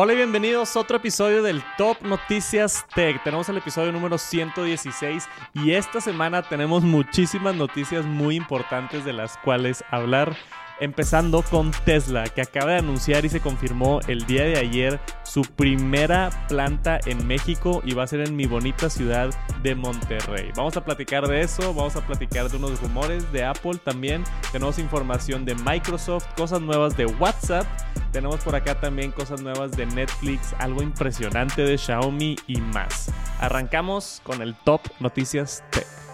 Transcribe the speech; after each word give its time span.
Hola 0.00 0.12
y 0.12 0.16
bienvenidos 0.16 0.76
a 0.76 0.78
otro 0.78 0.98
episodio 0.98 1.42
del 1.42 1.60
Top 1.76 2.02
Noticias 2.02 2.86
Tech. 2.94 3.20
Tenemos 3.24 3.48
el 3.48 3.56
episodio 3.56 3.90
número 3.90 4.16
116 4.16 5.28
y 5.54 5.72
esta 5.72 6.00
semana 6.00 6.40
tenemos 6.42 6.84
muchísimas 6.84 7.56
noticias 7.56 8.06
muy 8.06 8.36
importantes 8.36 9.04
de 9.04 9.12
las 9.12 9.36
cuales 9.38 9.82
hablar. 9.90 10.36
Empezando 10.80 11.42
con 11.42 11.72
Tesla, 11.84 12.24
que 12.28 12.40
acaba 12.40 12.72
de 12.72 12.78
anunciar 12.78 13.24
y 13.24 13.28
se 13.28 13.40
confirmó 13.40 13.98
el 14.06 14.26
día 14.26 14.44
de 14.44 14.58
ayer 14.58 15.00
su 15.24 15.42
primera 15.42 16.30
planta 16.48 17.00
en 17.04 17.26
México 17.26 17.82
y 17.84 17.94
va 17.94 18.04
a 18.04 18.06
ser 18.06 18.20
en 18.20 18.36
mi 18.36 18.46
bonita 18.46 18.88
ciudad 18.88 19.30
de 19.62 19.74
Monterrey. 19.74 20.52
Vamos 20.56 20.76
a 20.76 20.84
platicar 20.84 21.26
de 21.26 21.40
eso, 21.40 21.74
vamos 21.74 21.96
a 21.96 22.06
platicar 22.06 22.48
de 22.48 22.58
unos 22.58 22.80
rumores 22.80 23.30
de 23.32 23.44
Apple 23.44 23.78
también. 23.82 24.22
Tenemos 24.52 24.78
información 24.78 25.44
de 25.44 25.56
Microsoft, 25.56 26.26
cosas 26.36 26.60
nuevas 26.60 26.96
de 26.96 27.06
WhatsApp. 27.06 27.66
Tenemos 28.12 28.36
por 28.44 28.54
acá 28.54 28.80
también 28.80 29.10
cosas 29.10 29.42
nuevas 29.42 29.72
de 29.72 29.84
Netflix, 29.84 30.54
algo 30.58 30.82
impresionante 30.82 31.62
de 31.62 31.76
Xiaomi 31.76 32.36
y 32.46 32.60
más. 32.60 33.10
Arrancamos 33.40 34.22
con 34.22 34.42
el 34.42 34.54
Top 34.64 34.82
Noticias 35.00 35.64
Tech. 35.70 36.07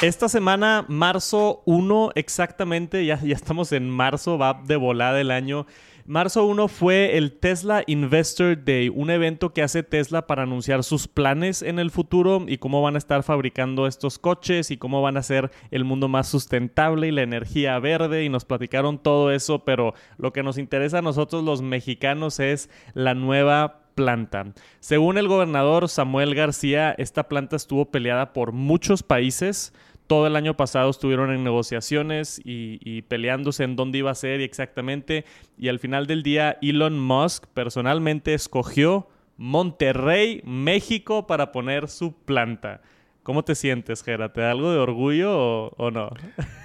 Esta 0.00 0.28
semana, 0.28 0.84
marzo 0.86 1.60
1 1.66 2.12
exactamente, 2.14 3.04
ya, 3.04 3.14
estamos 3.14 3.72
en 3.72 3.90
marzo, 3.90 4.38
va 4.38 4.62
de 4.64 4.76
volada 4.76 5.20
el 5.20 5.32
año. 5.32 5.66
Marzo 6.06 6.46
1 6.46 6.68
fue 6.68 7.18
el 7.18 7.32
Tesla 7.32 7.82
Investor 7.84 8.64
Day, 8.64 8.90
un 8.90 9.10
evento 9.10 9.52
que 9.52 9.60
hace 9.60 9.82
Tesla 9.82 10.28
para 10.28 10.44
anunciar 10.44 10.84
sus 10.84 11.08
planes 11.08 11.62
en 11.62 11.80
el 11.80 11.90
futuro 11.90 12.44
y 12.46 12.58
cómo 12.58 12.80
van 12.80 12.94
a 12.94 12.98
estar 12.98 13.24
fabricando 13.24 13.88
estos 13.88 14.20
coches 14.20 14.70
y 14.70 14.76
cómo 14.76 15.02
van 15.02 15.16
a 15.16 15.20
hacer 15.20 15.50
el 15.72 15.84
mundo 15.84 16.06
más 16.06 16.28
sustentable 16.28 17.08
y 17.08 17.10
la 17.10 17.22
energía 17.22 17.76
verde 17.80 18.22
y 18.22 18.28
nos 18.28 18.44
platicaron 18.44 18.98
todo 18.98 19.32
eso, 19.32 19.64
pero 19.64 19.94
lo 20.16 20.32
que 20.32 20.44
nos 20.44 20.58
interesa 20.58 20.98
a 20.98 21.02
nosotros 21.02 21.42
los 21.42 21.60
mexicanos 21.60 22.38
es 22.38 22.70
la 22.94 23.14
nueva 23.14 23.80
planta. 23.98 24.52
Según 24.78 25.18
el 25.18 25.26
gobernador 25.26 25.88
Samuel 25.88 26.36
García, 26.36 26.94
esta 26.98 27.28
planta 27.28 27.56
estuvo 27.56 27.90
peleada 27.90 28.32
por 28.32 28.52
muchos 28.52 29.02
países 29.02 29.72
todo 30.08 30.26
el 30.26 30.36
año 30.36 30.56
pasado 30.56 30.90
estuvieron 30.90 31.30
en 31.30 31.44
negociaciones 31.44 32.40
y, 32.42 33.02
peleándose 33.02 33.62
en 33.62 33.76
dónde 33.76 33.98
iba 33.98 34.10
a 34.10 34.14
ser 34.14 34.40
y 34.40 34.44
exactamente. 34.44 35.24
Y 35.56 35.68
al 35.68 35.78
final 35.78 36.06
del 36.06 36.22
día, 36.22 36.58
Elon 36.62 36.98
Musk 36.98 37.46
personalmente 37.54 38.34
escogió 38.34 39.06
Monterrey, 39.36 40.42
México, 40.44 41.26
para 41.26 41.52
poner 41.52 41.88
su 41.88 42.14
planta. 42.14 42.80
¿Cómo 43.22 43.44
te 43.44 43.54
sientes, 43.54 44.02
Gera? 44.02 44.32
¿Te 44.32 44.40
da 44.40 44.50
algo 44.50 44.72
de 44.72 44.78
orgullo 44.78 45.66
o, 45.76 45.90
no? 45.90 46.10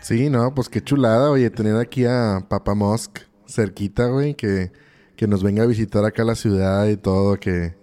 Sí, 0.02 0.30
no, 0.30 0.55
pues 0.55 0.69
qué 0.69 0.81
chulada, 0.81 1.30
oye, 1.30 1.50
tener 1.50 1.75
aquí 1.75 2.05
a 2.05 2.45
Papa 2.50 2.73
Musk 2.73 3.19
cerquita, 3.45 4.07
güey, 4.07 4.35
que, 4.35 4.72
que 5.17 5.28
nos 5.28 5.44
venga 5.44 5.63
a 5.63 5.66
visitar 5.67 6.05
acá 6.05 6.23
a 6.23 6.25
la 6.25 6.35
ciudad 6.35 6.88
y 6.88 6.95
todo, 6.95 7.38
que 7.38 7.75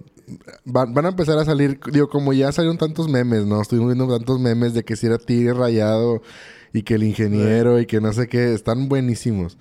van, 0.65 1.05
a 1.05 1.09
empezar 1.09 1.39
a 1.39 1.45
salir, 1.45 1.81
digo, 1.93 2.09
como 2.09 2.33
ya 2.33 2.53
salieron 2.53 2.79
tantos 2.79 3.09
memes, 3.09 3.47
¿no? 3.47 3.61
Estoy 3.61 3.79
viendo 3.79 4.09
tantos 4.09 4.39
memes 4.41 4.75
de 4.75 4.85
que 4.85 4.97
si 4.97 5.07
era 5.07 5.19
tigre 5.19 5.55
rayado 5.55 6.23
y 6.73 6.83
que 6.83 6.95
el 6.95 7.03
ingeniero 7.03 7.81
y 7.81 7.87
que 7.87 8.01
no 8.01 8.13
sé 8.13 8.29
qué, 8.29 8.53
están 8.53 8.89
buenísimos. 8.89 9.59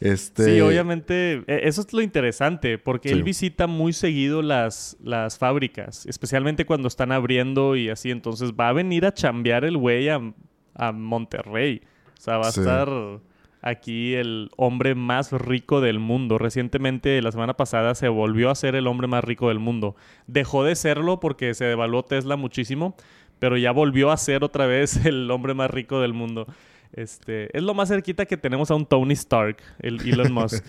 Este... 0.00 0.44
Sí, 0.44 0.60
obviamente, 0.60 1.44
e, 1.46 1.68
eso 1.68 1.82
es 1.82 1.92
lo 1.92 2.02
interesante, 2.02 2.76
porque 2.78 3.10
él 3.10 3.22
visita 3.22 3.68
muy 3.68 3.92
seguido 3.92 4.42
las, 4.42 4.96
las 5.02 5.38
fábricas, 5.38 6.06
especialmente 6.06 6.66
cuando 6.66 6.88
están 6.88 7.12
abriendo 7.12 7.76
y 7.76 7.88
así, 7.88 8.10
entonces 8.10 8.52
va 8.58 8.70
a 8.70 8.72
venir 8.72 9.06
a 9.06 9.14
chambear 9.14 9.64
el 9.64 9.76
güey 9.76 10.08
a, 10.08 10.20
Monterrey. 10.92 11.82
O 12.18 12.20
sea, 12.20 12.38
va 12.38 12.46
a 12.46 12.50
estar 12.50 12.88
aquí 13.62 14.14
el 14.14 14.50
hombre 14.56 14.94
más 14.94 15.32
rico 15.32 15.80
del 15.80 16.00
mundo. 16.00 16.36
Recientemente, 16.36 17.22
la 17.22 17.32
semana 17.32 17.54
pasada, 17.56 17.94
se 17.94 18.08
volvió 18.08 18.50
a 18.50 18.54
ser 18.54 18.74
el 18.74 18.88
hombre 18.88 19.06
más 19.06 19.24
rico 19.24 19.48
del 19.48 19.60
mundo. 19.60 19.96
Dejó 20.26 20.64
de 20.64 20.74
serlo 20.74 21.20
porque 21.20 21.54
se 21.54 21.64
devaluó 21.64 22.04
Tesla 22.04 22.36
muchísimo, 22.36 22.96
pero 23.38 23.56
ya 23.56 23.70
volvió 23.70 24.10
a 24.10 24.16
ser 24.16 24.44
otra 24.44 24.66
vez 24.66 24.96
el 25.06 25.30
hombre 25.30 25.54
más 25.54 25.70
rico 25.70 26.00
del 26.00 26.12
mundo. 26.12 26.46
Este, 26.92 27.56
es 27.56 27.62
lo 27.62 27.72
más 27.72 27.88
cerquita 27.88 28.26
que 28.26 28.36
tenemos 28.36 28.70
a 28.70 28.74
un 28.74 28.84
Tony 28.84 29.14
Stark, 29.14 29.56
el 29.78 30.00
Elon 30.06 30.32
Musk. 30.32 30.64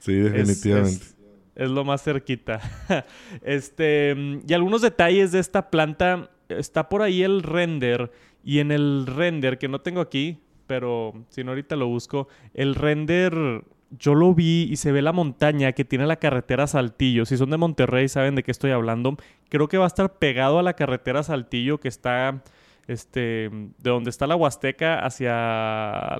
sí, 0.00 0.14
definitivamente. 0.14 1.06
Es, 1.54 1.70
lo 1.70 1.84
más 1.84 2.02
cerquita. 2.02 2.60
este, 3.42 4.42
y 4.46 4.52
algunos 4.52 4.82
detalles 4.82 5.32
de 5.32 5.38
esta 5.38 5.70
planta. 5.70 6.30
Está 6.48 6.88
por 6.88 7.00
ahí 7.00 7.22
el 7.22 7.42
render. 7.42 8.10
Y 8.42 8.58
en 8.58 8.72
el 8.72 9.06
render 9.06 9.56
que 9.56 9.68
no 9.68 9.80
tengo 9.80 10.02
aquí, 10.02 10.43
pero 10.66 11.12
si 11.28 11.44
no 11.44 11.52
ahorita 11.52 11.76
lo 11.76 11.88
busco, 11.88 12.28
el 12.54 12.74
render 12.74 13.64
yo 13.98 14.14
lo 14.14 14.34
vi 14.34 14.66
y 14.70 14.76
se 14.76 14.92
ve 14.92 15.02
la 15.02 15.12
montaña 15.12 15.72
que 15.72 15.84
tiene 15.84 16.06
la 16.06 16.16
carretera 16.16 16.66
Saltillo. 16.66 17.26
Si 17.26 17.36
son 17.36 17.50
de 17.50 17.56
Monterrey 17.56 18.08
saben 18.08 18.34
de 18.34 18.42
qué 18.42 18.50
estoy 18.50 18.70
hablando. 18.70 19.16
Creo 19.48 19.68
que 19.68 19.78
va 19.78 19.84
a 19.84 19.88
estar 19.88 20.18
pegado 20.18 20.58
a 20.58 20.62
la 20.62 20.74
carretera 20.74 21.22
Saltillo 21.22 21.78
que 21.78 21.88
está 21.88 22.42
este 22.86 23.50
de 23.50 23.90
donde 23.90 24.10
está 24.10 24.26
la 24.26 24.36
Huasteca 24.36 24.98
hacia 24.98 26.18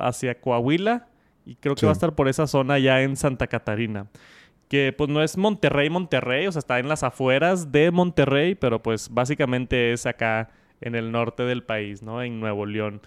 hacia 0.00 0.40
Coahuila 0.40 1.08
y 1.44 1.56
creo 1.56 1.74
que 1.74 1.86
va 1.86 1.92
a 1.92 1.94
estar 1.94 2.14
por 2.14 2.28
esa 2.28 2.46
zona 2.46 2.78
ya 2.78 3.00
en 3.02 3.16
Santa 3.16 3.46
Catarina. 3.46 4.06
Que 4.68 4.92
pues 4.92 5.08
no 5.08 5.22
es 5.22 5.38
Monterrey, 5.38 5.88
Monterrey, 5.88 6.46
o 6.46 6.52
sea, 6.52 6.58
está 6.58 6.78
en 6.78 6.88
las 6.88 7.02
afueras 7.02 7.72
de 7.72 7.90
Monterrey, 7.90 8.54
pero 8.54 8.82
pues 8.82 9.08
básicamente 9.08 9.92
es 9.92 10.04
acá 10.04 10.50
en 10.82 10.94
el 10.94 11.10
norte 11.10 11.44
del 11.44 11.62
país, 11.62 12.02
¿no? 12.02 12.22
En 12.22 12.38
Nuevo 12.38 12.66
León. 12.66 13.00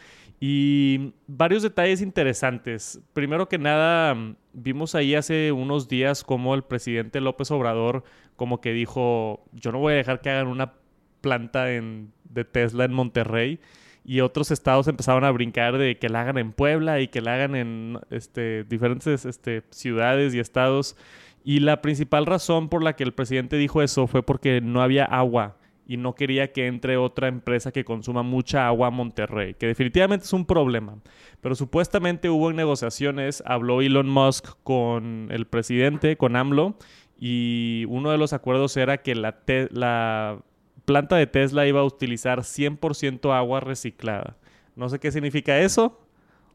Y 0.43 1.13
varios 1.27 1.61
detalles 1.61 2.01
interesantes. 2.01 2.99
Primero 3.13 3.47
que 3.47 3.59
nada, 3.59 4.17
vimos 4.53 4.95
ahí 4.95 5.13
hace 5.13 5.51
unos 5.51 5.87
días 5.87 6.23
como 6.23 6.55
el 6.55 6.63
presidente 6.63 7.21
López 7.21 7.51
Obrador 7.51 8.03
como 8.35 8.59
que 8.59 8.73
dijo, 8.73 9.45
yo 9.51 9.71
no 9.71 9.77
voy 9.77 9.93
a 9.93 9.97
dejar 9.97 10.19
que 10.19 10.31
hagan 10.31 10.47
una 10.47 10.73
planta 11.21 11.65
de 11.65 12.43
Tesla 12.51 12.85
en 12.85 12.91
Monterrey. 12.91 13.59
Y 14.03 14.21
otros 14.21 14.49
estados 14.49 14.87
empezaron 14.87 15.25
a 15.25 15.31
brincar 15.31 15.77
de 15.77 15.99
que 15.99 16.09
la 16.09 16.21
hagan 16.21 16.39
en 16.39 16.53
Puebla 16.53 17.01
y 17.01 17.07
que 17.07 17.21
la 17.21 17.35
hagan 17.35 17.55
en 17.55 17.99
este, 18.09 18.63
diferentes 18.63 19.25
este, 19.25 19.61
ciudades 19.69 20.33
y 20.33 20.39
estados. 20.39 20.97
Y 21.43 21.59
la 21.59 21.83
principal 21.83 22.25
razón 22.25 22.67
por 22.67 22.81
la 22.81 22.95
que 22.95 23.03
el 23.03 23.13
presidente 23.13 23.57
dijo 23.57 23.83
eso 23.83 24.07
fue 24.07 24.23
porque 24.23 24.59
no 24.59 24.81
había 24.81 25.05
agua 25.05 25.60
y 25.91 25.97
no 25.97 26.15
quería 26.15 26.53
que 26.53 26.67
entre 26.67 26.95
otra 26.95 27.27
empresa 27.27 27.73
que 27.73 27.83
consuma 27.83 28.23
mucha 28.23 28.65
agua 28.65 28.87
a 28.87 28.91
Monterrey, 28.91 29.55
que 29.55 29.67
definitivamente 29.67 30.23
es 30.23 30.31
un 30.31 30.45
problema. 30.45 30.95
Pero 31.41 31.53
supuestamente 31.53 32.29
hubo 32.29 32.53
negociaciones, 32.53 33.43
habló 33.45 33.81
Elon 33.81 34.07
Musk 34.07 34.55
con 34.63 35.27
el 35.31 35.47
presidente, 35.47 36.15
con 36.15 36.37
AMLO, 36.37 36.77
y 37.19 37.83
uno 37.89 38.09
de 38.09 38.17
los 38.17 38.31
acuerdos 38.31 38.77
era 38.77 38.99
que 38.99 39.15
la, 39.15 39.39
la 39.71 40.39
planta 40.85 41.17
de 41.17 41.27
Tesla 41.27 41.67
iba 41.67 41.81
a 41.81 41.83
utilizar 41.83 42.39
100% 42.39 43.35
agua 43.35 43.59
reciclada. 43.59 44.37
No 44.77 44.87
sé 44.87 44.97
qué 44.97 45.11
significa 45.11 45.59
eso, 45.59 45.99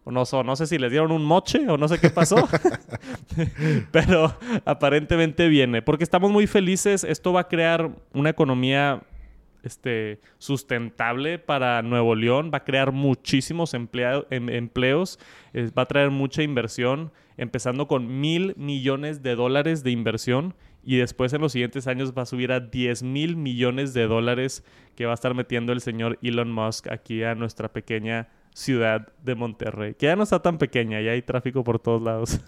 o 0.05 0.13
no, 0.13 0.25
no, 0.45 0.57
sé 0.57 0.67
si 0.67 0.79
les 0.79 0.91
dieron 0.91 1.13
un 1.13 1.27
moche 1.27 1.69
o 1.69 1.77
no 1.77 1.89
sé 1.89 1.99
qué 1.99 2.09
pasó, 2.09 2.37
pero 3.93 4.35
aparentemente 4.65 5.49
viene, 5.49 5.83
porque 5.83 6.05
estamos 6.05 6.31
muy 6.31 6.47
felices, 6.47 7.05
esto 7.05 7.35
va 7.35 7.43
a 7.43 7.49
crear 7.49 7.91
una 8.15 8.31
economía 8.31 9.03
este, 9.67 10.21
sustentable 10.39 11.39
para 11.39 11.83
Nuevo 11.83 12.15
León, 12.15 12.51
va 12.53 12.59
a 12.59 12.65
crear 12.65 12.93
muchísimos 12.93 13.75
em, 13.75 13.89
empleos, 14.31 15.19
va 15.55 15.83
a 15.83 15.87
traer 15.87 16.11
mucha 16.11 16.43
inversión, 16.43 17.13
empezando 17.37 17.87
con 17.89 18.21
mil 18.21 18.55
millones 18.57 19.23
de 19.23 19.35
dólares 19.35 19.83
de 19.83 19.91
inversión 19.91 20.55
y 20.83 20.99
después 20.99 21.33
en 21.33 21.41
los 21.41 21.53
siguientes 21.53 21.89
años 21.89 22.15
va 22.17 22.23
a 22.23 22.27
subir 22.27 22.53
a 22.53 22.61
10 22.61 23.03
mil 23.03 23.37
millones 23.37 23.93
de 23.93 24.07
dólares 24.07 24.63
que 24.95 25.05
va 25.05 25.11
a 25.11 25.15
estar 25.15 25.35
metiendo 25.35 25.73
el 25.73 25.81
señor 25.81 26.17
Elon 26.23 26.53
Musk 26.53 26.89
aquí 26.91 27.25
a 27.25 27.35
nuestra 27.35 27.73
pequeña 27.73 28.29
ciudad 28.55 29.09
de 29.23 29.35
Monterrey, 29.35 29.95
que 29.95 30.07
ya 30.07 30.17
no 30.17 30.23
está 30.23 30.41
tan 30.41 30.59
pequeña, 30.59 31.01
ya 31.03 31.11
hay 31.11 31.23
tráfico 31.23 31.65
por 31.65 31.79
todos 31.79 32.01
lados. 32.01 32.41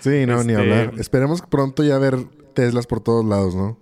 Sí, 0.00 0.26
no, 0.26 0.44
ni 0.44 0.52
este, 0.52 0.56
hablar. 0.56 0.92
Esperemos 0.98 1.42
pronto 1.42 1.82
ya 1.82 1.98
ver 1.98 2.16
Teslas 2.54 2.86
por 2.86 3.00
todos 3.00 3.24
lados, 3.24 3.56
¿no? 3.56 3.78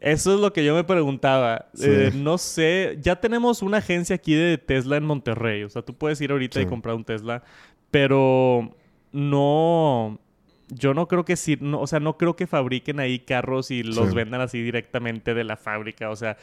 Eso 0.00 0.34
es 0.34 0.40
lo 0.40 0.52
que 0.52 0.64
yo 0.64 0.74
me 0.74 0.82
preguntaba. 0.82 1.66
Eh, 1.78 2.10
no 2.14 2.38
sé, 2.38 2.98
ya 3.02 3.16
tenemos 3.16 3.60
una 3.60 3.78
agencia 3.78 4.16
aquí 4.16 4.34
de 4.34 4.56
Tesla 4.56 4.96
en 4.96 5.04
Monterrey. 5.04 5.62
O 5.62 5.68
sea, 5.68 5.82
tú 5.82 5.94
puedes 5.94 6.18
ir 6.22 6.32
ahorita 6.32 6.60
y 6.60 6.66
comprar 6.66 6.94
un 6.94 7.04
Tesla, 7.04 7.42
pero 7.90 8.74
no, 9.12 10.18
yo 10.70 10.94
no 10.94 11.08
creo 11.08 11.24
que 11.24 11.36
sí, 11.36 11.58
no, 11.60 11.80
o 11.80 11.86
sea, 11.86 12.00
no 12.00 12.16
creo 12.16 12.36
que 12.36 12.46
fabriquen 12.46 13.00
ahí 13.00 13.20
carros 13.20 13.70
y 13.70 13.82
los 13.82 14.14
vendan 14.14 14.40
así 14.40 14.62
directamente 14.62 15.34
de 15.34 15.44
la 15.44 15.56
fábrica. 15.56 16.10
O 16.10 16.16
sea, 16.16 16.36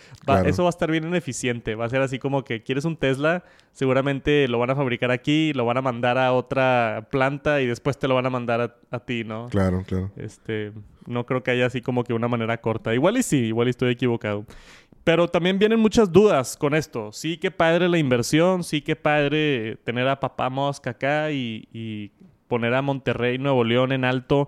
eso 0.45 0.63
va 0.63 0.69
a 0.69 0.71
estar 0.71 0.91
bien 0.91 1.06
ineficiente. 1.06 1.75
Va 1.75 1.85
a 1.85 1.89
ser 1.89 2.01
así 2.01 2.19
como 2.19 2.44
que 2.44 2.63
quieres 2.63 2.85
un 2.85 2.97
Tesla, 2.97 3.44
seguramente 3.71 4.47
lo 4.47 4.59
van 4.59 4.71
a 4.71 4.75
fabricar 4.75 5.12
aquí, 5.12 5.53
lo 5.53 5.65
van 5.65 5.77
a 5.77 5.81
mandar 5.81 6.18
a 6.18 6.33
otra 6.33 7.07
planta 7.12 7.62
y 7.62 7.68
después 7.68 7.97
te 7.97 8.07
lo 8.07 8.15
van 8.15 8.25
a 8.25 8.29
mandar 8.29 8.77
a, 8.91 9.00
ti, 9.00 9.24
¿no? 9.24 9.47
Claro, 9.50 9.83
claro. 9.88 10.12
Este, 10.18 10.73
no 11.06 11.25
creo 11.25 11.44
que 11.44 11.51
haya 11.51 11.65
así 11.65 11.81
como 11.81 12.03
que 12.03 12.13
una 12.13 12.27
manera 12.27 12.59
corta. 12.59 12.94
Igual 12.94 13.18
y 13.18 13.23
sí, 13.23 13.45
igual 13.45 13.68
y 13.68 13.71
estoy 13.71 13.91
equivocado. 13.91 14.45
pero 15.03 15.30
también 15.30 15.57
vienen 15.57 15.80
muchas 15.80 16.12
dudas 16.12 16.57
con 16.57 16.75
esto. 16.75 17.13
Sí 17.13 17.38
que 17.38 17.50
padre 17.50 17.88
la 17.88 17.97
inversión, 17.97 18.63
sí 18.63 18.81
que 18.81 18.97
padre 18.97 19.77
tener 19.85 20.07
a 20.07 20.19
papá 20.19 20.50
Mosca 20.50 20.89
acá 20.89 21.31
y, 21.31 21.68
y 21.71 22.12
poner 22.47 22.73
a 22.73 22.81
Monterrey, 22.81 23.38
Nuevo 23.38 23.63
León 23.63 23.91
en 23.91 24.05
alto. 24.05 24.47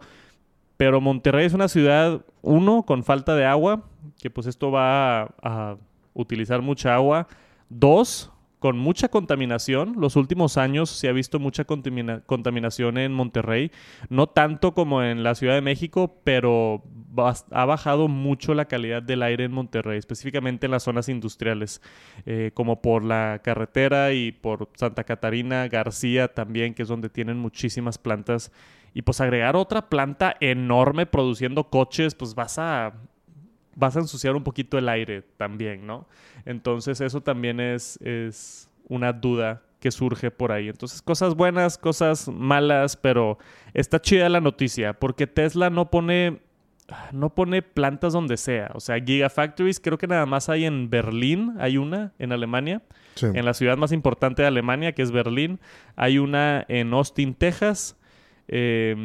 Pero 0.78 1.02
Monterrey 1.02 1.46
es 1.46 1.54
una 1.54 1.68
ciudad, 1.68 2.22
uno, 2.42 2.84
con 2.84 3.04
falta 3.04 3.36
de 3.36 3.46
agua, 3.46 3.84
que 4.22 4.30
pues 4.30 4.48
esto 4.48 4.72
va 4.72 5.22
a, 5.22 5.30
a 5.42 5.78
utilizar 6.14 6.62
mucha 6.62 6.96
agua. 6.96 7.28
Dos, 7.70 8.32
con 8.60 8.78
mucha 8.78 9.08
contaminación. 9.08 9.96
Los 9.98 10.16
últimos 10.16 10.58
años 10.58 10.90
se 10.90 11.08
ha 11.08 11.14
visto 11.14 11.40
mucha 11.40 11.66
contamina- 11.66 12.22
contaminación 12.26 12.98
en 12.98 13.14
Monterrey. 13.14 13.72
No 14.10 14.28
tanto 14.28 14.74
como 14.74 15.02
en 15.02 15.24
la 15.24 15.36
Ciudad 15.36 15.56
de 15.56 15.62
México, 15.62 16.20
pero 16.24 16.84
ha 17.52 17.66
bajado 17.66 18.08
mucho 18.08 18.54
la 18.54 18.66
calidad 18.66 19.02
del 19.02 19.24
aire 19.24 19.46
en 19.46 19.52
Monterrey, 19.52 19.98
específicamente 19.98 20.68
en 20.68 20.72
las 20.72 20.84
zonas 20.84 21.10
industriales, 21.10 21.82
eh, 22.26 22.52
como 22.54 22.82
por 22.82 23.04
la 23.04 23.42
carretera 23.44 24.14
y 24.14 24.32
por 24.32 24.70
Santa 24.76 25.04
Catarina, 25.06 25.68
García 25.68 26.28
también, 26.28 26.74
que 26.74 26.84
es 26.84 26.88
donde 26.88 27.10
tienen 27.10 27.38
muchísimas 27.40 27.98
plantas. 27.98 28.52
Y 28.94 29.04
pues 29.04 29.22
agregar 29.22 29.56
otra 29.56 29.90
planta 29.90 30.36
enorme 30.40 31.06
produciendo 31.06 31.70
coches, 31.70 32.16
pues 32.16 32.36
vas 32.36 32.58
a 32.60 32.94
vas 33.80 33.96
a 33.96 34.00
ensuciar 34.00 34.36
un 34.36 34.44
poquito 34.44 34.78
el 34.78 34.90
aire 34.90 35.24
también, 35.38 35.88
¿no? 35.88 36.08
Entonces 36.46 37.02
eso 37.02 37.22
también 37.22 37.60
es, 37.60 37.98
es 38.02 38.70
una 38.88 39.14
duda 39.14 39.62
que 39.80 39.92
surge 39.92 40.30
por 40.30 40.52
ahí. 40.52 40.68
Entonces 40.68 41.02
cosas 41.02 41.36
buenas, 41.36 41.78
cosas 41.78 42.28
malas, 42.28 42.98
pero 42.98 43.38
está 43.74 44.02
chida 44.02 44.28
la 44.30 44.42
noticia 44.42 44.94
porque 44.94 45.26
Tesla 45.26 45.70
no 45.70 45.90
pone 45.90 46.42
no 47.12 47.30
pone 47.36 47.62
plantas 47.62 48.14
donde 48.14 48.36
sea. 48.36 48.72
O 48.74 48.80
sea, 48.80 49.00
Gigafactories 49.00 49.80
creo 49.80 50.00
que 50.00 50.08
nada 50.08 50.26
más 50.26 50.50
hay 50.50 50.66
en 50.66 50.90
Berlín, 50.90 51.54
hay 51.60 51.78
una 51.78 52.14
en 52.18 52.32
Alemania, 52.32 52.82
Sí. 53.14 53.28
en 53.34 53.46
la 53.46 53.54
ciudad 53.54 53.78
más 53.78 53.92
importante 53.92 54.42
de 54.42 54.48
Alemania, 54.48 54.94
que 54.94 55.02
es 55.04 55.12
Berlín. 55.12 55.60
Hay 55.96 56.18
una 56.18 56.66
en 56.68 56.92
Austin, 56.94 57.36
Texas. 57.36 57.96
Eh, 58.48 58.96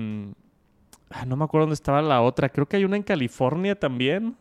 ah, 1.11 1.27
no 1.27 1.37
me 1.37 1.45
acuerdo 1.45 1.65
dónde 1.67 1.75
estaba 1.75 2.01
la 2.01 2.23
otra. 2.23 2.49
Creo 2.49 2.67
que 2.67 2.77
hay 2.79 2.85
una 2.85 2.97
en 2.97 3.03
California 3.03 3.79
también. 3.79 4.37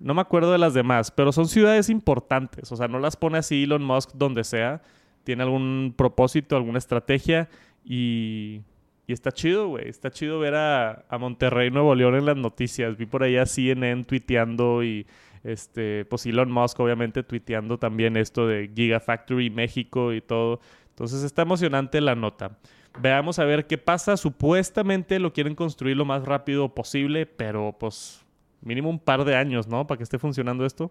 No 0.00 0.14
me 0.14 0.20
acuerdo 0.20 0.52
de 0.52 0.58
las 0.58 0.74
demás, 0.74 1.10
pero 1.10 1.32
son 1.32 1.48
ciudades 1.48 1.88
importantes. 1.88 2.70
O 2.72 2.76
sea, 2.76 2.88
no 2.88 2.98
las 2.98 3.16
pone 3.16 3.38
así 3.38 3.64
Elon 3.64 3.84
Musk 3.84 4.12
donde 4.14 4.44
sea. 4.44 4.82
Tiene 5.24 5.42
algún 5.42 5.94
propósito, 5.96 6.56
alguna 6.56 6.78
estrategia 6.78 7.48
y, 7.84 8.60
y 9.06 9.12
está 9.12 9.32
chido, 9.32 9.68
güey. 9.68 9.88
Está 9.88 10.10
chido 10.10 10.38
ver 10.38 10.54
a, 10.54 11.04
a 11.08 11.18
Monterrey, 11.18 11.70
Nuevo 11.70 11.94
León 11.94 12.14
en 12.14 12.26
las 12.26 12.36
noticias. 12.36 12.96
Vi 12.96 13.06
por 13.06 13.22
ahí 13.22 13.36
a 13.36 13.46
CNN 13.46 14.04
tuiteando 14.04 14.82
y 14.82 15.06
este, 15.44 16.06
pues 16.06 16.26
Elon 16.26 16.50
Musk 16.50 16.80
obviamente 16.80 17.22
tuiteando 17.22 17.78
también 17.78 18.16
esto 18.16 18.46
de 18.46 18.70
Gigafactory 18.74 19.50
México 19.50 20.12
y 20.12 20.20
todo. 20.20 20.60
Entonces 20.88 21.22
está 21.22 21.42
emocionante 21.42 22.00
la 22.00 22.14
nota. 22.14 22.58
Veamos 23.00 23.38
a 23.38 23.44
ver 23.44 23.66
qué 23.66 23.76
pasa. 23.76 24.16
Supuestamente 24.16 25.18
lo 25.18 25.32
quieren 25.32 25.54
construir 25.54 25.96
lo 25.96 26.04
más 26.04 26.24
rápido 26.24 26.74
posible, 26.74 27.26
pero 27.26 27.76
pues 27.78 28.23
mínimo 28.64 28.90
un 28.90 28.98
par 28.98 29.24
de 29.24 29.36
años, 29.36 29.68
¿no? 29.68 29.86
Para 29.86 29.98
que 29.98 30.04
esté 30.04 30.18
funcionando 30.18 30.64
esto. 30.66 30.90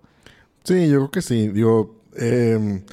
Sí, 0.64 0.88
yo 0.88 1.00
creo 1.00 1.12
que 1.12 1.22
sí. 1.22 1.50
Digo, 1.50 2.02
em, 2.16 2.84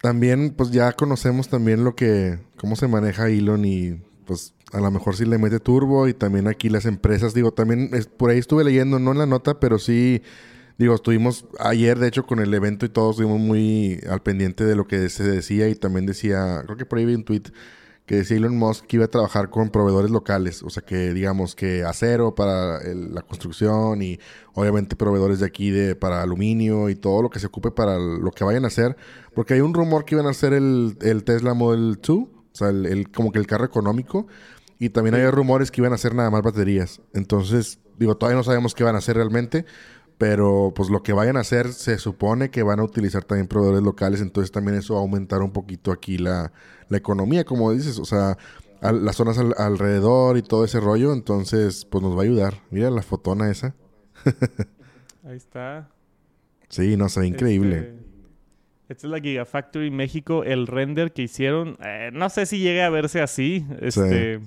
también, 0.00 0.54
pues 0.56 0.70
ya 0.70 0.92
conocemos 0.92 1.48
también 1.48 1.84
lo 1.84 1.94
que, 1.94 2.38
cómo 2.56 2.76
se 2.76 2.88
maneja 2.88 3.28
Elon 3.28 3.64
y 3.64 4.00
pues 4.26 4.54
a 4.72 4.80
lo 4.80 4.90
mejor 4.90 5.16
sí 5.16 5.24
le 5.24 5.38
mete 5.38 5.60
turbo 5.60 6.08
y 6.08 6.14
también 6.14 6.48
aquí 6.48 6.68
las 6.68 6.84
empresas, 6.86 7.32
digo, 7.32 7.52
también 7.52 7.90
por 8.16 8.30
ahí 8.30 8.38
estuve 8.38 8.64
leyendo, 8.64 8.98
no 8.98 9.12
en 9.12 9.18
la 9.18 9.26
nota, 9.26 9.60
pero 9.60 9.78
sí, 9.78 10.22
digo, 10.78 10.94
estuvimos 10.94 11.46
ayer, 11.60 11.98
de 11.98 12.08
hecho, 12.08 12.26
con 12.26 12.40
el 12.40 12.52
evento 12.52 12.84
y 12.84 12.88
todos 12.88 13.16
estuvimos 13.16 13.40
muy 13.40 14.00
al 14.10 14.20
pendiente 14.22 14.64
de 14.64 14.74
lo 14.74 14.86
que 14.86 15.08
se 15.10 15.22
decía 15.22 15.68
y 15.68 15.74
también 15.76 16.06
decía, 16.06 16.62
creo 16.64 16.76
que 16.76 16.86
por 16.86 16.98
ahí 16.98 17.04
vi 17.04 17.14
un 17.14 17.24
tweet 17.24 17.44
que 18.06 18.16
decía 18.16 18.36
Elon 18.36 18.56
Musk 18.58 18.84
que 18.86 18.96
iba 18.96 19.06
a 19.06 19.08
trabajar 19.08 19.48
con 19.50 19.70
proveedores 19.70 20.10
locales, 20.10 20.62
o 20.62 20.70
sea 20.70 20.82
que 20.84 21.14
digamos 21.14 21.54
que 21.54 21.84
acero 21.84 22.34
para 22.34 22.78
el- 22.82 23.14
la 23.14 23.22
construcción 23.22 24.02
y 24.02 24.18
obviamente 24.54 24.94
proveedores 24.96 25.40
de 25.40 25.46
aquí 25.46 25.70
de 25.70 25.94
para 25.96 26.22
aluminio 26.22 26.88
y 26.90 26.96
todo 26.96 27.22
lo 27.22 27.30
que 27.30 27.38
se 27.40 27.46
ocupe 27.46 27.70
para 27.70 27.98
lo 27.98 28.30
que 28.30 28.44
vayan 28.44 28.64
a 28.64 28.68
hacer, 28.68 28.96
porque 29.34 29.54
hay 29.54 29.60
un 29.60 29.72
rumor 29.74 30.04
que 30.04 30.14
iban 30.16 30.26
a 30.26 30.30
hacer 30.30 30.52
el, 30.52 30.96
el 31.00 31.24
Tesla 31.24 31.54
Model 31.54 31.98
2, 32.06 32.18
o 32.18 32.28
sea, 32.52 32.68
el, 32.68 32.86
el- 32.86 33.10
como 33.10 33.32
que 33.32 33.38
el 33.38 33.46
carro 33.46 33.64
económico, 33.64 34.26
y 34.78 34.90
también 34.90 35.14
hay 35.14 35.26
rumores 35.30 35.70
que 35.70 35.80
iban 35.80 35.92
a 35.92 35.94
hacer 35.94 36.14
nada 36.14 36.30
más 36.30 36.42
baterías. 36.42 37.00
Entonces, 37.14 37.78
digo, 37.98 38.16
todavía 38.16 38.36
no 38.36 38.44
sabemos 38.44 38.74
qué 38.74 38.84
van 38.84 38.96
a 38.96 38.98
hacer 38.98 39.16
realmente, 39.16 39.64
pero 40.18 40.72
pues 40.74 40.90
lo 40.90 41.02
que 41.02 41.12
vayan 41.12 41.36
a 41.36 41.40
hacer 41.40 41.72
se 41.72 41.98
supone 41.98 42.50
que 42.50 42.62
van 42.62 42.80
a 42.80 42.84
utilizar 42.84 43.24
también 43.24 43.48
proveedores 43.48 43.82
locales, 43.82 44.20
entonces 44.20 44.52
también 44.52 44.76
eso 44.78 44.94
va 44.94 45.00
a 45.00 45.02
aumentar 45.02 45.42
un 45.42 45.50
poquito 45.52 45.90
aquí 45.92 46.18
la, 46.18 46.52
la 46.88 46.96
economía, 46.96 47.44
como 47.44 47.72
dices, 47.72 47.98
o 47.98 48.04
sea, 48.04 48.36
las 48.80 49.16
zonas 49.16 49.38
al- 49.38 49.54
alrededor 49.58 50.36
y 50.36 50.42
todo 50.42 50.64
ese 50.64 50.78
rollo, 50.80 51.12
entonces 51.12 51.84
pues 51.84 52.02
nos 52.02 52.14
va 52.16 52.20
a 52.20 52.24
ayudar. 52.24 52.54
Mira 52.70 52.90
la 52.90 53.02
fotona 53.02 53.50
esa. 53.50 53.74
Ahí 55.26 55.36
está. 55.36 55.88
Sí, 56.68 56.96
no, 56.96 57.08
se 57.08 57.20
ve 57.20 57.26
increíble. 57.28 57.78
Este, 57.78 57.94
esta 58.90 59.06
es 59.06 59.10
la 59.10 59.20
Gigafactory 59.20 59.90
México. 59.90 60.44
El 60.44 60.66
render 60.66 61.12
que 61.12 61.22
hicieron, 61.22 61.76
eh, 61.84 62.10
no 62.12 62.28
sé 62.30 62.46
si 62.46 62.58
llegue 62.58 62.82
a 62.82 62.90
verse 62.90 63.20
así. 63.22 63.66
Este, 63.80 64.40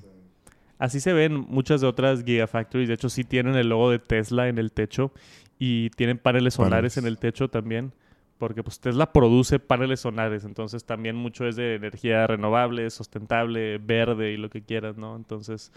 Así 0.80 1.00
se 1.00 1.12
ven 1.12 1.34
muchas 1.50 1.82
de 1.82 1.88
otras 1.88 2.24
Gigafactories. 2.24 2.88
De 2.88 2.94
hecho, 2.94 3.10
sí 3.10 3.24
tienen 3.24 3.56
el 3.56 3.70
logo 3.70 3.90
de 3.90 3.98
Tesla 3.98 4.48
en 4.48 4.60
el 4.60 4.72
techo 4.72 5.12
y 5.60 5.90
tienen 5.92 6.18
paneles 6.18 6.56
solares 6.56 6.96
Paneles. 6.96 6.98
en 6.98 7.06
el 7.06 7.18
techo 7.18 7.50
también. 7.50 7.94
Porque 8.38 8.62
pues 8.62 8.80
Tesla 8.80 9.12
produce 9.12 9.58
paneles 9.58 10.02
solares, 10.02 10.44
entonces 10.44 10.86
también 10.86 11.16
mucho 11.16 11.48
es 11.48 11.56
de 11.56 11.74
energía 11.74 12.28
renovable, 12.28 12.88
sustentable, 12.92 13.80
verde 13.80 14.32
y 14.32 14.38
lo 14.38 14.52
que 14.52 14.62
quieras, 14.62 14.96
¿no? 14.96 15.16
Entonces, 15.16 15.72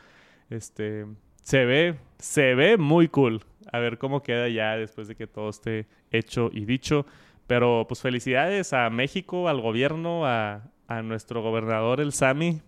este, 0.51 1.07
se 1.43 1.65
ve, 1.65 1.97
se 2.19 2.55
ve 2.55 2.77
muy 2.77 3.09
cool. 3.09 3.43
A 3.73 3.79
ver 3.79 3.97
cómo 3.97 4.23
queda 4.23 4.47
ya 4.51 4.77
después 4.77 5.09
de 5.09 5.15
que 5.17 5.27
todo 5.27 5.49
esté 5.49 5.87
hecho 6.11 6.51
y 6.53 6.67
dicho. 6.67 7.07
Pero 7.47 7.87
pues 7.89 8.03
felicidades 8.03 8.75
a 8.75 8.91
México, 8.91 9.49
al 9.49 9.63
gobierno, 9.63 10.27
a, 10.27 10.63
a 10.87 11.03
nuestro 11.03 11.41
gobernador, 11.43 12.01
el 12.01 12.13
Sami, 12.13 12.61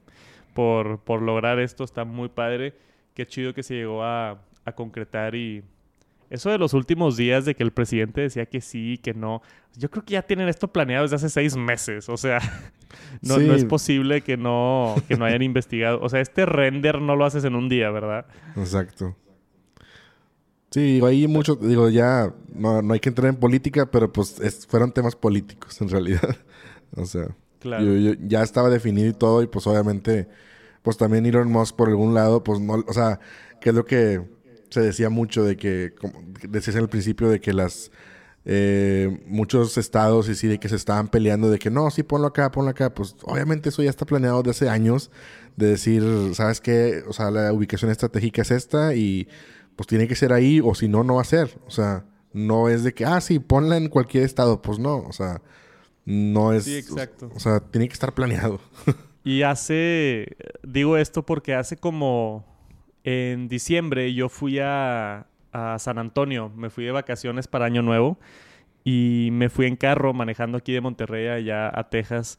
por, 0.55 1.00
por 1.00 1.20
lograr 1.20 1.59
esto. 1.61 1.85
Está 1.85 2.06
muy 2.06 2.31
padre. 2.31 2.73
Qué 3.14 3.26
chido 3.26 3.53
que 3.53 3.62
se 3.62 3.75
llegó 3.75 4.03
a, 4.03 4.41
a 4.64 4.73
concretar 4.73 5.35
y... 5.35 5.62
Eso 6.32 6.50
de 6.50 6.56
los 6.58 6.73
últimos 6.73 7.17
días 7.19 7.44
de 7.44 7.55
que 7.55 7.62
el 7.62 7.73
presidente 7.73 8.23
decía 8.23 8.46
que 8.46 8.61
sí, 8.62 8.99
que 9.02 9.12
no. 9.12 9.43
Yo 9.76 9.90
creo 9.90 10.02
que 10.05 10.14
ya 10.14 10.23
tienen 10.23 10.49
esto 10.49 10.73
planeado 10.73 11.02
desde 11.02 11.17
hace 11.17 11.29
seis 11.29 11.56
meses. 11.56 12.08
O 12.08 12.17
sea, 12.17 12.38
no, 13.23 13.38
no 13.38 13.55
es 13.55 13.64
posible 13.67 14.23
que 14.23 14.37
no, 14.38 14.94
que 15.08 15.17
no 15.17 15.26
hayan 15.26 15.43
investigado. 15.52 16.00
O 16.00 16.08
sea, 16.08 16.20
este 16.20 16.46
render 16.46 17.02
no 17.02 17.16
lo 17.16 17.26
haces 17.26 17.45
en 17.45 17.54
un 17.54 17.68
día, 17.68 17.90
¿verdad? 17.90 18.25
Exacto. 18.56 19.14
Sí, 20.71 20.80
digo, 20.95 21.06
ahí 21.06 21.26
mucho, 21.28 21.56
digo, 21.56 21.90
ya 21.90 22.33
no, 22.54 22.80
no 22.80 22.95
hay 22.95 23.00
que 23.00 23.11
entrar 23.11 23.28
en 23.28 23.37
política, 23.37 23.90
pero 23.90 24.11
pues 24.11 24.40
es- 24.40 24.66
fueron 24.66 24.90
temas 24.92 25.14
políticos 25.16 25.80
en 25.83 25.90
realidad. 25.90 26.37
o 26.97 27.04
sea, 27.04 27.26
Claro. 27.61 27.85
yo- 27.85 27.92
yo- 28.14 28.14
ya 28.26 28.42
estaba 28.42 28.71
definido 28.71 29.09
y 29.09 29.12
todo, 29.12 29.42
y 29.42 29.47
pues 29.49 29.66
obviamente, 29.66 30.28
pues 30.83 30.97
también 30.97 31.26
Elon 31.26 31.50
Musk 31.52 31.76
por 31.76 31.88
algún 31.90 32.14
lado, 32.14 32.42
pues 32.42 32.59
no, 32.59 32.83
o 32.87 32.92
sea, 32.95 33.21
que 33.61 33.68
es 33.68 33.75
lo 33.75 33.85
que 33.85 34.23
se 34.73 34.81
decía 34.81 35.11
mucho 35.11 35.45
de 35.45 35.57
que, 35.57 35.95
como 36.00 36.14
decías 36.49 36.76
en 36.76 36.83
el 36.83 36.88
principio, 36.88 37.29
de 37.29 37.41
que 37.41 37.52
las 37.52 37.91
eh, 38.45 39.23
muchos 39.26 39.79
estados 39.79 40.29
y 40.29 40.35
sí, 40.35 40.49
de 40.49 40.59
que 40.59 40.69
se 40.69 40.76
estaban 40.76 41.09
peleando 41.09 41.50
de 41.50 41.59
que 41.59 41.71
no, 41.71 41.91
sí, 41.91 42.02
ponlo 42.02 42.26
acá, 42.26 42.50
ponlo 42.50 42.71
acá, 42.71 42.93
pues 42.93 43.14
obviamente 43.23 43.69
eso 43.69 43.83
ya 43.83 43.91
está 43.91 44.05
planeado 44.05 44.43
de 44.43 44.50
hace 44.50 44.69
años, 44.69 45.11
de 45.57 45.67
decir, 45.67 46.02
¿sabes 46.35 46.61
qué? 46.61 47.05
O 47.07 47.12
sea, 47.12 47.31
la 47.31 47.52
ubicación 47.52 47.91
estratégica 47.91 48.43
es 48.43 48.50
esta 48.50 48.95
y 48.95 49.29
pues 49.76 49.87
tiene 49.87 50.09
que 50.09 50.17
ser 50.17 50.33
ahí 50.33 50.61
o 50.62 50.75
si 50.75 50.88
no, 50.88 51.05
no 51.05 51.17
va 51.17 51.23
a 51.23 51.25
ser. 51.25 51.59
O 51.67 51.71
sea, 51.71 52.05
no 52.33 52.69
es 52.69 52.83
de 52.83 52.95
que, 52.95 53.05
ah, 53.05 53.21
sí, 53.21 53.38
ponla 53.38 53.76
en 53.76 53.88
cualquier 53.88 54.25
estado, 54.25 54.62
pues 54.62 54.79
no, 54.79 54.99
o 54.99 55.12
sea, 55.12 55.43
no 56.05 56.52
es... 56.52 56.64
Sí, 56.64 56.76
exacto. 56.76 57.31
O 57.35 57.38
sea, 57.41 57.61
tiene 57.61 57.87
que 57.88 57.95
estar 57.95 58.14
planeado. 58.14 58.61
Y 59.25 59.43
hace, 59.43 60.37
digo 60.64 60.97
esto 60.97 61.25
porque 61.25 61.55
hace 61.55 61.76
como 61.76 62.45
en 63.04 63.49
diciembre 63.49 64.12
yo 64.14 64.28
fui 64.28 64.59
a, 64.59 65.26
a 65.52 65.78
San 65.78 65.99
Antonio, 65.99 66.50
me 66.56 66.71
fui 66.71 66.85
de 66.85 66.92
vacaciones 66.92 67.49
para 67.49 67.66
Año 67.66 67.82
Nuevo 67.82 68.18
y 68.85 69.28
me 69.32 69.49
fui 69.49 69.66
en 69.66 69.76
carro 69.76 70.12
manejando 70.12 70.59
aquí 70.59 70.73
de 70.73 70.80
Monterrey 70.80 71.28
allá 71.28 71.71
a 71.73 71.88
Texas 71.90 72.38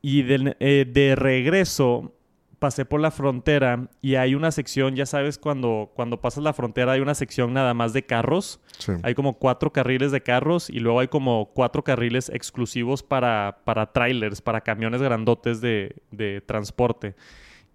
y 0.00 0.22
de, 0.22 0.56
eh, 0.60 0.84
de 0.88 1.14
regreso 1.16 2.14
pasé 2.62 2.84
por 2.84 3.00
la 3.00 3.10
frontera 3.10 3.88
y 4.00 4.14
hay 4.14 4.36
una 4.36 4.52
sección, 4.52 4.94
ya 4.94 5.04
sabes, 5.04 5.36
cuando, 5.36 5.90
cuando 5.96 6.20
pasas 6.20 6.44
la 6.44 6.52
frontera 6.52 6.92
hay 6.92 7.00
una 7.00 7.16
sección 7.16 7.52
nada 7.52 7.74
más 7.74 7.92
de 7.92 8.06
carros. 8.06 8.60
Sí. 8.78 8.92
Hay 9.02 9.16
como 9.16 9.36
cuatro 9.36 9.72
carriles 9.72 10.12
de 10.12 10.20
carros 10.20 10.70
y 10.70 10.78
luego 10.78 11.00
hay 11.00 11.08
como 11.08 11.50
cuatro 11.54 11.82
carriles 11.82 12.28
exclusivos 12.28 13.02
para, 13.02 13.58
para 13.64 13.92
trailers, 13.92 14.40
para 14.40 14.60
camiones 14.60 15.02
grandotes 15.02 15.60
de, 15.60 15.96
de 16.12 16.40
transporte. 16.40 17.16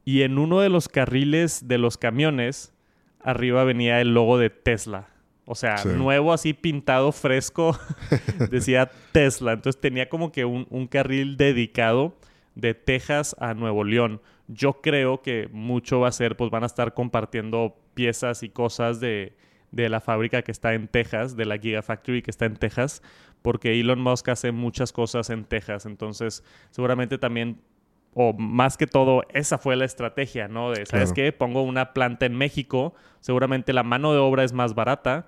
Y 0.08 0.22
en 0.22 0.38
uno 0.38 0.62
de 0.62 0.70
los 0.70 0.88
carriles 0.88 1.68
de 1.68 1.78
los 1.78 1.98
camiones, 1.98 2.74
arriba 3.20 3.66
venía 3.66 4.00
el 4.00 4.14
logo 4.14 4.38
de 4.38 4.50
Tesla. 4.50 5.10
O 5.44 5.54
sea, 5.54 5.84
nuevo 5.84 6.32
así 6.32 6.54
pintado 6.54 7.12
fresco, 7.12 7.78
decía 8.50 8.90
Tesla. 9.12 9.52
Entonces 9.52 9.82
tenía 9.82 10.08
como 10.08 10.32
que 10.32 10.46
un, 10.46 10.66
un 10.70 10.88
carril 10.88 11.36
dedicado 11.36 12.16
de 12.56 12.74
Texas 12.74 13.36
a 13.42 13.54
Nuevo 13.54 13.84
León. 13.84 14.22
Yo 14.48 14.80
creo 14.80 15.22
que 15.22 15.50
mucho 15.52 16.00
va 16.00 16.08
a 16.08 16.14
ser, 16.14 16.38
pues 16.38 16.52
van 16.52 16.64
a 16.64 16.68
estar 16.68 16.94
compartiendo 16.94 17.76
piezas 17.94 18.44
y 18.44 18.50
cosas 18.50 19.02
de, 19.02 19.36
de 19.72 19.90
la 19.90 20.00
fábrica 20.00 20.42
que 20.42 20.54
está 20.54 20.74
en 20.74 20.88
Texas, 20.88 21.36
de 21.36 21.44
la 21.44 21.58
Gigafactory 21.58 22.22
que 22.22 22.32
está 22.32 22.46
en 22.46 22.56
Texas, 22.56 23.04
porque 23.42 23.78
Elon 23.78 24.00
Musk 24.00 24.30
hace 24.30 24.54
muchas 24.54 24.94
cosas 24.94 25.30
en 25.32 25.44
Texas. 25.44 25.86
Entonces, 25.86 26.46
seguramente 26.72 27.18
también, 27.18 27.60
o 28.20 28.34
más 28.34 28.78
que 28.78 28.88
todo, 28.88 29.22
esa 29.32 29.60
fue 29.60 29.76
la 29.76 29.86
estrategia, 29.86 30.48
¿no? 30.48 30.72
De, 30.72 30.88
¿sabes 30.88 31.14
qué? 31.14 31.32
Pongo 31.32 31.62
una 31.62 31.94
planta 31.94 32.26
en 32.26 32.36
México, 32.36 32.96
seguramente 33.20 33.74
la 33.74 33.84
mano 33.84 34.12
de 34.12 34.18
obra 34.18 34.44
es 34.44 34.54
más 34.54 34.74
barata 34.74 35.28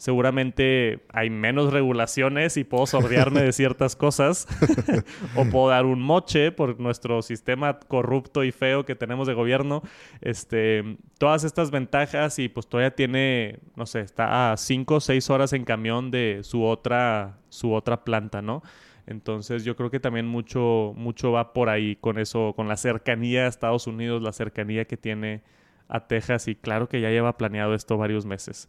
seguramente 0.00 1.04
hay 1.12 1.28
menos 1.28 1.74
regulaciones 1.74 2.56
y 2.56 2.64
puedo 2.64 2.86
sordearme 2.86 3.42
de 3.42 3.52
ciertas 3.60 3.96
cosas 3.96 4.48
o 5.36 5.44
puedo 5.44 5.68
dar 5.68 5.84
un 5.84 6.00
moche 6.00 6.52
por 6.52 6.80
nuestro 6.80 7.20
sistema 7.20 7.78
corrupto 7.78 8.42
y 8.42 8.50
feo 8.50 8.86
que 8.86 8.94
tenemos 8.94 9.26
de 9.26 9.34
gobierno. 9.34 9.82
Este, 10.22 10.96
todas 11.18 11.44
estas 11.44 11.70
ventajas 11.70 12.38
y 12.38 12.48
pues 12.48 12.66
todavía 12.66 12.94
tiene, 12.94 13.60
no 13.76 13.84
sé, 13.84 14.00
está 14.00 14.52
a 14.52 14.56
5 14.56 14.94
o 14.94 15.00
6 15.00 15.28
horas 15.28 15.52
en 15.52 15.66
camión 15.66 16.10
de 16.10 16.40
su 16.44 16.64
otra, 16.64 17.36
su 17.50 17.74
otra 17.74 18.02
planta, 18.02 18.40
¿no? 18.40 18.62
Entonces 19.06 19.64
yo 19.64 19.76
creo 19.76 19.90
que 19.90 20.00
también 20.00 20.26
mucho, 20.26 20.92
mucho 20.96 21.32
va 21.32 21.52
por 21.52 21.68
ahí 21.68 21.96
con 21.96 22.18
eso, 22.18 22.52
con 22.54 22.68
la 22.68 22.76
cercanía 22.76 23.44
a 23.44 23.48
Estados 23.48 23.86
Unidos, 23.86 24.22
la 24.22 24.32
cercanía 24.32 24.84
que 24.84 24.96
tiene 24.96 25.42
a 25.88 26.06
Texas 26.06 26.48
y 26.48 26.54
claro 26.54 26.88
que 26.88 27.00
ya 27.00 27.10
lleva 27.10 27.36
planeado 27.36 27.74
esto 27.74 27.98
varios 27.98 28.24
meses. 28.24 28.68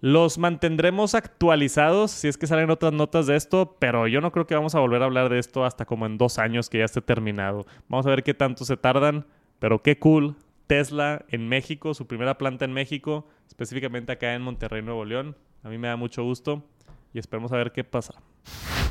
Los 0.00 0.36
mantendremos 0.36 1.14
actualizados 1.14 2.10
si 2.10 2.28
es 2.28 2.36
que 2.36 2.46
salen 2.46 2.68
otras 2.68 2.92
notas 2.92 3.26
de 3.26 3.36
esto, 3.36 3.76
pero 3.78 4.06
yo 4.06 4.20
no 4.20 4.30
creo 4.30 4.46
que 4.46 4.54
vamos 4.54 4.74
a 4.74 4.80
volver 4.80 5.00
a 5.00 5.06
hablar 5.06 5.30
de 5.30 5.38
esto 5.38 5.64
hasta 5.64 5.86
como 5.86 6.04
en 6.04 6.18
dos 6.18 6.38
años 6.38 6.68
que 6.68 6.78
ya 6.78 6.84
esté 6.84 7.00
terminado. 7.00 7.64
Vamos 7.88 8.06
a 8.06 8.10
ver 8.10 8.22
qué 8.22 8.34
tanto 8.34 8.66
se 8.66 8.76
tardan, 8.76 9.24
pero 9.58 9.82
qué 9.82 9.98
cool. 9.98 10.36
Tesla 10.66 11.24
en 11.28 11.48
México, 11.48 11.94
su 11.94 12.06
primera 12.06 12.36
planta 12.36 12.64
en 12.64 12.72
México, 12.72 13.26
específicamente 13.46 14.12
acá 14.12 14.34
en 14.34 14.42
Monterrey, 14.42 14.82
Nuevo 14.82 15.04
León. 15.04 15.36
A 15.62 15.68
mí 15.68 15.78
me 15.78 15.88
da 15.88 15.96
mucho 15.96 16.22
gusto 16.24 16.62
y 17.14 17.18
esperemos 17.18 17.52
a 17.52 17.56
ver 17.56 17.72
qué 17.72 17.84
pasa. 17.84 18.14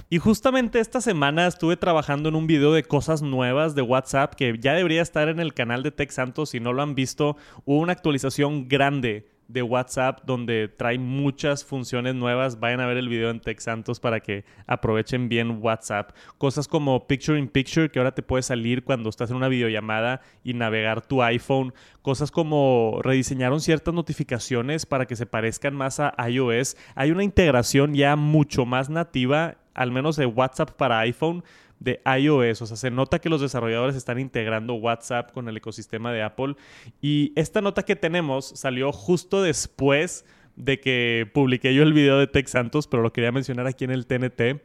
Y 0.08 0.20
justamente 0.20 0.80
esta 0.80 1.02
semana 1.02 1.48
estuve 1.48 1.78
trabajando 1.78 2.30
en 2.30 2.36
un 2.36 2.46
video 2.46 2.72
de 2.74 2.84
cosas 2.84 3.24
nuevas 3.24 3.74
de 3.74 3.82
WhatsApp 3.82 4.36
que 4.36 4.56
ya 4.60 4.74
debería 4.76 5.02
estar 5.02 5.30
en 5.30 5.40
el 5.40 5.56
canal 5.56 5.82
de 5.82 5.90
Tech 5.90 6.12
Santos. 6.12 6.52
Si 6.52 6.60
no 6.60 6.74
lo 6.74 6.84
han 6.84 6.94
visto, 6.94 7.38
hubo 7.66 7.80
una 7.80 7.94
actualización 7.94 8.68
grande 8.68 9.28
de 9.48 9.64
WhatsApp 9.64 10.22
donde 10.24 10.68
trae 10.68 11.00
muchas 11.00 11.66
funciones 11.66 12.14
nuevas. 12.14 12.60
Vayan 12.60 12.82
a 12.82 12.86
ver 12.86 12.98
el 12.98 13.10
video 13.10 13.32
en 13.32 13.40
Tech 13.40 13.60
Santos 13.60 14.00
para 14.00 14.20
que 14.20 14.46
aprovechen 14.68 15.28
bien 15.28 15.58
WhatsApp. 15.60 16.12
Cosas 16.38 16.68
como 16.68 17.08
Picture 17.08 17.40
in 17.40 17.48
Picture 17.48 17.90
que 17.90 17.98
ahora 17.98 18.14
te 18.14 18.22
puede 18.22 18.44
salir 18.44 18.84
cuando 18.84 19.10
estás 19.10 19.32
en 19.32 19.38
una 19.38 19.48
videollamada 19.48 20.22
y 20.44 20.54
navegar 20.54 21.02
tu 21.02 21.24
iPhone. 21.24 21.74
Cosas 22.04 22.30
como 22.30 23.00
rediseñaron 23.02 23.60
ciertas 23.60 23.94
notificaciones 23.96 24.86
para 24.86 25.08
que 25.08 25.16
se 25.16 25.26
parezcan 25.26 25.76
más 25.76 26.00
a 26.00 26.14
iOS. 26.30 26.78
Hay 26.94 27.10
una 27.10 27.24
integración 27.24 27.96
ya 27.96 28.16
mucho 28.16 28.68
más 28.68 28.92
nativa, 28.92 29.58
al 29.76 29.92
menos 29.92 30.16
de 30.16 30.26
WhatsApp 30.26 30.72
para 30.72 31.00
iPhone 31.00 31.44
de 31.80 32.02
iOS. 32.20 32.62
O 32.62 32.66
sea, 32.66 32.78
se 32.78 32.92
nota 32.92 33.20
que 33.20 33.30
los 33.30 33.42
desarrolladores 33.42 33.96
están 33.96 34.20
integrando 34.20 34.74
WhatsApp 34.76 35.32
con 35.32 35.48
el 35.48 35.58
ecosistema 35.58 36.12
de 36.12 36.24
Apple. 36.24 36.56
Y 37.02 37.34
esta 37.36 37.62
nota 37.62 37.84
que 37.84 37.96
tenemos 37.96 38.48
salió 38.56 38.92
justo 38.92 39.44
después 39.44 40.26
de 40.56 40.80
que 40.80 41.30
publiqué 41.34 41.74
yo 41.74 41.84
el 41.84 41.94
video 41.94 42.18
de 42.18 42.28
Tech 42.28 42.48
Santos, 42.48 42.88
pero 42.88 43.04
lo 43.04 43.12
quería 43.12 43.32
mencionar 43.32 43.68
aquí 43.68 43.84
en 43.84 43.92
el 43.92 44.08
TNT. 44.08 44.62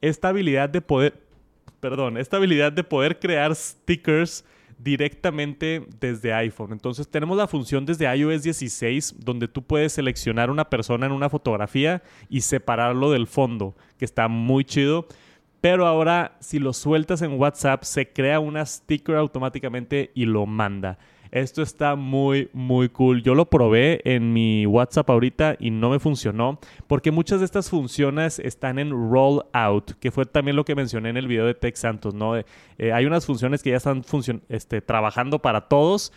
Esta 0.00 0.28
habilidad 0.28 0.70
de 0.70 0.80
poder, 0.80 1.22
perdón, 1.80 2.16
esta 2.16 2.38
habilidad 2.38 2.72
de 2.72 2.82
poder 2.82 3.18
crear 3.18 3.54
stickers 3.54 4.44
directamente 4.84 5.86
desde 5.98 6.34
iPhone. 6.34 6.72
Entonces 6.72 7.08
tenemos 7.08 7.36
la 7.38 7.48
función 7.48 7.86
desde 7.86 8.14
iOS 8.14 8.42
16 8.42 9.16
donde 9.24 9.48
tú 9.48 9.62
puedes 9.62 9.94
seleccionar 9.94 10.50
una 10.50 10.68
persona 10.68 11.06
en 11.06 11.12
una 11.12 11.30
fotografía 11.30 12.02
y 12.28 12.42
separarlo 12.42 13.10
del 13.10 13.26
fondo, 13.26 13.74
que 13.98 14.04
está 14.04 14.28
muy 14.28 14.64
chido. 14.64 15.08
Pero 15.62 15.86
ahora, 15.86 16.36
si 16.40 16.58
lo 16.58 16.74
sueltas 16.74 17.22
en 17.22 17.40
WhatsApp, 17.40 17.84
se 17.84 18.12
crea 18.12 18.38
una 18.38 18.66
sticker 18.66 19.16
automáticamente 19.16 20.12
y 20.14 20.26
lo 20.26 20.44
manda. 20.44 20.98
Esto 21.34 21.62
está 21.62 21.96
muy, 21.96 22.48
muy 22.52 22.88
cool. 22.90 23.20
Yo 23.24 23.34
lo 23.34 23.50
probé 23.50 24.00
en 24.04 24.32
mi 24.32 24.66
WhatsApp 24.66 25.10
ahorita 25.10 25.56
y 25.58 25.72
no 25.72 25.90
me 25.90 25.98
funcionó 25.98 26.60
porque 26.86 27.10
muchas 27.10 27.40
de 27.40 27.44
estas 27.44 27.68
funciones 27.68 28.38
están 28.38 28.78
en 28.78 28.92
rollout, 28.92 29.98
que 29.98 30.12
fue 30.12 30.26
también 30.26 30.54
lo 30.54 30.64
que 30.64 30.76
mencioné 30.76 31.08
en 31.08 31.16
el 31.16 31.26
video 31.26 31.44
de 31.44 31.54
Tech 31.54 31.74
Santos, 31.74 32.14
¿no? 32.14 32.36
Eh, 32.36 32.44
hay 32.92 33.04
unas 33.04 33.26
funciones 33.26 33.64
que 33.64 33.70
ya 33.70 33.78
están 33.78 34.04
este, 34.48 34.80
trabajando 34.80 35.40
para 35.40 35.62
todos, 35.62 36.12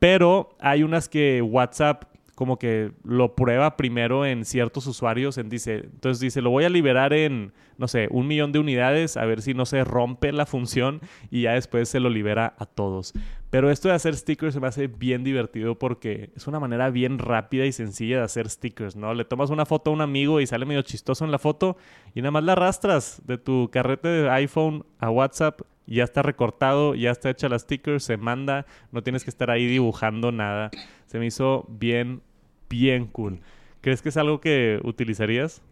pero 0.00 0.48
hay 0.58 0.82
unas 0.82 1.08
que 1.08 1.42
WhatsApp 1.42 2.02
como 2.36 2.58
que 2.58 2.92
lo 3.02 3.34
prueba 3.34 3.76
primero 3.78 4.26
en 4.26 4.44
ciertos 4.44 4.86
usuarios. 4.86 5.38
En 5.38 5.48
dice, 5.48 5.76
entonces 5.84 6.20
dice, 6.20 6.42
lo 6.42 6.50
voy 6.50 6.64
a 6.64 6.68
liberar 6.68 7.14
en, 7.14 7.52
no 7.78 7.88
sé, 7.88 8.08
un 8.10 8.26
millón 8.26 8.52
de 8.52 8.58
unidades, 8.58 9.16
a 9.16 9.24
ver 9.24 9.40
si 9.40 9.54
no 9.54 9.64
se 9.64 9.84
rompe 9.84 10.30
la 10.32 10.44
función 10.44 11.00
y 11.30 11.42
ya 11.42 11.52
después 11.52 11.88
se 11.88 11.98
lo 11.98 12.10
libera 12.10 12.54
a 12.58 12.66
todos. 12.66 13.14
Pero 13.56 13.70
esto 13.70 13.88
de 13.88 13.94
hacer 13.94 14.14
stickers 14.14 14.52
se 14.52 14.60
me 14.60 14.66
hace 14.66 14.86
bien 14.86 15.24
divertido 15.24 15.78
porque 15.78 16.28
es 16.36 16.46
una 16.46 16.60
manera 16.60 16.90
bien 16.90 17.18
rápida 17.18 17.64
y 17.64 17.72
sencilla 17.72 18.18
de 18.18 18.24
hacer 18.24 18.50
stickers, 18.50 18.96
¿no? 18.96 19.14
Le 19.14 19.24
tomas 19.24 19.48
una 19.48 19.64
foto 19.64 19.88
a 19.88 19.94
un 19.94 20.02
amigo 20.02 20.42
y 20.42 20.46
sale 20.46 20.66
medio 20.66 20.82
chistoso 20.82 21.24
en 21.24 21.30
la 21.30 21.38
foto 21.38 21.78
y 22.14 22.20
nada 22.20 22.32
más 22.32 22.44
la 22.44 22.52
arrastras 22.52 23.22
de 23.24 23.38
tu 23.38 23.70
carrete 23.72 24.08
de 24.08 24.28
iPhone 24.28 24.84
a 24.98 25.08
WhatsApp 25.08 25.62
ya 25.86 26.04
está 26.04 26.20
recortado, 26.20 26.94
ya 26.94 27.10
está 27.10 27.30
hecha 27.30 27.48
la 27.48 27.58
sticker, 27.58 28.02
se 28.02 28.18
manda, 28.18 28.66
no 28.92 29.02
tienes 29.02 29.24
que 29.24 29.30
estar 29.30 29.50
ahí 29.50 29.66
dibujando 29.66 30.32
nada. 30.32 30.70
Se 31.06 31.18
me 31.18 31.24
hizo 31.24 31.64
bien, 31.70 32.20
bien 32.68 33.06
cool. 33.06 33.40
¿Crees 33.80 34.02
que 34.02 34.10
es 34.10 34.18
algo 34.18 34.38
que 34.38 34.80
utilizarías? 34.84 35.62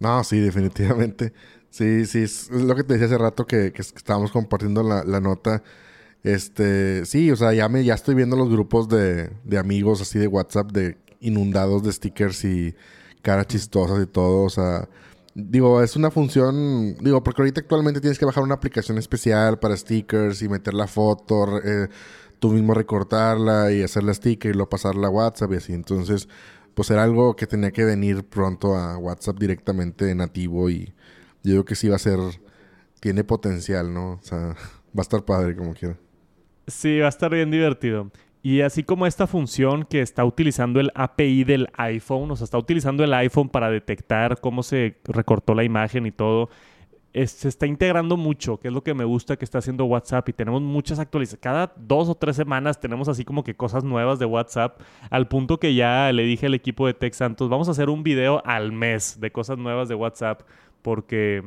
No, 0.00 0.24
sí, 0.24 0.40
definitivamente. 0.40 1.32
Sí, 1.70 2.06
sí, 2.06 2.24
es 2.24 2.50
lo 2.50 2.74
que 2.74 2.82
te 2.82 2.94
decía 2.94 3.06
hace 3.06 3.18
rato 3.18 3.46
que, 3.46 3.72
estábamos 3.76 4.32
compartiendo 4.32 4.82
la, 4.82 5.20
nota. 5.20 5.62
Este, 6.22 7.04
sí, 7.06 7.30
o 7.30 7.36
sea, 7.36 7.52
ya 7.54 7.68
me, 7.68 7.84
ya 7.84 7.94
estoy 7.94 8.14
viendo 8.14 8.36
los 8.36 8.50
grupos 8.50 8.88
de, 8.88 9.30
de 9.44 9.58
amigos 9.58 10.00
así 10.02 10.18
de 10.18 10.26
WhatsApp 10.26 10.70
de 10.72 10.98
inundados 11.20 11.82
de 11.82 11.92
stickers 11.92 12.44
y 12.44 12.74
caras 13.22 13.46
chistosas 13.46 14.02
y 14.02 14.06
todo. 14.06 14.44
O 14.44 14.50
sea, 14.50 14.88
Digo, 15.34 15.80
es 15.82 15.94
una 15.94 16.10
función, 16.10 16.96
digo, 17.00 17.22
porque 17.22 17.42
ahorita 17.42 17.60
actualmente 17.60 18.00
tienes 18.00 18.18
que 18.18 18.24
bajar 18.24 18.42
una 18.42 18.54
aplicación 18.56 18.98
especial 18.98 19.60
para 19.60 19.76
stickers 19.76 20.42
y 20.42 20.48
meter 20.48 20.74
la 20.74 20.88
foto, 20.88 21.58
eh, 21.64 21.88
tú 22.40 22.50
mismo 22.52 22.74
recortarla 22.74 23.70
y 23.72 23.82
hacer 23.82 24.02
la 24.02 24.12
sticker 24.12 24.50
y 24.50 24.54
luego 24.54 24.70
pasarla 24.70 25.06
a 25.06 25.10
WhatsApp 25.10 25.52
y 25.52 25.56
así. 25.56 25.72
Entonces, 25.72 26.28
pues 26.74 26.90
era 26.90 27.04
algo 27.04 27.36
que 27.36 27.46
tenía 27.46 27.70
que 27.70 27.84
venir 27.84 28.24
pronto 28.24 28.74
a 28.76 28.98
WhatsApp 28.98 29.38
directamente 29.38 30.12
nativo 30.16 30.68
y 30.68 30.94
yo 31.44 31.52
creo 31.52 31.64
que 31.64 31.76
sí 31.76 31.88
va 31.88 31.96
a 31.96 32.00
ser, 32.00 32.18
tiene 33.00 33.22
potencial, 33.24 33.94
¿no? 33.94 34.14
O 34.14 34.22
sea, 34.22 34.38
va 34.96 34.98
a 34.98 35.02
estar 35.02 35.24
padre 35.24 35.56
como 35.56 35.74
quiera. 35.74 35.96
Sí, 36.70 37.00
va 37.00 37.06
a 37.06 37.08
estar 37.08 37.30
bien 37.30 37.50
divertido. 37.50 38.10
Y 38.42 38.62
así 38.62 38.84
como 38.84 39.06
esta 39.06 39.26
función 39.26 39.84
que 39.84 40.00
está 40.00 40.24
utilizando 40.24 40.80
el 40.80 40.90
API 40.94 41.44
del 41.44 41.68
iPhone, 41.74 42.30
o 42.30 42.36
sea, 42.36 42.44
está 42.44 42.56
utilizando 42.56 43.04
el 43.04 43.12
iPhone 43.12 43.50
para 43.50 43.70
detectar 43.70 44.40
cómo 44.40 44.62
se 44.62 44.96
recortó 45.04 45.54
la 45.54 45.64
imagen 45.64 46.06
y 46.06 46.12
todo, 46.12 46.48
se 47.12 47.48
está 47.48 47.66
integrando 47.66 48.16
mucho, 48.16 48.58
que 48.58 48.68
es 48.68 48.74
lo 48.74 48.82
que 48.82 48.94
me 48.94 49.04
gusta 49.04 49.36
que 49.36 49.44
está 49.44 49.58
haciendo 49.58 49.84
WhatsApp 49.84 50.28
y 50.28 50.32
tenemos 50.32 50.62
muchas 50.62 51.00
actualizaciones. 51.00 51.42
Cada 51.42 51.72
dos 51.76 52.08
o 52.08 52.14
tres 52.14 52.36
semanas 52.36 52.80
tenemos 52.80 53.08
así 53.08 53.24
como 53.24 53.44
que 53.44 53.56
cosas 53.56 53.84
nuevas 53.84 54.18
de 54.18 54.26
WhatsApp, 54.26 54.80
al 55.10 55.28
punto 55.28 55.58
que 55.58 55.74
ya 55.74 56.10
le 56.12 56.22
dije 56.22 56.46
al 56.46 56.54
equipo 56.54 56.86
de 56.86 56.94
Tech 56.94 57.12
Santos, 57.12 57.50
vamos 57.50 57.68
a 57.68 57.72
hacer 57.72 57.90
un 57.90 58.04
video 58.04 58.40
al 58.46 58.72
mes 58.72 59.20
de 59.20 59.32
cosas 59.32 59.58
nuevas 59.58 59.88
de 59.88 59.96
WhatsApp, 59.96 60.42
porque 60.82 61.42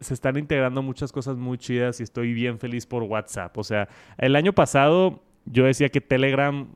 se 0.00 0.14
están 0.14 0.36
integrando 0.38 0.82
muchas 0.82 1.12
cosas 1.12 1.36
muy 1.36 1.58
chidas 1.58 2.00
y 2.00 2.02
estoy 2.02 2.32
bien 2.32 2.58
feliz 2.58 2.86
por 2.86 3.02
WhatsApp. 3.02 3.56
O 3.58 3.64
sea, 3.64 3.88
el 4.18 4.34
año 4.34 4.52
pasado 4.52 5.22
yo 5.44 5.64
decía 5.64 5.88
que 5.88 6.00
Telegram 6.00 6.66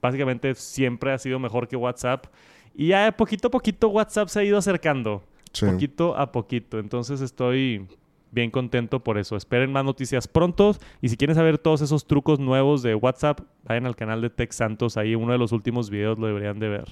básicamente 0.00 0.54
siempre 0.54 1.12
ha 1.12 1.18
sido 1.18 1.38
mejor 1.38 1.68
que 1.68 1.76
WhatsApp. 1.76 2.26
Y 2.74 2.88
ya 2.88 3.12
poquito 3.12 3.48
a 3.48 3.50
poquito 3.50 3.88
WhatsApp 3.88 4.28
se 4.28 4.40
ha 4.40 4.44
ido 4.44 4.58
acercando. 4.58 5.22
Poquito 5.58 6.16
a 6.16 6.32
poquito. 6.32 6.78
Entonces 6.78 7.20
estoy 7.20 7.86
bien 8.30 8.50
contento 8.50 9.00
por 9.00 9.18
eso. 9.18 9.36
Esperen 9.36 9.72
más 9.72 9.84
noticias 9.84 10.28
pronto. 10.28 10.76
Y 11.02 11.08
si 11.08 11.16
quieren 11.16 11.36
saber 11.36 11.58
todos 11.58 11.82
esos 11.82 12.06
trucos 12.06 12.38
nuevos 12.38 12.82
de 12.82 12.94
WhatsApp, 12.94 13.40
vayan 13.64 13.86
al 13.86 13.96
canal 13.96 14.20
de 14.22 14.30
Tech 14.30 14.52
Santos. 14.52 14.96
Ahí 14.96 15.14
uno 15.14 15.32
de 15.32 15.38
los 15.38 15.52
últimos 15.52 15.90
videos 15.90 16.18
lo 16.18 16.28
deberían 16.28 16.58
de 16.58 16.68
ver. 16.68 16.88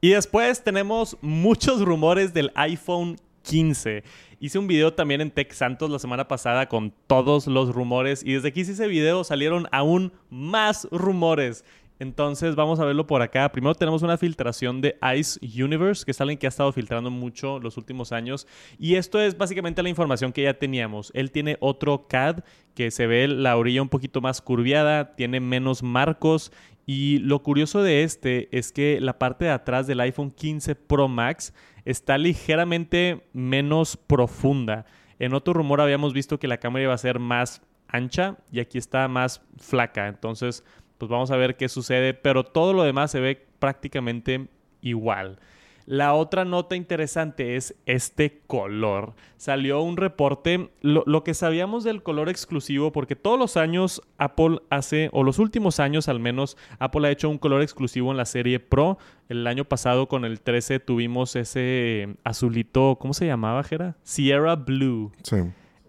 Y 0.00 0.10
después 0.10 0.62
tenemos 0.62 1.18
muchos 1.20 1.82
rumores 1.82 2.32
del 2.32 2.52
iPhone 2.54 3.16
15. 3.42 4.04
Hice 4.44 4.58
un 4.58 4.66
video 4.66 4.92
también 4.92 5.22
en 5.22 5.30
Tech 5.30 5.50
Santos 5.54 5.88
la 5.88 5.98
semana 5.98 6.28
pasada 6.28 6.68
con 6.68 6.92
todos 7.06 7.46
los 7.46 7.74
rumores 7.74 8.22
y 8.22 8.34
desde 8.34 8.52
que 8.52 8.60
hice 8.60 8.72
ese 8.72 8.88
video 8.88 9.24
salieron 9.24 9.66
aún 9.72 10.12
más 10.28 10.86
rumores. 10.90 11.64
Entonces 11.98 12.54
vamos 12.54 12.78
a 12.78 12.84
verlo 12.84 13.06
por 13.06 13.22
acá. 13.22 13.50
Primero 13.50 13.74
tenemos 13.74 14.02
una 14.02 14.18
filtración 14.18 14.82
de 14.82 14.98
Ice 15.16 15.40
Universe, 15.40 16.04
que 16.04 16.10
es 16.10 16.20
alguien 16.20 16.36
que 16.36 16.46
ha 16.46 16.50
estado 16.50 16.70
filtrando 16.72 17.10
mucho 17.10 17.58
los 17.58 17.78
últimos 17.78 18.12
años. 18.12 18.46
Y 18.78 18.96
esto 18.96 19.18
es 19.18 19.38
básicamente 19.38 19.82
la 19.82 19.88
información 19.88 20.30
que 20.30 20.42
ya 20.42 20.52
teníamos. 20.52 21.10
Él 21.14 21.30
tiene 21.30 21.56
otro 21.60 22.06
CAD 22.06 22.40
que 22.74 22.90
se 22.90 23.06
ve 23.06 23.28
la 23.28 23.56
orilla 23.56 23.80
un 23.80 23.88
poquito 23.88 24.20
más 24.20 24.42
curviada, 24.42 25.14
tiene 25.14 25.40
menos 25.40 25.82
marcos. 25.82 26.52
Y 26.86 27.18
lo 27.18 27.42
curioso 27.42 27.82
de 27.82 28.02
este 28.02 28.48
es 28.56 28.72
que 28.72 29.00
la 29.00 29.18
parte 29.18 29.46
de 29.46 29.50
atrás 29.50 29.86
del 29.86 30.00
iPhone 30.00 30.30
15 30.30 30.74
Pro 30.74 31.08
Max 31.08 31.54
está 31.84 32.18
ligeramente 32.18 33.26
menos 33.32 33.96
profunda. 33.96 34.84
En 35.18 35.34
otro 35.34 35.54
rumor 35.54 35.80
habíamos 35.80 36.12
visto 36.12 36.38
que 36.38 36.48
la 36.48 36.58
cámara 36.58 36.84
iba 36.84 36.94
a 36.94 36.98
ser 36.98 37.18
más 37.18 37.62
ancha 37.88 38.36
y 38.52 38.60
aquí 38.60 38.78
está 38.78 39.08
más 39.08 39.40
flaca. 39.58 40.08
Entonces 40.08 40.64
pues 40.98 41.10
vamos 41.10 41.30
a 41.30 41.36
ver 41.36 41.56
qué 41.56 41.68
sucede, 41.68 42.14
pero 42.14 42.44
todo 42.44 42.72
lo 42.72 42.82
demás 42.82 43.10
se 43.10 43.20
ve 43.20 43.46
prácticamente 43.58 44.48
igual. 44.80 45.38
La 45.86 46.14
otra 46.14 46.44
nota 46.44 46.76
interesante 46.76 47.56
es 47.56 47.74
este 47.84 48.40
color. 48.46 49.14
Salió 49.36 49.82
un 49.82 49.98
reporte, 49.98 50.70
lo, 50.80 51.24
que 51.24 51.34
sabíamos 51.34 51.84
del 51.84 52.02
color 52.02 52.30
exclusivo, 52.30 52.90
porque 52.90 53.16
todos 53.16 53.38
los 53.38 53.58
años 53.58 54.00
Apple 54.16 54.60
hace, 54.70 55.10
o 55.12 55.22
los 55.22 55.38
últimos 55.38 55.80
años 55.80 56.08
al 56.08 56.20
menos, 56.20 56.56
Apple 56.78 57.06
ha 57.06 57.10
hecho 57.10 57.28
un 57.28 57.38
color 57.38 57.60
exclusivo 57.60 58.10
en 58.10 58.16
la 58.16 58.24
serie 58.24 58.60
Pro. 58.60 58.98
El 59.28 59.46
año 59.46 59.66
pasado 59.66 60.08
con 60.08 60.24
el 60.24 60.40
13 60.40 60.80
tuvimos 60.80 61.36
ese 61.36 62.16
azulito, 62.24 62.96
¿cómo 62.98 63.12
se 63.12 63.26
llamaba, 63.26 63.62
Jera? 63.62 63.96
Sierra 64.02 64.56
Blue. 64.56 65.12
Sí. 65.22 65.36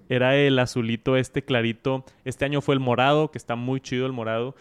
Era 0.09 0.35
el 0.35 0.59
azulito 0.59 1.15
este 1.15 1.43
clarito. 1.43 2.03
Este 2.25 2.43
año 2.43 2.61
fue 2.61 2.75
el 2.75 2.81
morado, 2.81 3.31
que 3.31 3.37
está 3.37 3.55
muy 3.55 3.79
chido 3.79 4.05
el 4.05 4.11
morado 4.11 4.55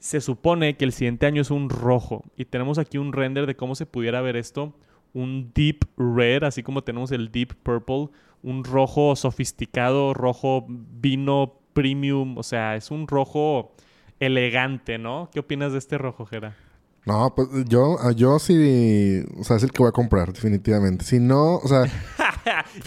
se 0.00 0.22
supone 0.22 0.76
que 0.76 0.86
el 0.86 0.92
siguiente 0.92 1.26
año 1.26 1.42
es 1.42 1.50
un 1.50 1.68
rojo. 1.68 2.24
Y 2.36 2.46
tenemos 2.46 2.78
aquí 2.78 2.98
un 2.98 3.12
render 3.12 3.46
de 3.46 3.54
cómo 3.54 3.74
se 3.74 3.86
pudiera 3.86 4.22
ver 4.22 4.34
esto. 4.34 4.74
Un 5.12 5.52
deep 5.54 5.84
red, 5.96 6.42
así 6.42 6.62
como 6.62 6.82
tenemos 6.82 7.12
el 7.12 7.30
deep 7.30 7.54
purple. 7.62 8.08
Un 8.42 8.64
rojo 8.64 9.14
sofisticado, 9.14 10.14
rojo 10.14 10.64
vino 10.68 11.60
premium. 11.74 12.38
O 12.38 12.42
sea, 12.42 12.76
es 12.76 12.90
un 12.90 13.06
rojo 13.06 13.72
elegante, 14.20 14.98
¿no? 14.98 15.28
¿Qué 15.32 15.40
opinas 15.40 15.72
de 15.72 15.78
este 15.78 15.98
rojo, 15.98 16.24
Jera? 16.24 16.56
No, 17.04 17.34
pues 17.34 17.48
yo, 17.66 17.96
yo 18.12 18.38
sí, 18.38 19.22
o 19.38 19.44
sea, 19.44 19.56
es 19.56 19.62
el 19.62 19.72
que 19.72 19.82
voy 19.82 19.88
a 19.88 19.92
comprar, 19.92 20.32
definitivamente. 20.32 21.04
Si 21.04 21.18
no, 21.18 21.56
o 21.56 21.68
sea... 21.68 21.84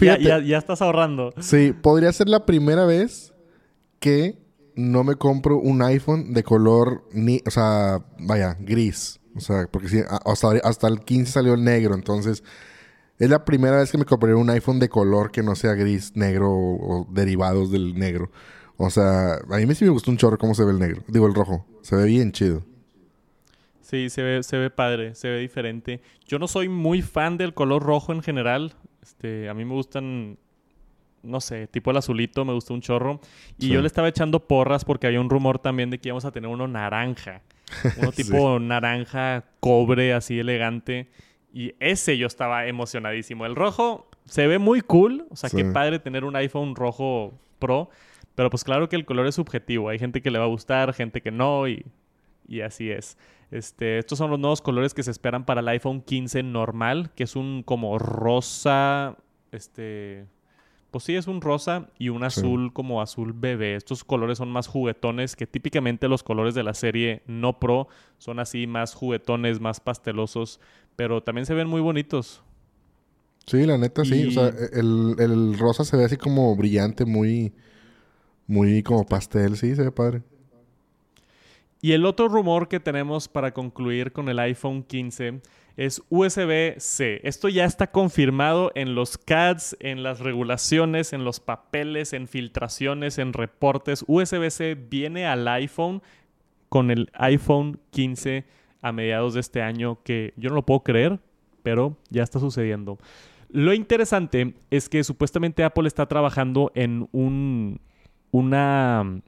ya, 0.00 0.40
ya 0.40 0.58
estás 0.58 0.82
ahorrando. 0.82 1.32
Sí, 1.40 1.72
podría 1.72 2.12
ser 2.12 2.28
la 2.28 2.44
primera 2.44 2.86
vez 2.86 3.34
que 4.00 4.43
no 4.76 5.04
me 5.04 5.16
compro 5.16 5.58
un 5.58 5.82
iPhone 5.82 6.32
de 6.32 6.42
color 6.42 7.04
ni, 7.12 7.40
o 7.46 7.50
sea, 7.50 8.04
vaya, 8.18 8.56
gris. 8.60 9.20
O 9.36 9.40
sea, 9.40 9.66
porque 9.70 9.88
si, 9.88 10.00
hasta, 10.26 10.48
hasta 10.62 10.88
el 10.88 11.00
15 11.00 11.32
salió 11.32 11.54
el 11.54 11.64
negro, 11.64 11.94
entonces 11.94 12.44
es 13.18 13.30
la 13.30 13.44
primera 13.44 13.78
vez 13.78 13.90
que 13.90 13.98
me 13.98 14.04
compré 14.04 14.34
un 14.34 14.50
iPhone 14.50 14.80
de 14.80 14.88
color 14.88 15.30
que 15.30 15.42
no 15.42 15.54
sea 15.54 15.74
gris, 15.74 16.16
negro 16.16 16.50
o, 16.50 17.06
derivados 17.10 17.70
del 17.70 17.94
negro. 17.98 18.30
O 18.76 18.90
sea, 18.90 19.34
a 19.34 19.56
mí 19.58 19.74
sí 19.74 19.84
me 19.84 19.90
gustó 19.90 20.10
un 20.10 20.16
chorro 20.16 20.38
cómo 20.38 20.54
se 20.54 20.64
ve 20.64 20.72
el 20.72 20.78
negro, 20.78 21.02
digo 21.06 21.26
el 21.26 21.34
rojo, 21.34 21.64
se 21.82 21.94
ve 21.96 22.06
bien 22.06 22.32
chido. 22.32 22.64
Sí, 23.82 24.08
se 24.10 24.22
ve, 24.22 24.42
se 24.42 24.56
ve 24.56 24.70
padre, 24.70 25.14
se 25.14 25.28
ve 25.28 25.38
diferente. 25.38 26.00
Yo 26.26 26.38
no 26.38 26.48
soy 26.48 26.68
muy 26.68 27.02
fan 27.02 27.36
del 27.36 27.54
color 27.54 27.82
rojo 27.82 28.12
en 28.12 28.22
general. 28.22 28.74
Este, 29.02 29.48
a 29.48 29.54
mí 29.54 29.64
me 29.64 29.74
gustan 29.74 30.38
no 31.24 31.40
sé, 31.40 31.66
tipo 31.66 31.90
el 31.90 31.96
azulito, 31.96 32.44
me 32.44 32.52
gustó 32.52 32.74
un 32.74 32.80
chorro. 32.80 33.20
Y 33.58 33.68
yo 33.68 33.80
le 33.80 33.86
estaba 33.86 34.08
echando 34.08 34.46
porras 34.46 34.84
porque 34.84 35.06
había 35.06 35.20
un 35.20 35.30
rumor 35.30 35.58
también 35.58 35.90
de 35.90 35.98
que 35.98 36.08
íbamos 36.08 36.24
a 36.24 36.32
tener 36.32 36.48
uno 36.48 36.68
naranja. 36.68 37.42
Uno 37.96 38.12
tipo 38.12 38.58
naranja, 38.58 39.44
cobre, 39.60 40.12
así 40.12 40.38
elegante. 40.38 41.08
Y 41.52 41.74
ese 41.80 42.18
yo 42.18 42.26
estaba 42.26 42.66
emocionadísimo. 42.66 43.46
El 43.46 43.56
rojo 43.56 44.08
se 44.26 44.46
ve 44.46 44.58
muy 44.58 44.80
cool. 44.80 45.26
O 45.30 45.36
sea, 45.36 45.50
qué 45.50 45.64
padre 45.64 45.98
tener 45.98 46.24
un 46.24 46.36
iPhone 46.36 46.74
rojo 46.74 47.38
Pro. 47.58 47.90
Pero 48.34 48.50
pues 48.50 48.64
claro 48.64 48.88
que 48.88 48.96
el 48.96 49.04
color 49.04 49.26
es 49.26 49.36
subjetivo. 49.36 49.88
Hay 49.88 49.98
gente 49.98 50.20
que 50.20 50.30
le 50.30 50.38
va 50.38 50.44
a 50.44 50.48
gustar, 50.48 50.92
gente 50.92 51.20
que 51.20 51.30
no. 51.30 51.68
Y, 51.68 51.84
y 52.48 52.60
así 52.60 52.90
es. 52.90 53.16
Este, 53.50 53.98
estos 53.98 54.18
son 54.18 54.30
los 54.30 54.40
nuevos 54.40 54.60
colores 54.60 54.94
que 54.94 55.04
se 55.04 55.12
esperan 55.12 55.44
para 55.44 55.60
el 55.60 55.68
iPhone 55.68 56.00
15 56.00 56.42
normal, 56.42 57.12
que 57.14 57.22
es 57.22 57.36
un 57.36 57.62
como 57.62 57.98
rosa, 58.00 59.16
este, 59.52 60.26
pues 60.94 61.02
sí, 61.02 61.16
es 61.16 61.26
un 61.26 61.40
rosa 61.40 61.88
y 61.98 62.10
un 62.10 62.22
azul 62.22 62.72
como 62.72 63.02
azul 63.02 63.32
bebé. 63.32 63.74
Estos 63.74 64.04
colores 64.04 64.38
son 64.38 64.48
más 64.52 64.68
juguetones 64.68 65.34
que 65.34 65.44
típicamente 65.44 66.06
los 66.06 66.22
colores 66.22 66.54
de 66.54 66.62
la 66.62 66.72
serie 66.72 67.24
no 67.26 67.58
pro 67.58 67.88
son 68.18 68.38
así 68.38 68.68
más 68.68 68.94
juguetones, 68.94 69.58
más 69.58 69.80
pastelosos, 69.80 70.60
pero 70.94 71.20
también 71.20 71.46
se 71.46 71.54
ven 71.54 71.66
muy 71.66 71.80
bonitos. 71.80 72.44
Sí, 73.44 73.66
la 73.66 73.76
neta 73.76 74.04
sí. 74.04 74.28
O 74.28 74.30
sea, 74.30 74.52
el, 74.72 75.16
el, 75.18 75.58
rosa 75.58 75.84
se 75.84 75.96
ve 75.96 76.04
así 76.04 76.16
como 76.16 76.54
brillante, 76.54 77.04
muy, 77.04 77.52
muy 78.46 78.84
como 78.84 79.04
pastel, 79.04 79.56
sí, 79.56 79.74
se 79.74 79.82
ve 79.82 79.90
padre. 79.90 80.22
Y 81.80 81.90
el 81.90 82.06
otro 82.06 82.28
rumor 82.28 82.68
que 82.68 82.78
tenemos 82.78 83.26
para 83.26 83.52
concluir 83.52 84.12
con 84.12 84.28
el 84.28 84.38
iPhone 84.38 84.84
15 84.84 85.40
es 85.76 86.02
USB-C. 86.08 87.20
Esto 87.24 87.48
ya 87.48 87.64
está 87.64 87.90
confirmado 87.90 88.70
en 88.74 88.94
los 88.94 89.18
CADs, 89.18 89.76
en 89.80 90.02
las 90.02 90.20
regulaciones, 90.20 91.12
en 91.12 91.24
los 91.24 91.40
papeles, 91.40 92.12
en 92.12 92.28
filtraciones, 92.28 93.18
en 93.18 93.32
reportes. 93.32 94.04
USB-C 94.06 94.74
viene 94.74 95.26
al 95.26 95.46
iPhone 95.48 96.02
con 96.68 96.90
el 96.90 97.10
iPhone 97.14 97.80
15 97.90 98.44
a 98.82 98.92
mediados 98.92 99.34
de 99.34 99.40
este 99.40 99.62
año, 99.62 99.98
que 100.02 100.34
yo 100.36 100.50
no 100.50 100.56
lo 100.56 100.66
puedo 100.66 100.80
creer, 100.80 101.18
pero 101.62 101.96
ya 102.10 102.22
está 102.22 102.38
sucediendo. 102.38 102.98
Lo 103.48 103.72
interesante 103.72 104.54
es 104.70 104.88
que 104.88 105.04
supuestamente 105.04 105.64
Apple 105.64 105.86
está 105.86 106.06
trabajando 106.06 106.70
en 106.74 107.08
un, 107.12 107.80
una 108.30 109.22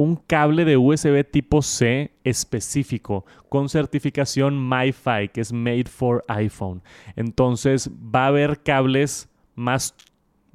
un 0.00 0.16
cable 0.16 0.64
de 0.64 0.78
USB 0.78 1.30
tipo 1.30 1.60
C 1.60 2.10
específico 2.24 3.26
con 3.50 3.68
certificación 3.68 4.66
MiFi, 4.66 5.28
que 5.30 5.42
es 5.42 5.52
Made 5.52 5.90
for 5.90 6.24
iPhone. 6.26 6.82
Entonces 7.16 7.90
va 7.92 8.24
a 8.24 8.28
haber 8.28 8.62
cables 8.62 9.28
más 9.56 9.94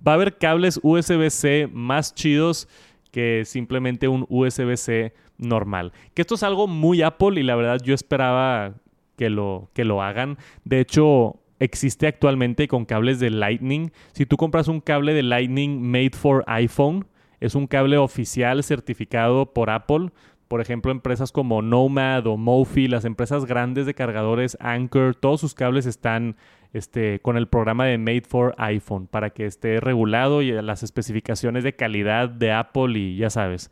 va 0.05 0.13
a 0.13 0.15
haber 0.15 0.39
cables 0.39 0.79
USB-C 0.81 1.69
más 1.71 2.15
chidos 2.15 2.67
que 3.11 3.43
simplemente 3.45 4.07
un 4.07 4.25
USB-C 4.29 5.13
normal. 5.37 5.93
Que 6.15 6.23
esto 6.23 6.33
es 6.33 6.41
algo 6.41 6.65
muy 6.65 7.03
Apple 7.03 7.39
y 7.39 7.43
la 7.43 7.55
verdad 7.55 7.79
yo 7.83 7.93
esperaba 7.93 8.73
que 9.15 9.29
lo, 9.29 9.69
que 9.73 9.85
lo 9.85 10.01
hagan. 10.01 10.39
De 10.63 10.79
hecho, 10.79 11.39
existe 11.59 12.07
actualmente 12.07 12.67
con 12.67 12.85
cables 12.85 13.19
de 13.19 13.29
Lightning. 13.29 13.91
Si 14.13 14.25
tú 14.25 14.37
compras 14.37 14.67
un 14.67 14.81
cable 14.81 15.13
de 15.13 15.21
Lightning 15.21 15.83
made 15.83 16.13
for 16.13 16.43
iPhone, 16.47 17.05
es 17.45 17.55
un 17.55 17.67
cable 17.67 17.97
oficial 17.97 18.63
certificado 18.63 19.53
por 19.53 19.69
Apple. 19.69 20.09
Por 20.47 20.61
ejemplo, 20.61 20.91
empresas 20.91 21.31
como 21.31 21.61
Nomad 21.61 22.27
o 22.27 22.37
Mofi, 22.37 22.87
las 22.87 23.05
empresas 23.05 23.45
grandes 23.45 23.85
de 23.85 23.93
cargadores, 23.93 24.57
Anchor, 24.59 25.15
todos 25.15 25.41
sus 25.41 25.53
cables 25.53 25.85
están 25.85 26.35
este, 26.73 27.19
con 27.21 27.37
el 27.37 27.47
programa 27.47 27.85
de 27.85 27.97
Made 27.97 28.23
for 28.27 28.53
iPhone 28.57 29.07
para 29.07 29.29
que 29.29 29.45
esté 29.45 29.79
regulado 29.79 30.41
y 30.41 30.51
las 30.51 30.83
especificaciones 30.83 31.63
de 31.63 31.75
calidad 31.75 32.29
de 32.29 32.51
Apple 32.51 32.99
y 32.99 33.17
ya 33.17 33.29
sabes. 33.29 33.71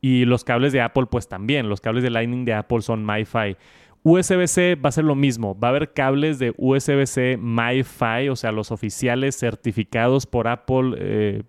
Y 0.00 0.24
los 0.24 0.44
cables 0.44 0.72
de 0.72 0.80
Apple 0.80 1.06
pues 1.10 1.28
también, 1.28 1.68
los 1.68 1.80
cables 1.80 2.02
de 2.02 2.10
Lightning 2.10 2.44
de 2.44 2.54
Apple 2.54 2.82
son 2.82 3.04
MiFi. 3.04 3.56
USB-C 4.04 4.74
va 4.76 4.90
a 4.90 4.92
ser 4.92 5.04
lo 5.04 5.14
mismo, 5.14 5.58
va 5.58 5.68
a 5.68 5.70
haber 5.70 5.94
cables 5.94 6.38
de 6.38 6.52
USB-C 6.58 7.38
MiFi, 7.38 8.28
o 8.28 8.36
sea, 8.36 8.52
los 8.52 8.70
oficiales 8.70 9.34
certificados 9.34 10.26
por 10.26 10.46
Apple, 10.46 10.94
eh, 10.98 11.42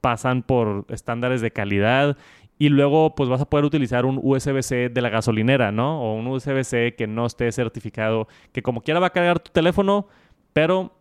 pasan 0.00 0.42
por 0.42 0.84
estándares 0.88 1.40
de 1.40 1.50
calidad 1.50 2.16
y 2.58 2.68
luego 2.70 3.14
pues 3.14 3.28
vas 3.28 3.40
a 3.40 3.48
poder 3.48 3.64
utilizar 3.64 4.04
un 4.04 4.18
USB-C 4.22 4.88
de 4.88 5.00
la 5.00 5.10
gasolinera, 5.10 5.70
¿no? 5.70 6.02
O 6.02 6.14
un 6.14 6.26
USB-C 6.26 6.94
que 6.96 7.06
no 7.06 7.26
esté 7.26 7.50
certificado, 7.52 8.26
que 8.52 8.62
como 8.62 8.82
quiera 8.82 9.00
va 9.00 9.08
a 9.08 9.10
cargar 9.10 9.38
tu 9.38 9.52
teléfono, 9.52 10.08
pero 10.52 10.92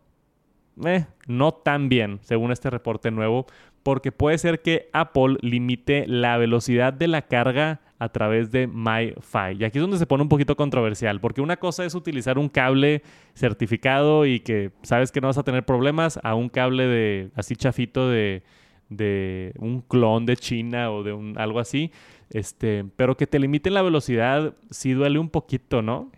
eh, 0.86 1.06
no 1.26 1.54
tan 1.54 1.90
bien, 1.90 2.20
según 2.22 2.52
este 2.52 2.70
reporte 2.70 3.10
nuevo, 3.10 3.48
porque 3.82 4.12
puede 4.12 4.38
ser 4.38 4.62
que 4.62 4.90
Apple 4.94 5.38
limite 5.42 6.06
la 6.08 6.38
velocidad 6.38 6.94
de 6.94 7.08
la 7.08 7.24
carga 7.24 7.82
a 8.00 8.10
través 8.10 8.52
de 8.52 8.68
MiFi. 8.68 9.58
Y 9.60 9.64
aquí 9.64 9.80
es 9.80 9.82
donde 9.82 9.98
se 9.98 10.06
pone 10.06 10.22
un 10.22 10.30
poquito 10.30 10.56
controversial, 10.56 11.20
porque 11.20 11.42
una 11.42 11.58
cosa 11.58 11.86
es 11.86 11.96
utilizar 11.96 12.38
un 12.38 12.50
cable 12.50 13.02
certificado 13.34 14.28
y 14.28 14.42
que 14.42 14.72
sabes 14.84 15.12
que 15.12 15.22
no 15.22 15.28
vas 15.28 15.38
a 15.40 15.44
tener 15.44 15.66
problemas, 15.66 16.20
a 16.22 16.36
un 16.36 16.50
cable 16.50 16.86
de 16.86 17.32
así 17.36 17.56
chafito 17.56 18.10
de 18.10 18.44
de 18.90 19.54
un 19.60 19.82
clon 19.82 20.26
de 20.26 20.38
China 20.38 20.92
o 20.92 21.04
de 21.04 21.14
un 21.14 21.38
algo 21.38 21.60
así, 21.60 21.92
este, 22.30 22.86
pero 22.96 23.18
que 23.18 23.28
te 23.28 23.40
limiten 23.40 23.74
la 23.74 23.82
velocidad 23.82 24.54
sí 24.70 24.94
duele 24.94 25.20
un 25.20 25.30
poquito, 25.30 25.82
¿no? 25.82 26.12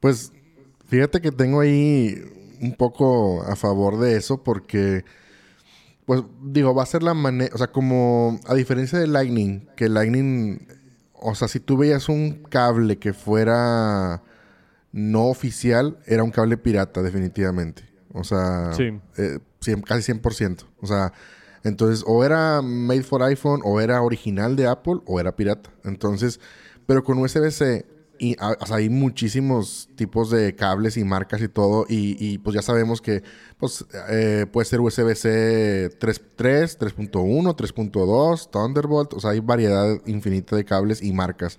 Pues 0.00 0.32
fíjate 0.86 1.20
que 1.20 1.32
tengo 1.32 1.60
ahí 1.60 2.16
un 2.60 2.74
poco 2.74 3.42
a 3.42 3.56
favor 3.56 3.98
de 3.98 4.16
eso 4.16 4.42
porque 4.42 5.04
pues 6.04 6.22
digo, 6.40 6.72
va 6.72 6.84
a 6.84 6.86
ser 6.86 7.02
la 7.02 7.14
manera, 7.14 7.52
o 7.52 7.58
sea, 7.58 7.66
como 7.66 8.38
a 8.46 8.54
diferencia 8.54 8.98
de 8.98 9.08
Lightning, 9.08 9.68
que 9.76 9.88
Lightning 9.88 10.60
o 11.20 11.34
sea, 11.34 11.48
si 11.48 11.60
tú 11.60 11.76
veías 11.76 12.08
un 12.08 12.44
cable 12.48 12.98
que 12.98 13.12
fuera 13.12 14.22
no 14.92 15.26
oficial, 15.26 15.98
era 16.06 16.22
un 16.22 16.30
cable 16.30 16.56
pirata, 16.56 17.02
definitivamente. 17.02 17.82
O 18.12 18.24
sea, 18.24 18.70
eh, 18.78 19.38
casi 19.84 20.12
100%. 20.12 20.64
O 20.80 20.86
sea, 20.86 21.12
entonces, 21.66 22.04
o 22.06 22.24
era 22.24 22.62
made 22.62 23.02
for 23.02 23.22
iPhone, 23.22 23.60
o 23.64 23.80
era 23.80 24.02
original 24.02 24.56
de 24.56 24.66
Apple, 24.66 25.00
o 25.06 25.20
era 25.20 25.34
pirata. 25.34 25.70
Entonces, 25.84 26.40
pero 26.86 27.02
con 27.02 27.18
USB-C 27.18 27.84
y 28.18 28.36
o 28.40 28.66
sea, 28.66 28.76
hay 28.76 28.88
muchísimos 28.88 29.88
tipos 29.94 30.30
de 30.30 30.54
cables 30.54 30.96
y 30.96 31.04
marcas 31.04 31.42
y 31.42 31.48
todo. 31.48 31.84
Y, 31.88 32.38
pues 32.38 32.54
ya 32.54 32.62
sabemos 32.62 33.00
que 33.00 33.22
pues, 33.58 33.84
eh, 34.10 34.46
puede 34.50 34.64
ser 34.64 34.80
USB-C 34.80 35.90
3.3, 35.98 36.78
3.1, 36.78 37.56
3.2, 37.56 38.50
Thunderbolt. 38.50 39.14
O 39.14 39.20
sea, 39.20 39.30
hay 39.30 39.40
variedad 39.40 40.00
infinita 40.06 40.56
de 40.56 40.64
cables 40.64 41.02
y 41.02 41.12
marcas. 41.12 41.58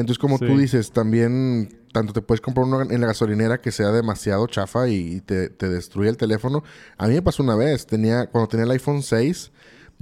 Entonces, 0.00 0.18
como 0.18 0.38
tú 0.38 0.58
dices, 0.58 0.90
también 0.92 1.78
tanto 1.92 2.12
te 2.12 2.22
puedes 2.22 2.40
comprar 2.40 2.66
uno 2.66 2.82
en 2.82 3.00
la 3.00 3.08
gasolinera 3.08 3.60
que 3.60 3.72
sea 3.72 3.90
demasiado 3.90 4.46
chafa 4.46 4.88
y, 4.88 5.20
te, 5.20 5.50
te, 5.50 5.68
destruye 5.68 6.08
el 6.08 6.16
teléfono. 6.16 6.62
A 6.96 7.06
mí 7.06 7.14
me 7.14 7.22
pasó 7.22 7.42
una 7.42 7.56
vez. 7.56 7.86
Tenía, 7.86 8.26
cuando 8.26 8.48
tenía 8.48 8.64
el 8.64 8.70
iPhone 8.72 9.02
6 9.02 9.52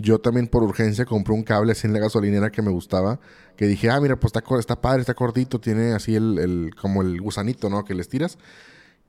yo 0.01 0.21
también 0.21 0.47
por 0.47 0.63
urgencia 0.63 1.05
compré 1.05 1.35
un 1.35 1.43
cable 1.43 1.73
así 1.73 1.87
en 1.89 1.93
la 1.93 1.99
gasolinera 1.99 2.51
que 2.51 2.63
me 2.63 2.71
gustaba. 2.71 3.19
Que 3.57 3.67
dije, 3.67 3.91
ah, 3.91 4.01
mira, 4.01 4.15
pues 4.19 4.33
está, 4.33 4.57
está 4.57 4.81
padre, 4.81 5.01
está 5.01 5.13
cortito, 5.13 5.61
tiene 5.61 5.93
así 5.93 6.15
el, 6.15 6.39
el, 6.39 6.71
como 6.81 7.03
el 7.03 7.21
gusanito, 7.21 7.69
¿no? 7.69 7.85
Que 7.85 7.95
les 7.95 8.09
tiras. 8.09 8.39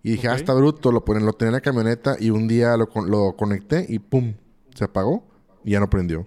Y 0.02 0.14
dije, 0.14 0.28
ah, 0.28 0.36
está 0.36 0.54
bruto, 0.54 0.92
lo, 0.92 1.06
ponen, 1.06 1.28
lo 1.28 1.34
tenía 1.34 1.50
en 1.50 1.54
la 1.54 1.62
camioneta 1.62 2.18
y 2.20 2.32
un 2.32 2.48
día 2.48 2.76
lo, 2.76 2.90
lo 3.06 3.36
conecté 3.38 3.86
y 3.88 4.00
¡pum! 4.00 4.34
Se 4.74 4.84
apagó 4.84 5.24
y 5.64 5.72
ya 5.72 5.80
no 5.80 5.92
prendió. 5.92 6.26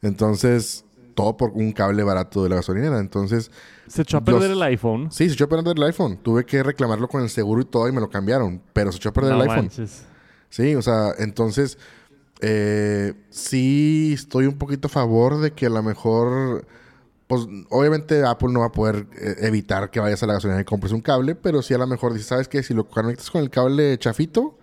Entonces, 0.00 0.86
todo 1.22 1.36
por 1.36 1.50
un 1.50 1.72
cable 1.72 2.02
barato 2.02 2.42
de 2.42 2.48
la 2.48 2.56
gasolinera. 2.56 2.98
Entonces... 2.98 3.50
¿Se 3.86 4.02
echó 4.02 4.16
a 4.16 4.24
perder 4.24 4.50
el 4.50 4.62
iPhone? 4.62 5.10
Sí, 5.12 5.28
se 5.28 5.34
echó 5.34 5.44
a 5.44 5.48
perder 5.48 5.76
el 5.76 5.82
iPhone. 5.84 6.16
Tuve 6.16 6.44
que 6.44 6.62
reclamarlo 6.62 7.08
con 7.08 7.22
el 7.22 7.30
seguro 7.30 7.60
y 7.60 7.64
todo 7.64 7.88
y 7.88 7.92
me 7.92 8.00
lo 8.00 8.10
cambiaron. 8.10 8.60
Pero 8.72 8.90
se 8.90 8.98
echó 8.98 9.10
a 9.10 9.12
perder 9.12 9.34
el 9.34 9.42
iPhone. 9.42 9.70
Sí, 10.48 10.74
o 10.74 10.82
sea, 10.82 11.12
entonces 11.18 11.78
eh, 12.40 13.14
sí 13.30 14.12
estoy 14.14 14.46
un 14.46 14.58
poquito 14.58 14.88
a 14.88 14.90
favor 14.90 15.40
de 15.40 15.52
que 15.52 15.66
a 15.66 15.70
lo 15.70 15.82
mejor, 15.82 16.66
pues 17.26 17.46
obviamente 17.70 18.24
Apple 18.24 18.48
no 18.50 18.60
va 18.60 18.66
a 18.66 18.72
poder 18.72 19.06
eh, 19.18 19.36
evitar 19.40 19.90
que 19.90 20.00
vayas 20.00 20.22
a 20.22 20.26
la 20.26 20.34
gasolina 20.34 20.60
y 20.60 20.64
compres 20.64 20.92
un 20.92 21.00
cable, 21.00 21.36
pero 21.36 21.62
sí 21.62 21.72
a 21.72 21.78
lo 21.78 21.86
mejor 21.86 22.12
dices, 22.12 22.28
¿sabes 22.28 22.48
qué? 22.48 22.62
Si 22.62 22.74
lo 22.74 22.88
conectas 22.88 23.30
con 23.30 23.42
el 23.42 23.48
cable 23.48 23.96
chafito, 23.98 24.58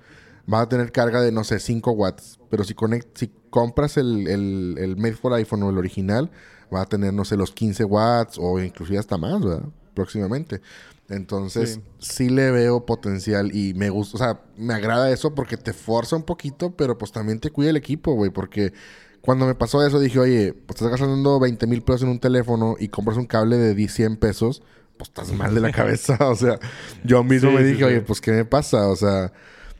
va 0.51 0.61
a 0.61 0.69
tener 0.69 0.91
carga 0.91 1.21
de, 1.21 1.31
no 1.31 1.43
sé, 1.43 1.59
5 1.59 1.91
watts. 1.91 2.39
Pero 2.49 2.63
si, 2.63 2.73
conect, 2.73 3.17
si 3.17 3.31
compras 3.49 3.97
el, 3.97 4.27
el, 4.27 4.75
el 4.77 4.97
Made 4.97 5.13
for 5.13 5.33
iPhone 5.33 5.63
o 5.63 5.69
el 5.69 5.77
original, 5.77 6.31
va 6.73 6.81
a 6.81 6.85
tener, 6.85 7.13
no 7.13 7.25
sé, 7.25 7.35
los 7.35 7.51
15 7.51 7.83
watts 7.85 8.37
o 8.39 8.59
inclusive 8.59 8.99
hasta 8.99 9.17
más, 9.17 9.43
¿verdad? 9.43 9.65
Próximamente. 9.93 10.61
Entonces, 11.09 11.79
sí. 11.97 12.29
le 12.29 12.51
veo 12.51 12.85
potencial 12.85 13.53
y 13.55 13.73
me 13.73 13.89
gusta, 13.89 14.15
o 14.15 14.19
sea, 14.19 14.41
me 14.57 14.75
agrada 14.75 15.11
eso 15.11 15.33
porque 15.33 15.57
te 15.57 15.73
forza 15.73 16.15
un 16.15 16.23
poquito, 16.23 16.75
pero 16.75 16.97
pues 16.97 17.11
también 17.11 17.39
te 17.39 17.49
cuida 17.49 17.71
el 17.71 17.77
equipo, 17.77 18.13
güey, 18.13 18.29
porque 18.29 18.73
cuando 19.21 19.47
me 19.47 19.55
pasó 19.55 19.85
eso 19.85 19.99
dije, 19.99 20.19
oye, 20.19 20.53
pues 20.53 20.75
estás 20.75 20.91
gastando 20.91 21.39
20 21.39 21.65
mil 21.65 21.81
pesos 21.81 22.03
en 22.03 22.09
un 22.09 22.19
teléfono 22.19 22.75
y 22.79 22.89
compras 22.89 23.17
un 23.17 23.25
cable 23.25 23.57
de 23.57 23.87
100 23.87 24.17
pesos, 24.17 24.61
pues 24.97 25.09
estás 25.09 25.31
mal 25.33 25.55
de 25.55 25.61
la 25.61 25.71
cabeza, 25.73 26.15
o 26.29 26.35
sea, 26.35 26.59
yo 27.03 27.23
mismo 27.23 27.51
me 27.51 27.63
dije, 27.63 27.83
oye, 27.85 28.01
pues 28.01 28.21
¿qué 28.21 28.31
me 28.31 28.45
pasa? 28.45 28.87
O 28.87 28.95
sea, 28.95 29.33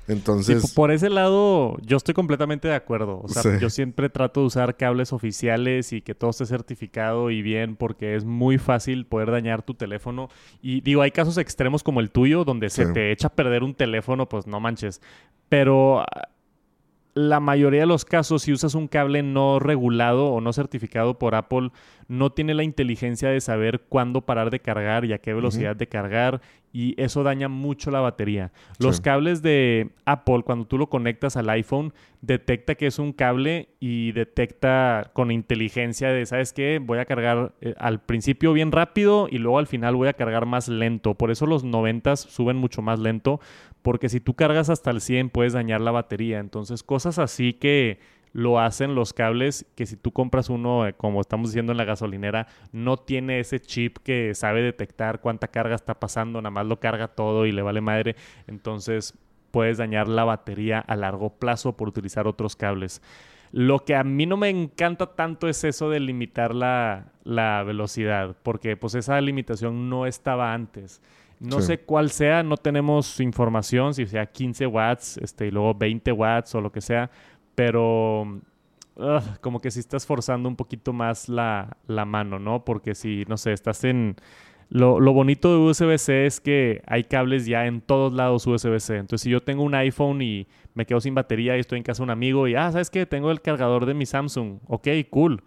entonces. 0.10 0.74
por 0.74 0.92
ese 0.92 1.10
lado, 1.10 1.78
yo 1.82 1.98
estoy 1.98 2.14
completamente 2.14 2.68
de 2.68 2.74
acuerdo. 2.74 3.22
O 3.24 3.28
sea, 3.28 3.60
yo 3.60 3.70
siempre 3.70 4.10
trato 4.10 4.42
de 4.42 4.48
usar 4.48 4.76
cables 4.76 5.14
oficiales 5.14 5.94
y 5.94 6.02
que 6.02 6.16
todo 6.16 6.32
esté 6.32 6.46
certificado 6.46 7.30
y 7.32 7.42
bien, 7.42 7.76
porque 7.76 8.16
es 8.16 8.26
muy 8.26 8.58
fácil 8.58 9.06
poder 9.06 9.32
dañar 9.32 9.62
tu 9.62 9.76
teléfono. 9.76 10.30
Y 10.62 10.82
digo, 10.82 11.02
hay 11.04 11.12
casos 11.12 11.38
extremos 11.38 11.84
como 11.84 12.00
el 12.00 12.12
tuyo, 12.12 12.44
donde 12.44 12.70
se 12.70 12.88
te 12.88 13.12
echa 13.12 13.28
a 13.28 13.34
perder 13.34 13.64
un 13.64 13.76
teléfono, 13.76 14.28
pues 14.28 14.48
no 14.48 14.60
manches. 14.60 15.02
Pero 15.48 16.04
la 17.14 17.40
mayoría 17.40 17.82
de 17.82 17.86
los 17.86 18.06
casos, 18.06 18.44
si 18.44 18.54
usas 18.54 18.76
un 18.76 18.88
cable 18.88 19.24
no 19.24 19.60
regulado 19.60 20.28
o 20.28 20.42
no 20.42 20.54
certificado 20.54 21.18
por 21.18 21.36
Apple, 21.36 21.72
no 22.08 22.32
tiene 22.32 22.54
la 22.54 22.64
inteligencia 22.64 23.30
de 23.30 23.42
saber 23.42 23.82
cuándo 23.90 24.22
parar 24.22 24.50
de 24.52 24.60
cargar 24.60 25.06
y 25.06 25.14
a 25.14 25.20
qué 25.20 25.34
velocidad 25.34 25.76
de 25.76 25.88
cargar 25.88 26.42
y 26.72 27.00
eso 27.02 27.24
daña 27.24 27.48
mucho 27.48 27.92
la 27.92 28.00
batería. 28.00 28.52
Los 28.78 29.02
cables 29.02 29.42
de 29.42 29.90
Apple, 30.06 30.44
cuando 30.44 30.66
tú 30.66 30.78
lo 30.78 30.88
conectas 30.88 31.36
al 31.36 31.50
iPhone, 31.50 31.94
detecta 32.22 32.76
que 32.76 32.88
es 32.88 33.00
un 33.00 33.14
cable 33.14 33.70
y 33.80 34.12
detecta 34.12 35.12
con 35.14 35.32
inteligencia 35.32 36.10
de, 36.10 36.26
¿sabes 36.26 36.54
qué? 36.54 36.80
Voy 36.80 37.00
a 37.00 37.06
cargar 37.06 37.54
eh, 37.62 37.74
al 37.78 38.02
principio 38.02 38.54
bien 38.54 38.72
rápido 38.72 39.28
y 39.30 39.38
luego 39.38 39.58
al 39.58 39.68
final 39.68 39.96
voy 39.96 40.10
a 40.10 40.14
cargar 40.14 40.46
más 40.46 40.68
lento. 40.68 41.16
Por 41.16 41.32
eso 41.32 41.46
los 41.46 41.64
90 41.64 42.16
suben 42.18 42.58
mucho 42.58 42.82
más 42.82 43.00
lento, 43.00 43.40
porque 43.82 44.10
si 44.10 44.20
tú 44.20 44.34
cargas 44.34 44.70
hasta 44.70 44.92
el 44.92 45.02
100 45.02 45.30
puedes 45.30 45.54
dañar 45.54 45.82
la 45.82 45.92
batería. 45.92 46.40
Entonces, 46.40 46.84
cosas 46.84 47.20
así 47.20 47.54
que 47.54 48.00
lo 48.32 48.60
hacen 48.60 48.94
los 48.94 49.14
cables 49.14 49.66
que 49.76 49.86
si 49.86 49.96
tú 49.96 50.12
compras 50.12 50.50
uno, 50.50 50.88
eh, 50.88 50.94
como 50.94 51.22
estamos 51.22 51.50
diciendo 51.50 51.72
en 51.72 51.78
la 51.78 51.86
gasolinera, 51.86 52.48
no 52.72 52.98
tiene 52.98 53.40
ese 53.40 53.60
chip 53.60 53.98
que 54.04 54.36
sabe 54.36 54.62
detectar 54.62 55.20
cuánta 55.22 55.48
carga 55.48 55.76
está 55.76 56.00
pasando, 56.00 56.42
nada 56.42 56.52
más 56.52 56.66
lo 56.68 56.80
carga 56.80 57.08
todo 57.08 57.46
y 57.46 57.52
le 57.52 57.62
vale 57.62 57.82
madre. 57.82 58.16
Entonces 58.48 59.18
puedes 59.52 59.78
dañar 59.78 60.08
la 60.08 60.26
batería 60.26 60.80
a 60.80 60.96
largo 60.96 61.32
plazo 61.38 61.76
por 61.76 61.88
utilizar 61.88 62.28
otros 62.28 62.56
cables. 62.56 63.02
Lo 63.52 63.80
que 63.80 63.96
a 63.96 64.04
mí 64.04 64.28
no 64.28 64.38
me 64.38 64.50
encanta 64.50 65.16
tanto 65.16 65.48
es 65.48 65.64
eso 65.64 65.90
de 65.90 66.00
limitar 66.00 66.54
la, 66.54 67.12
velocidad, 67.66 68.36
porque 68.44 68.78
pues 68.78 68.94
esa 68.94 69.20
limitación 69.22 69.90
no 69.90 70.06
estaba 70.06 70.54
antes. 70.54 71.02
No 71.40 71.62
sé 71.62 71.80
cuál 71.80 72.10
sea, 72.10 72.44
no 72.44 72.58
tenemos 72.58 73.20
información, 73.22 73.94
si 73.94 74.06
sea 74.06 74.26
15 74.26 74.68
watts 74.68 75.18
este, 75.18 75.48
y 75.48 75.52
luego 75.52 75.74
20 75.74 76.12
watts 76.12 76.54
o 76.56 76.62
lo 76.62 76.72
que 76.72 76.82
sea, 76.82 77.10
pero 77.56 78.42
como 79.42 79.60
que 79.60 79.72
si 79.72 79.80
estás 79.80 80.06
forzando 80.06 80.50
un 80.50 80.56
poquito 80.56 80.94
más 80.94 81.30
la, 81.30 81.78
mano, 81.88 82.40
¿no? 82.40 82.66
Porque 82.66 82.96
si, 82.96 83.26
no 83.28 83.38
sé, 83.38 83.54
estás 83.54 83.84
en... 83.84 84.16
Lo, 84.70 85.00
bonito 85.14 85.52
de 85.52 85.58
USB-C 85.58 86.28
es 86.28 86.40
que 86.40 86.84
hay 86.86 87.06
cables 87.06 87.48
ya 87.48 87.66
en 87.66 87.82
todos 87.82 88.14
lados 88.14 88.46
USB-C. 88.46 88.98
Entonces, 88.98 89.22
si 89.22 89.32
yo 89.32 89.42
tengo 89.42 89.64
un 89.64 89.74
iPhone 89.74 90.22
y 90.22 90.48
me 90.76 90.86
quedo 90.86 91.02
sin 91.02 91.16
batería 91.16 91.58
y 91.58 91.62
estoy 91.62 91.78
en 91.78 91.84
casa 91.84 92.02
de 92.02 92.04
un 92.04 92.10
amigo 92.12 92.48
y, 92.48 92.54
ah, 92.54 92.72
¿sabes 92.72 92.92
qué? 92.92 93.08
Tengo 93.08 93.32
el 93.32 93.42
cargador 93.42 93.88
de 93.88 93.96
mi 93.96 94.06
Samsung. 94.06 94.60
Ok, 94.68 94.88
cool. 95.10 95.42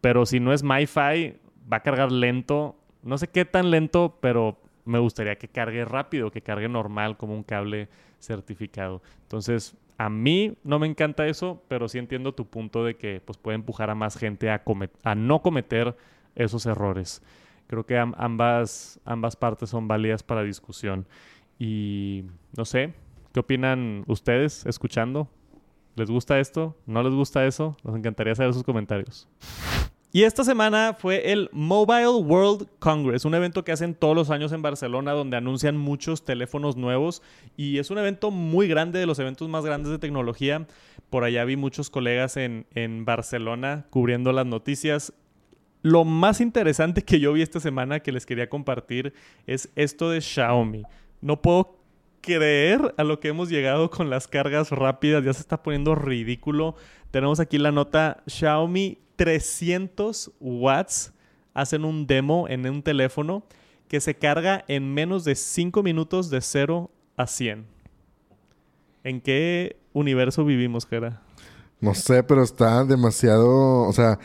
Pero 0.00 0.26
si 0.26 0.40
no 0.40 0.52
es 0.52 0.64
MiFi, 0.64 1.36
va 1.72 1.76
a 1.76 1.82
cargar 1.82 2.10
lento. 2.10 2.76
No 3.04 3.16
sé 3.16 3.28
qué 3.28 3.44
tan 3.44 3.70
lento, 3.70 4.18
pero 4.20 4.58
me 4.84 4.98
gustaría 4.98 5.36
que 5.36 5.48
cargue 5.48 5.84
rápido, 5.84 6.30
que 6.30 6.42
cargue 6.42 6.68
normal 6.68 7.16
como 7.16 7.34
un 7.34 7.42
cable 7.42 7.88
certificado. 8.18 9.02
Entonces, 9.22 9.76
a 9.98 10.08
mí 10.08 10.56
no 10.64 10.78
me 10.78 10.86
encanta 10.86 11.26
eso, 11.26 11.62
pero 11.68 11.88
sí 11.88 11.98
entiendo 11.98 12.34
tu 12.34 12.46
punto 12.46 12.84
de 12.84 12.96
que 12.96 13.20
pues, 13.24 13.38
puede 13.38 13.56
empujar 13.56 13.90
a 13.90 13.94
más 13.94 14.16
gente 14.16 14.50
a, 14.50 14.62
no 15.14 15.42
cometer 15.42 15.96
esos 16.34 16.66
errores. 16.66 17.22
Creo 17.66 17.86
que 17.86 17.96
ambas, 17.96 19.00
ambas 19.04 19.36
partes 19.36 19.70
son 19.70 19.88
válidas 19.88 20.22
para 20.22 20.42
discusión. 20.42 21.06
Y 21.58 22.24
no 22.56 22.64
sé, 22.64 22.94
¿qué 23.32 23.40
opinan 23.40 24.04
ustedes 24.08 24.66
escuchando? 24.66 25.28
¿Les 25.94 26.10
gusta 26.10 26.40
esto? 26.40 26.76
¿No 26.86 27.02
les 27.02 27.14
gusta 27.14 27.46
eso? 27.46 27.76
Nos 27.84 27.96
encantaría 27.96 28.34
saber 28.34 28.52
sus 28.52 28.64
comentarios. 28.64 29.28
Y 30.14 30.24
esta 30.24 30.44
semana 30.44 30.92
fue 30.92 31.32
el 31.32 31.48
Mobile 31.52 32.08
World 32.08 32.68
Congress, 32.78 33.24
un 33.24 33.34
evento 33.34 33.64
que 33.64 33.72
hacen 33.72 33.94
todos 33.94 34.14
los 34.14 34.28
años 34.28 34.52
en 34.52 34.60
Barcelona 34.60 35.12
donde 35.12 35.38
anuncian 35.38 35.78
muchos 35.78 36.22
teléfonos 36.26 36.76
nuevos 36.76 37.22
y 37.56 37.78
es 37.78 37.90
un 37.90 37.96
evento 37.96 38.30
muy 38.30 38.68
grande, 38.68 38.98
de 38.98 39.06
los 39.06 39.18
eventos 39.18 39.48
más 39.48 39.64
grandes 39.64 39.90
de 39.90 39.98
tecnología. 39.98 40.66
Por 41.08 41.24
allá 41.24 41.46
vi 41.46 41.56
muchos 41.56 41.88
colegas 41.88 42.36
en, 42.36 42.66
en 42.74 43.06
Barcelona 43.06 43.86
cubriendo 43.88 44.32
las 44.32 44.44
noticias. 44.44 45.14
Lo 45.80 46.04
más 46.04 46.42
interesante 46.42 47.04
que 47.04 47.18
yo 47.18 47.32
vi 47.32 47.40
esta 47.40 47.58
semana 47.58 48.00
que 48.00 48.12
les 48.12 48.26
quería 48.26 48.50
compartir 48.50 49.14
es 49.46 49.70
esto 49.76 50.10
de 50.10 50.20
Xiaomi. 50.20 50.82
No 51.22 51.40
puedo 51.40 51.78
creer 52.20 52.94
a 52.98 53.04
lo 53.04 53.18
que 53.18 53.28
hemos 53.28 53.48
llegado 53.48 53.88
con 53.88 54.10
las 54.10 54.28
cargas 54.28 54.68
rápidas, 54.72 55.24
ya 55.24 55.32
se 55.32 55.40
está 55.40 55.62
poniendo 55.62 55.94
ridículo. 55.94 56.76
Tenemos 57.10 57.40
aquí 57.40 57.56
la 57.56 57.72
nota 57.72 58.22
Xiaomi 58.26 58.98
300 59.22 60.32
watts 60.40 61.12
hacen 61.54 61.84
un 61.84 62.08
demo 62.08 62.48
en 62.48 62.68
un 62.68 62.82
teléfono 62.82 63.44
que 63.86 64.00
se 64.00 64.16
carga 64.16 64.64
en 64.66 64.92
menos 64.92 65.22
de 65.22 65.36
5 65.36 65.80
minutos 65.84 66.28
de 66.28 66.40
0 66.40 66.90
a 67.16 67.28
100. 67.28 67.64
¿En 69.04 69.20
qué 69.20 69.76
universo 69.92 70.44
vivimos, 70.44 70.86
Jera? 70.86 71.22
No 71.80 71.94
sé, 71.94 72.24
pero 72.24 72.42
está 72.42 72.84
demasiado, 72.84 73.82
o 73.82 73.92
sea, 73.92 74.18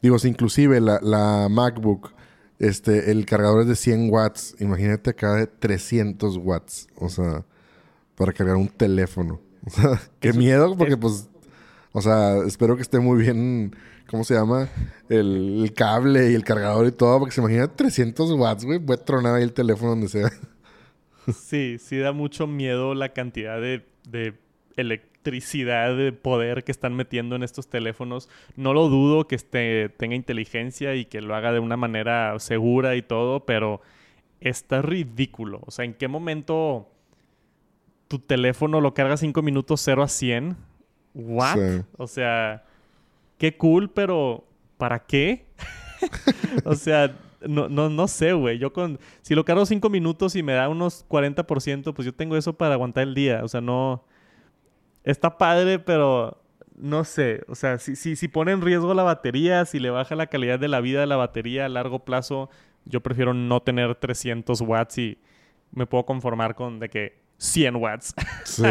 digo, 0.00 0.16
inclusive 0.24 0.80
la, 0.80 0.98
la, 1.02 1.48
MacBook, 1.50 2.14
este, 2.58 3.10
el 3.10 3.26
cargador 3.26 3.60
es 3.60 3.68
de 3.68 3.76
100 3.76 4.10
watts, 4.10 4.56
imagínate 4.60 5.10
acá 5.10 5.34
de 5.34 5.46
300 5.46 6.38
watts, 6.38 6.88
o 6.96 7.10
sea, 7.10 7.44
para 8.14 8.32
cargar 8.32 8.56
un 8.56 8.68
teléfono. 8.68 9.42
O 9.66 9.70
sea, 9.70 10.00
qué 10.20 10.32
miedo, 10.32 10.74
porque 10.78 10.96
pues, 10.96 11.28
o 11.92 12.02
sea, 12.02 12.38
espero 12.46 12.76
que 12.76 12.82
esté 12.82 12.98
muy 13.00 13.22
bien 13.22 13.72
¿cómo 14.08 14.24
se 14.24 14.34
llama? 14.34 14.68
El, 15.08 15.72
cable 15.76 16.32
y 16.32 16.34
el 16.34 16.44
cargador 16.44 16.86
y 16.86 16.92
todo, 16.92 17.20
porque 17.20 17.34
se 17.34 17.40
imagina 17.40 17.68
300 17.68 18.32
watts, 18.32 18.64
güey, 18.64 18.78
puede 18.78 19.02
tronar 19.04 19.36
ahí 19.36 19.42
el 19.42 19.52
teléfono 19.52 19.90
donde 19.90 20.08
sea. 20.08 20.30
Sí, 21.32 21.76
sí 21.78 21.98
da 21.98 22.12
mucho 22.12 22.46
miedo 22.46 22.94
la 22.94 23.10
cantidad 23.10 23.60
de, 23.60 23.84
electricidad, 24.76 25.94
de 25.94 26.12
poder 26.12 26.64
que 26.64 26.72
están 26.72 26.94
metiendo 26.94 27.36
en 27.36 27.42
estos 27.42 27.68
teléfonos. 27.68 28.30
No 28.56 28.72
lo 28.72 28.88
dudo 28.88 29.28
que 29.28 29.34
este, 29.34 29.90
tenga 29.90 30.14
inteligencia 30.14 30.94
y 30.94 31.04
que 31.04 31.20
lo 31.20 31.34
haga 31.34 31.52
de 31.52 31.58
una 31.58 31.76
manera 31.76 32.38
segura 32.38 32.96
y 32.96 33.02
todo, 33.02 33.44
pero 33.44 33.82
está 34.40 34.80
ridículo. 34.80 35.60
O 35.66 35.70
sea, 35.70 35.84
¿en 35.84 35.92
qué 35.92 36.08
momento 36.08 36.88
tu 38.08 38.20
teléfono 38.20 38.80
lo 38.80 38.94
carga 38.94 39.18
5 39.18 39.42
minutos 39.42 39.82
0 39.84 40.02
a 40.02 40.08
100? 40.08 40.56
¿What? 41.18 41.54
Sí. 41.54 41.84
O 41.96 42.06
sea, 42.06 42.64
qué 43.36 43.56
cool, 43.56 43.90
pero 43.90 44.44
¿para 44.76 45.00
qué? 45.00 45.46
o 46.64 46.74
sea, 46.74 47.14
no, 47.40 47.68
no, 47.68 47.88
no 47.90 48.08
sé, 48.08 48.32
güey. 48.32 48.58
Yo 48.58 48.72
con... 48.72 48.98
Si 49.22 49.34
lo 49.34 49.44
cargo 49.44 49.66
5 49.66 49.90
minutos 49.90 50.36
y 50.36 50.42
me 50.42 50.52
da 50.52 50.68
unos 50.68 51.04
40%, 51.08 51.92
pues 51.92 52.06
yo 52.06 52.14
tengo 52.14 52.36
eso 52.36 52.52
para 52.52 52.74
aguantar 52.74 53.02
el 53.02 53.14
día. 53.14 53.42
O 53.42 53.48
sea, 53.48 53.60
no... 53.60 54.04
Está 55.02 55.38
padre, 55.38 55.78
pero 55.78 56.40
no 56.76 57.02
sé. 57.02 57.42
O 57.48 57.54
sea, 57.54 57.78
si, 57.78 57.96
si, 57.96 58.14
si 58.14 58.28
pone 58.28 58.52
en 58.52 58.62
riesgo 58.62 58.94
la 58.94 59.02
batería, 59.02 59.64
si 59.64 59.80
le 59.80 59.90
baja 59.90 60.14
la 60.14 60.28
calidad 60.28 60.58
de 60.58 60.68
la 60.68 60.80
vida 60.80 61.00
de 61.00 61.06
la 61.06 61.16
batería 61.16 61.66
a 61.66 61.68
largo 61.68 62.04
plazo, 62.04 62.48
yo 62.84 63.00
prefiero 63.00 63.34
no 63.34 63.60
tener 63.60 63.94
300 63.96 64.60
watts 64.60 64.98
y 64.98 65.18
me 65.72 65.86
puedo 65.86 66.06
conformar 66.06 66.54
con 66.54 66.78
de 66.78 66.88
que 66.88 67.27
100 67.38 67.76
watts. 67.76 68.14
Sí, 68.44 68.62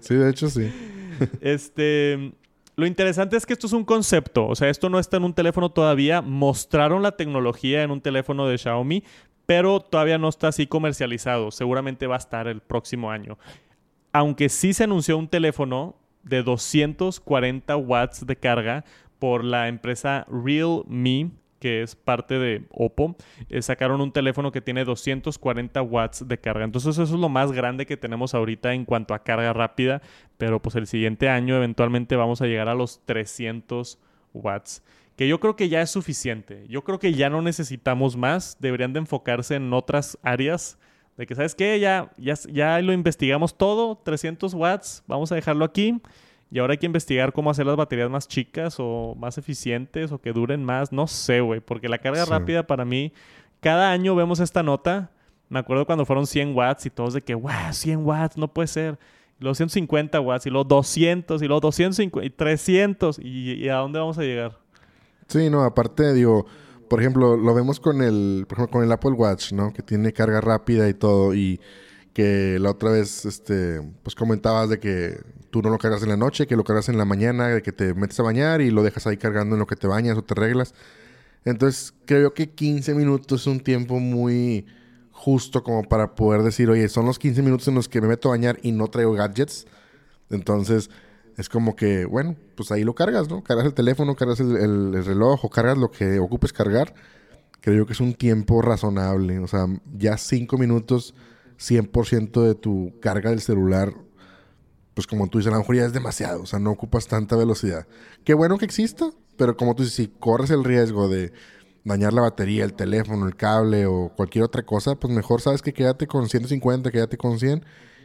sí, 0.00 0.14
de 0.14 0.30
hecho 0.30 0.48
sí. 0.48 0.72
Este, 1.40 2.32
lo 2.74 2.86
interesante 2.86 3.36
es 3.36 3.44
que 3.44 3.52
esto 3.52 3.66
es 3.66 3.72
un 3.72 3.84
concepto, 3.84 4.46
o 4.46 4.56
sea, 4.56 4.68
esto 4.70 4.88
no 4.88 4.98
está 4.98 5.18
en 5.18 5.24
un 5.24 5.34
teléfono 5.34 5.70
todavía. 5.70 6.22
Mostraron 6.22 7.02
la 7.02 7.12
tecnología 7.12 7.82
en 7.82 7.90
un 7.90 8.00
teléfono 8.00 8.46
de 8.46 8.58
Xiaomi, 8.58 9.04
pero 9.46 9.80
todavía 9.80 10.18
no 10.18 10.28
está 10.28 10.48
así 10.48 10.66
comercializado. 10.66 11.50
Seguramente 11.50 12.06
va 12.06 12.14
a 12.14 12.18
estar 12.18 12.48
el 12.48 12.60
próximo 12.60 13.10
año. 13.10 13.38
Aunque 14.12 14.48
sí 14.48 14.72
se 14.72 14.84
anunció 14.84 15.18
un 15.18 15.28
teléfono 15.28 15.96
de 16.22 16.42
240 16.42 17.76
watts 17.76 18.26
de 18.26 18.36
carga 18.36 18.84
por 19.18 19.44
la 19.44 19.68
empresa 19.68 20.26
Realme, 20.28 21.30
que 21.62 21.80
es 21.80 21.94
parte 21.94 22.40
de 22.40 22.64
Oppo, 22.70 23.14
eh, 23.48 23.62
sacaron 23.62 24.00
un 24.00 24.10
teléfono 24.10 24.50
que 24.50 24.60
tiene 24.60 24.84
240 24.84 25.80
watts 25.80 26.26
de 26.26 26.36
carga. 26.36 26.64
Entonces 26.64 26.98
eso 26.98 27.04
es 27.04 27.10
lo 27.20 27.28
más 27.28 27.52
grande 27.52 27.86
que 27.86 27.96
tenemos 27.96 28.34
ahorita 28.34 28.74
en 28.74 28.84
cuanto 28.84 29.14
a 29.14 29.22
carga 29.22 29.52
rápida, 29.52 30.02
pero 30.38 30.60
pues 30.60 30.74
el 30.74 30.88
siguiente 30.88 31.28
año 31.28 31.54
eventualmente 31.54 32.16
vamos 32.16 32.42
a 32.42 32.46
llegar 32.46 32.68
a 32.68 32.74
los 32.74 33.00
300 33.06 34.00
watts. 34.34 34.82
Que 35.14 35.28
yo 35.28 35.38
creo 35.38 35.54
que 35.54 35.68
ya 35.68 35.82
es 35.82 35.90
suficiente. 35.90 36.66
Yo 36.68 36.82
creo 36.82 36.98
que 36.98 37.12
ya 37.12 37.30
no 37.30 37.42
necesitamos 37.42 38.16
más. 38.16 38.56
Deberían 38.58 38.92
de 38.92 38.98
enfocarse 38.98 39.54
en 39.54 39.72
otras 39.72 40.18
áreas. 40.24 40.80
De 41.16 41.28
que, 41.28 41.36
¿sabes 41.36 41.54
qué? 41.54 41.78
Ya, 41.78 42.10
ya, 42.16 42.34
ya 42.50 42.80
lo 42.80 42.92
investigamos 42.92 43.56
todo. 43.56 43.98
300 43.98 44.52
watts. 44.54 45.04
Vamos 45.06 45.30
a 45.30 45.36
dejarlo 45.36 45.64
aquí. 45.64 46.00
Y 46.52 46.58
ahora 46.58 46.72
hay 46.72 46.78
que 46.78 46.86
investigar 46.86 47.32
cómo 47.32 47.50
hacer 47.50 47.64
las 47.66 47.76
baterías 47.76 48.10
más 48.10 48.28
chicas 48.28 48.76
o 48.78 49.16
más 49.18 49.38
eficientes 49.38 50.12
o 50.12 50.20
que 50.20 50.32
duren 50.32 50.62
más. 50.62 50.92
No 50.92 51.06
sé, 51.06 51.40
güey. 51.40 51.60
Porque 51.60 51.88
la 51.88 51.98
carga 51.98 52.24
Sí. 52.26 52.30
rápida 52.30 52.66
para 52.66 52.84
mí... 52.84 53.12
Cada 53.60 53.92
año 53.92 54.14
vemos 54.16 54.40
esta 54.40 54.62
nota. 54.64 55.10
Me 55.48 55.60
acuerdo 55.60 55.86
cuando 55.86 56.04
fueron 56.04 56.26
100 56.26 56.54
watts 56.56 56.84
y 56.86 56.90
todos 56.90 57.14
de 57.14 57.22
que, 57.22 57.34
wow, 57.36 57.52
100 57.72 58.04
watts, 58.04 58.36
no 58.36 58.48
puede 58.52 58.66
ser. 58.66 58.98
Y 59.38 59.44
luego 59.44 59.54
150 59.54 60.20
watts 60.20 60.46
y 60.46 60.50
luego 60.50 60.64
200 60.64 61.40
y 61.40 61.46
luego 61.46 61.60
250 61.60 62.26
y 62.26 62.30
300. 62.30 63.18
¿Y, 63.20 63.52
y 63.54 63.68
a 63.68 63.76
dónde 63.76 64.00
vamos 64.00 64.18
a 64.18 64.22
llegar? 64.22 64.58
Sí, 65.28 65.48
no, 65.48 65.62
aparte, 65.62 66.12
digo, 66.12 66.44
por 66.90 67.00
ejemplo, 67.00 67.36
lo 67.36 67.54
vemos 67.54 67.78
con 67.78 68.02
el, 68.02 68.46
por 68.48 68.58
ejemplo, 68.58 68.72
con 68.80 68.84
el 68.84 68.90
Apple 68.92 69.12
Watch, 69.12 69.52
¿no? 69.52 69.72
Que 69.72 69.82
tiene 69.82 70.12
carga 70.12 70.40
rápida 70.40 70.88
y 70.88 70.94
todo, 70.94 71.32
y 71.32 71.60
que 72.12 72.58
la 72.60 72.70
otra 72.70 72.90
vez, 72.90 73.24
este, 73.24 73.80
pues 74.02 74.14
comentabas 74.14 74.68
de 74.68 74.78
que 74.80 75.20
tú 75.50 75.62
no 75.62 75.70
lo 75.70 75.78
cargas 75.78 76.02
en 76.02 76.10
la 76.10 76.16
noche, 76.16 76.46
que 76.46 76.56
lo 76.56 76.64
cargas 76.64 76.88
en 76.88 76.98
la 76.98 77.04
mañana, 77.04 77.48
de 77.48 77.62
que 77.62 77.72
te 77.72 77.94
metes 77.94 78.18
a 78.20 78.22
bañar 78.22 78.60
y 78.60 78.70
lo 78.70 78.82
dejas 78.82 79.06
ahí 79.06 79.16
cargando 79.16 79.54
en 79.56 79.60
lo 79.60 79.66
que 79.66 79.76
te 79.76 79.86
bañas 79.86 80.16
o 80.18 80.22
te 80.22 80.34
reglas. 80.34 80.74
Entonces, 81.44 81.94
creo 82.06 82.34
que 82.34 82.50
15 82.50 82.94
minutos 82.94 83.42
es 83.42 83.46
un 83.46 83.60
tiempo 83.60 83.98
muy 83.98 84.66
justo 85.10 85.62
como 85.62 85.82
para 85.84 86.14
poder 86.14 86.42
decir, 86.42 86.70
oye, 86.70 86.88
son 86.88 87.06
los 87.06 87.18
15 87.18 87.42
minutos 87.42 87.68
en 87.68 87.74
los 87.74 87.88
que 87.88 88.00
me 88.00 88.08
meto 88.08 88.28
a 88.28 88.32
bañar 88.32 88.58
y 88.62 88.72
no 88.72 88.88
traigo 88.88 89.12
gadgets. 89.12 89.66
Entonces, 90.30 90.90
es 91.36 91.48
como 91.48 91.76
que, 91.76 92.04
bueno, 92.04 92.36
pues 92.56 92.70
ahí 92.72 92.84
lo 92.84 92.94
cargas, 92.94 93.28
¿no? 93.28 93.42
Cargas 93.42 93.66
el 93.66 93.74
teléfono, 93.74 94.14
cargas 94.16 94.40
el, 94.40 94.56
el- 94.56 94.94
el 94.94 95.04
reloj 95.04 95.44
o 95.44 95.50
cargas 95.50 95.78
lo 95.78 95.90
que 95.90 96.18
ocupes 96.18 96.52
cargar. 96.52 96.94
Creo 97.60 97.86
que 97.86 97.92
es 97.92 98.00
un 98.00 98.14
tiempo 98.14 98.62
razonable. 98.62 99.38
O 99.38 99.46
sea, 99.48 99.66
ya 99.96 100.16
5 100.18 100.58
minutos, 100.58 101.14
100% 101.62 102.42
de 102.42 102.54
tu 102.54 102.92
carga 103.00 103.30
del 103.30 103.40
celular, 103.40 103.94
pues 104.94 105.06
como 105.06 105.28
tú 105.28 105.38
dices, 105.38 105.50
a 105.52 105.54
lo 105.56 105.60
mejor 105.60 105.76
ya 105.76 105.86
es 105.86 105.92
demasiado. 105.92 106.42
O 106.42 106.46
sea, 106.46 106.58
no 106.58 106.70
ocupas 106.70 107.06
tanta 107.06 107.36
velocidad. 107.36 107.86
Qué 108.24 108.34
bueno 108.34 108.58
que 108.58 108.64
exista, 108.66 109.10
pero 109.36 109.56
como 109.56 109.74
tú 109.74 109.82
dices, 109.82 109.96
si 109.96 110.08
corres 110.08 110.50
el 110.50 110.64
riesgo 110.64 111.08
de 111.08 111.32
dañar 111.84 112.12
la 112.12 112.20
batería, 112.22 112.64
el 112.64 112.74
teléfono, 112.74 113.26
el 113.26 113.34
cable 113.36 113.86
o 113.86 114.12
cualquier 114.14 114.44
otra 114.44 114.62
cosa, 114.64 114.94
pues 114.96 115.12
mejor 115.12 115.40
sabes 115.40 115.62
que 115.62 115.72
quédate 115.72 116.06
con 116.06 116.28
150, 116.28 116.90
quédate 116.90 117.16
con 117.16 117.38
100 117.38 117.64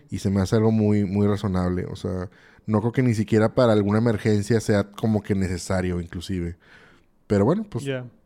y 0.10 0.20
se 0.20 0.30
me 0.30 0.42
hace 0.42 0.56
algo 0.56 0.72
muy, 0.72 1.04
muy 1.04 1.28
razonable. 1.28 1.86
O 1.86 1.96
sea, 1.96 2.30
no 2.66 2.80
creo 2.80 2.92
que 2.94 3.04
ni 3.04 3.14
siquiera 3.14 3.54
para 3.54 3.74
alguna 3.74 3.98
emergencia 4.00 4.60
sea 4.62 4.86
como 4.92 5.22
que 5.22 5.36
necesario, 5.36 6.00
inclusive. 6.00 6.58
Pero 7.28 7.44
bueno, 7.44 7.66
pues 7.70 7.84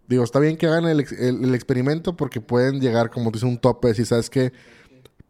digo, 0.07 0.23
está 0.23 0.39
bien 0.39 0.57
que 0.57 0.67
hagan 0.67 0.85
el, 0.85 0.99
el- 1.19 1.43
el 1.45 1.55
experimento 1.55 2.15
porque 2.15 2.39
pueden 2.41 2.79
llegar, 2.79 3.09
como 3.09 3.31
tú 3.31 3.37
dices, 3.39 3.49
un 3.49 3.57
tope. 3.57 3.87
Decir, 3.89 4.05
¿sabes 4.05 4.29
qué? 4.29 4.53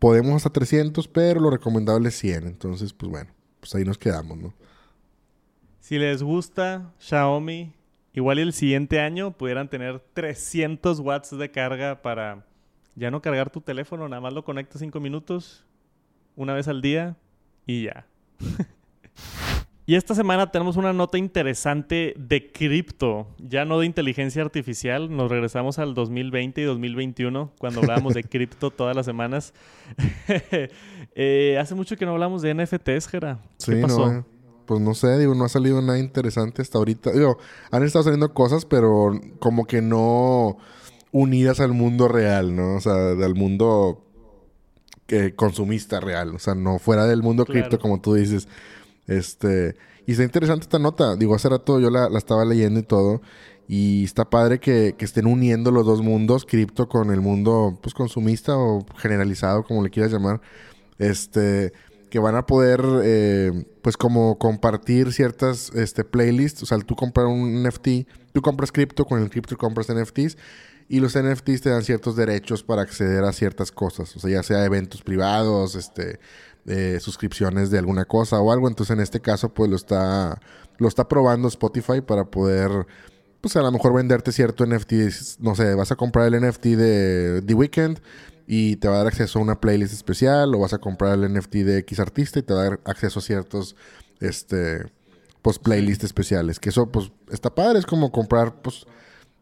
Podemos 0.01 0.37
hasta 0.37 0.49
300, 0.49 1.07
pero 1.07 1.39
lo 1.39 1.51
recomendable 1.51 2.09
es 2.09 2.17
100. 2.17 2.47
Entonces, 2.47 2.91
pues 2.91 3.11
bueno, 3.11 3.29
pues 3.59 3.75
ahí 3.75 3.85
nos 3.85 3.99
quedamos, 3.99 4.35
¿no? 4.35 4.51
Si 5.79 5.99
les 5.99 6.23
gusta 6.23 6.91
Xiaomi, 6.97 7.75
igual 8.11 8.39
el 8.39 8.51
siguiente 8.51 8.99
año 8.99 9.29
pudieran 9.37 9.69
tener 9.69 9.99
300 9.99 11.01
watts 11.01 11.37
de 11.37 11.51
carga 11.51 12.01
para 12.01 12.47
ya 12.95 13.11
no 13.11 13.21
cargar 13.21 13.51
tu 13.51 13.61
teléfono, 13.61 14.09
nada 14.09 14.21
más 14.21 14.33
lo 14.33 14.43
conectas 14.43 14.79
5 14.79 14.99
minutos, 14.99 15.67
una 16.35 16.55
vez 16.55 16.67
al 16.67 16.81
día 16.81 17.15
y 17.67 17.83
ya. 17.83 18.07
y 19.87 19.95
esta 19.95 20.15
semana 20.15 20.51
tenemos 20.51 20.77
una 20.77 20.93
nota 20.93 21.17
interesante 21.17 22.13
de 22.17 22.51
cripto, 22.51 23.27
ya 23.39 23.65
no 23.65 23.79
de 23.79 23.85
inteligencia 23.87 24.41
artificial, 24.41 25.15
nos 25.15 25.29
regresamos 25.29 25.79
al 25.79 25.93
2020 25.93 26.61
y 26.61 26.63
2021 26.65 27.51
cuando 27.57 27.79
hablábamos 27.81 28.13
de 28.13 28.23
cripto 28.23 28.71
todas 28.71 28.95
las 28.95 29.05
semanas. 29.05 29.53
Eh, 31.13 31.57
hace 31.59 31.75
mucho 31.75 31.97
que 31.97 32.05
no 32.05 32.11
hablamos 32.11 32.41
de 32.41 32.53
NFTs, 32.53 33.07
Jera. 33.09 33.39
¿Qué 33.65 33.75
Sí, 33.75 33.81
pasó? 33.81 34.07
no. 34.11 34.19
eh, 34.19 34.23
Pues 34.65 34.79
no 34.79 34.93
sé, 34.93 35.17
digo, 35.19 35.35
no 35.35 35.43
ha 35.43 35.49
salido 35.49 35.81
nada 35.81 35.99
interesante 35.99 36.61
hasta 36.61 36.77
ahorita. 36.77 37.11
Digo, 37.11 37.37
han 37.69 37.83
estado 37.83 38.03
saliendo 38.03 38.33
cosas, 38.33 38.63
pero 38.65 39.11
como 39.39 39.65
que 39.65 39.81
no 39.81 40.57
unidas 41.11 41.59
al 41.59 41.73
mundo 41.73 42.07
real, 42.07 42.55
¿no? 42.55 42.75
O 42.75 42.79
sea, 42.79 42.93
del 42.95 43.35
mundo 43.35 44.05
que 45.05 45.35
consumista 45.35 45.99
real. 45.99 46.33
O 46.35 46.39
sea, 46.39 46.55
no 46.55 46.79
fuera 46.79 47.05
del 47.05 47.21
mundo 47.21 47.43
Claro. 47.45 47.59
cripto, 47.67 47.79
como 47.81 47.99
tú 47.99 48.13
dices. 48.13 48.47
Este. 49.07 49.75
Y 50.05 50.11
está 50.11 50.23
interesante 50.23 50.63
esta 50.63 50.79
nota. 50.79 51.15
Digo, 51.15 51.35
hace 51.35 51.49
rato 51.49 51.79
yo 51.79 51.89
la, 51.89 52.07
estaba 52.17 52.45
leyendo 52.45 52.79
y 52.79 52.83
todo. 52.83 53.21
Y 53.67 54.03
está 54.03 54.29
padre 54.29 54.59
que, 54.59 54.95
que 54.97 55.05
estén 55.05 55.27
uniendo 55.27 55.71
los 55.71 55.85
dos 55.85 56.01
mundos, 56.01 56.45
cripto 56.45 56.89
con 56.89 57.11
el 57.11 57.21
mundo 57.21 57.79
pues 57.81 57.93
consumista 57.93 58.57
o 58.57 58.85
generalizado, 58.97 59.63
como 59.63 59.83
le 59.83 59.89
quieras 59.89 60.11
llamar. 60.11 60.41
Este, 60.97 61.71
que 62.11 62.19
van 62.19 62.35
a 62.35 62.45
poder 62.45 62.83
eh, 63.03 63.65
pues 63.81 63.97
como 63.97 64.37
compartir 64.37 65.13
ciertas 65.13 65.71
este, 65.73 66.03
playlists. 66.03 66.61
O 66.61 66.65
sea, 66.67 66.77
tú 66.79 66.95
comprar 66.95 67.25
un 67.25 67.63
NFT, 67.63 68.05
tú 68.33 68.41
compras 68.41 68.71
cripto, 68.71 69.05
con 69.05 69.21
el 69.23 69.29
cripto 69.29 69.57
compras 69.57 69.87
NFTs. 69.91 70.37
Y 70.89 70.99
los 70.99 71.17
NFTs 71.17 71.61
te 71.61 71.69
dan 71.69 71.83
ciertos 71.83 72.17
derechos 72.17 72.63
para 72.63 72.81
acceder 72.81 73.23
a 73.23 73.31
ciertas 73.31 73.71
cosas. 73.71 74.13
O 74.17 74.19
sea, 74.19 74.29
ya 74.29 74.43
sea 74.43 74.65
eventos 74.65 75.01
privados, 75.01 75.75
este, 75.75 76.19
eh, 76.67 76.99
suscripciones 76.99 77.71
de 77.71 77.79
alguna 77.79 78.05
cosa 78.05 78.39
o 78.39 78.51
algo. 78.51 78.67
Entonces, 78.67 78.93
en 78.95 79.01
este 79.01 79.19
caso, 79.19 79.53
pues 79.53 79.69
lo 79.69 79.75
está, 79.75 80.39
lo 80.77 80.87
está 80.87 81.07
probando 81.07 81.47
Spotify 81.47 82.01
para 82.01 82.25
poder, 82.25 82.69
pues 83.41 83.55
a 83.55 83.61
lo 83.61 83.71
mejor 83.71 83.93
venderte 83.93 84.31
cierto 84.31 84.65
NFT. 84.65 84.93
No 85.39 85.55
sé, 85.55 85.73
vas 85.75 85.91
a 85.91 85.95
comprar 85.95 86.33
el 86.33 86.41
NFT 86.47 86.65
de 86.65 87.41
The 87.45 87.53
Weeknd 87.53 87.99
y 88.47 88.75
te 88.77 88.87
va 88.87 88.95
a 88.95 88.97
dar 88.99 89.07
acceso 89.07 89.39
a 89.39 89.41
una 89.41 89.59
playlist 89.59 89.93
especial. 89.93 90.53
O 90.55 90.59
vas 90.59 90.73
a 90.73 90.77
comprar 90.79 91.17
el 91.17 91.33
NFT 91.33 91.55
de 91.57 91.77
X 91.79 91.99
artista 91.99 92.39
y 92.39 92.43
te 92.43 92.53
va 92.53 92.61
a 92.61 92.63
dar 92.63 92.79
acceso 92.85 93.19
a 93.19 93.21
ciertos, 93.23 93.75
este, 94.19 94.83
pues 95.41 95.57
playlists 95.59 96.03
especiales. 96.03 96.59
Que 96.59 96.69
eso, 96.69 96.87
pues, 96.91 97.11
está 97.31 97.53
padre. 97.53 97.79
Es 97.79 97.85
como 97.85 98.11
comprar, 98.11 98.61
pues 98.61 98.85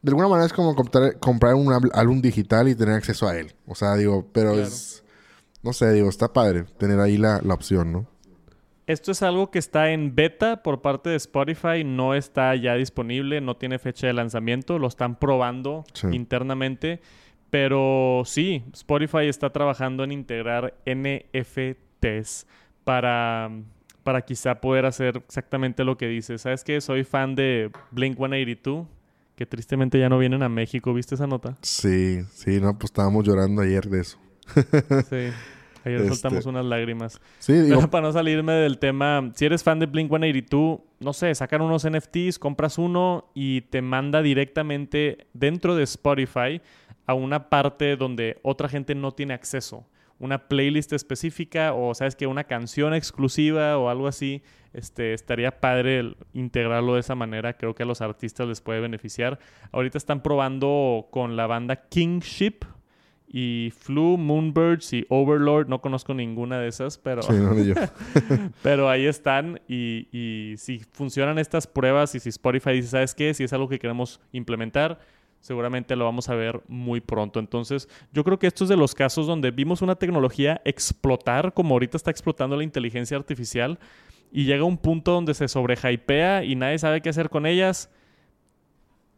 de 0.01 0.11
alguna 0.11 0.29
manera 0.29 0.45
es 0.45 0.53
como 0.53 0.75
comprar, 0.75 1.19
comprar 1.19 1.55
un 1.55 1.73
álbum 1.93 2.21
digital 2.21 2.69
y 2.69 2.75
tener 2.75 2.95
acceso 2.95 3.27
a 3.27 3.37
él. 3.37 3.53
O 3.67 3.75
sea, 3.75 3.95
digo, 3.95 4.25
pero 4.31 4.53
Claro. 4.53 4.65
es... 4.67 5.03
No 5.63 5.73
sé, 5.73 5.91
digo, 5.93 6.09
está 6.09 6.31
padre 6.33 6.63
tener 6.77 6.99
ahí 6.99 7.17
la, 7.17 7.41
la 7.43 7.53
opción, 7.53 7.91
¿no? 7.91 8.07
Esto 8.87 9.11
es 9.11 9.21
algo 9.21 9.51
que 9.51 9.59
está 9.59 9.91
en 9.91 10.15
beta 10.15 10.63
por 10.63 10.81
parte 10.81 11.09
de 11.11 11.15
Spotify, 11.17 11.83
no 11.85 12.15
está 12.15 12.55
ya 12.55 12.73
disponible, 12.73 13.39
no 13.39 13.55
tiene 13.55 13.77
fecha 13.77 14.07
de 14.07 14.13
lanzamiento, 14.13 14.79
lo 14.79 14.87
están 14.87 15.15
probando 15.19 15.83
Sí. 15.93 16.07
internamente, 16.11 16.99
pero 17.51 18.23
sí, 18.25 18.63
Spotify 18.73 19.27
está 19.27 19.51
trabajando 19.51 20.03
en 20.03 20.11
integrar 20.11 20.73
NFTs 20.87 22.47
para, 22.83 23.51
para 24.03 24.21
quizá 24.23 24.59
poder 24.61 24.85
hacer 24.85 25.17
exactamente 25.17 25.83
lo 25.83 25.97
que 25.97 26.07
dices. 26.07 26.41
¿Sabes 26.41 26.63
qué? 26.63 26.81
Soy 26.81 27.03
fan 27.03 27.35
de 27.35 27.71
Blink 27.91 28.17
182, 28.17 28.87
que 29.35 29.45
tristemente 29.45 29.99
ya 29.99 30.09
no 30.09 30.17
vienen 30.17 30.41
a 30.41 30.49
México, 30.49 30.93
¿viste 30.93 31.13
esa 31.15 31.27
nota? 31.27 31.57
Sí, 31.61 32.21
sí, 32.33 32.59
no, 32.59 32.73
pues 32.73 32.85
estábamos 32.85 33.23
llorando 33.25 33.61
ayer 33.61 33.85
de 33.87 34.01
eso. 34.01 34.17
Sí. 35.09 35.31
Ayer 35.85 36.01
Este- 36.01 36.09
soltamos 36.09 36.45
unas 36.45 36.65
lágrimas. 36.65 37.21
Sí, 37.39 37.53
digo, 37.53 37.77
Pero 37.77 37.89
para 37.91 38.07
no 38.07 38.11
salirme 38.11 38.53
del 38.53 38.79
tema, 38.79 39.31
si 39.33 39.45
eres 39.45 39.63
fan 39.63 39.79
de 39.79 39.85
Blink 39.85 40.09
182, 40.09 40.79
no 40.99 41.13
sé, 41.13 41.33
sacan 41.35 41.61
unos 41.61 41.85
NFTs, 41.89 42.37
compras 42.37 42.77
uno 42.77 43.29
y 43.33 43.61
te 43.61 43.81
manda 43.81 44.21
directamente 44.21 45.27
dentro 45.33 45.75
de 45.75 45.83
Spotify 45.83 46.61
a 47.05 47.13
una 47.13 47.49
parte 47.49 47.95
donde 47.95 48.39
otra 48.43 48.67
gente 48.67 48.93
no 48.93 49.13
tiene 49.13 49.33
acceso. 49.33 49.85
Una 50.19 50.49
playlist 50.49 50.91
específica 50.91 51.73
o, 51.73 51.95
sabes 51.95 52.17
que 52.17 52.27
una 52.27 52.43
canción 52.43 52.93
exclusiva 52.93 53.77
o 53.77 53.87
algo 53.89 54.07
así. 54.07 54.43
Este, 54.73 55.13
estaría 55.13 55.59
padre 55.61 55.99
el 55.99 56.17
integrarlo 56.33 56.95
de 56.95 56.99
esa 56.99 57.15
manera. 57.15 57.53
Creo 57.53 57.73
que 57.73 57.83
a 57.83 57.85
los 57.85 58.01
artistas 58.01 58.45
les 58.47 58.59
puede 58.59 58.81
beneficiar. 58.81 59.39
Ahorita 59.71 59.97
están 59.97 60.21
probando 60.21 61.07
con 61.09 61.37
la 61.37 61.47
banda 61.47 61.87
Kingship 61.87 62.65
y 63.31 63.71
Flu, 63.77 64.17
Moonbirds 64.17 64.91
y 64.93 65.05
Overlord. 65.09 65.67
No 65.67 65.81
conozco 65.81 66.13
ninguna 66.13 66.59
de 66.59 66.67
esas, 66.67 66.97
pero... 66.97 67.21
sí, 67.21 67.33
no, 67.33 67.53
ni 67.53 67.67
yo. 67.67 67.75
Pero 68.63 68.89
ahí 68.89 69.05
están 69.05 69.61
y, 69.67 70.07
y 70.11 70.57
si 70.57 70.79
funcionan 70.79 71.37
estas 71.37 71.67
pruebas 71.67 72.15
y 72.15 72.19
si 72.19 72.29
Spotify 72.29 72.71
dice, 72.71 72.89
¿sabes 72.89 73.13
qué? 73.13 73.33
Si 73.33 73.43
es 73.43 73.53
algo 73.53 73.69
que 73.69 73.77
queremos 73.77 74.19
implementar, 74.31 74.99
seguramente 75.39 75.95
lo 75.95 76.05
vamos 76.05 76.29
a 76.29 76.35
ver 76.35 76.61
muy 76.67 77.01
pronto. 77.01 77.39
Entonces, 77.39 77.87
yo 78.11 78.23
creo 78.23 78.39
que 78.39 78.47
esto 78.47 78.63
es 78.63 78.69
de 78.69 78.77
los 78.77 78.95
casos 78.95 79.27
donde 79.27 79.51
vimos 79.51 79.81
una 79.81 79.95
tecnología 79.95 80.61
explotar, 80.65 81.53
como 81.53 81.75
ahorita 81.75 81.97
está 81.97 82.11
explotando 82.11 82.55
la 82.57 82.63
inteligencia 82.63 83.17
artificial, 83.17 83.79
y 84.31 84.45
llega 84.45 84.63
un 84.63 84.77
punto 84.77 85.11
donde 85.11 85.33
se 85.33 85.47
sobrehypea 85.47 86.43
y 86.43 86.55
nadie 86.55 86.77
sabe 86.77 87.01
qué 87.01 87.09
hacer 87.09 87.29
con 87.29 87.45
ellas. 87.45 87.89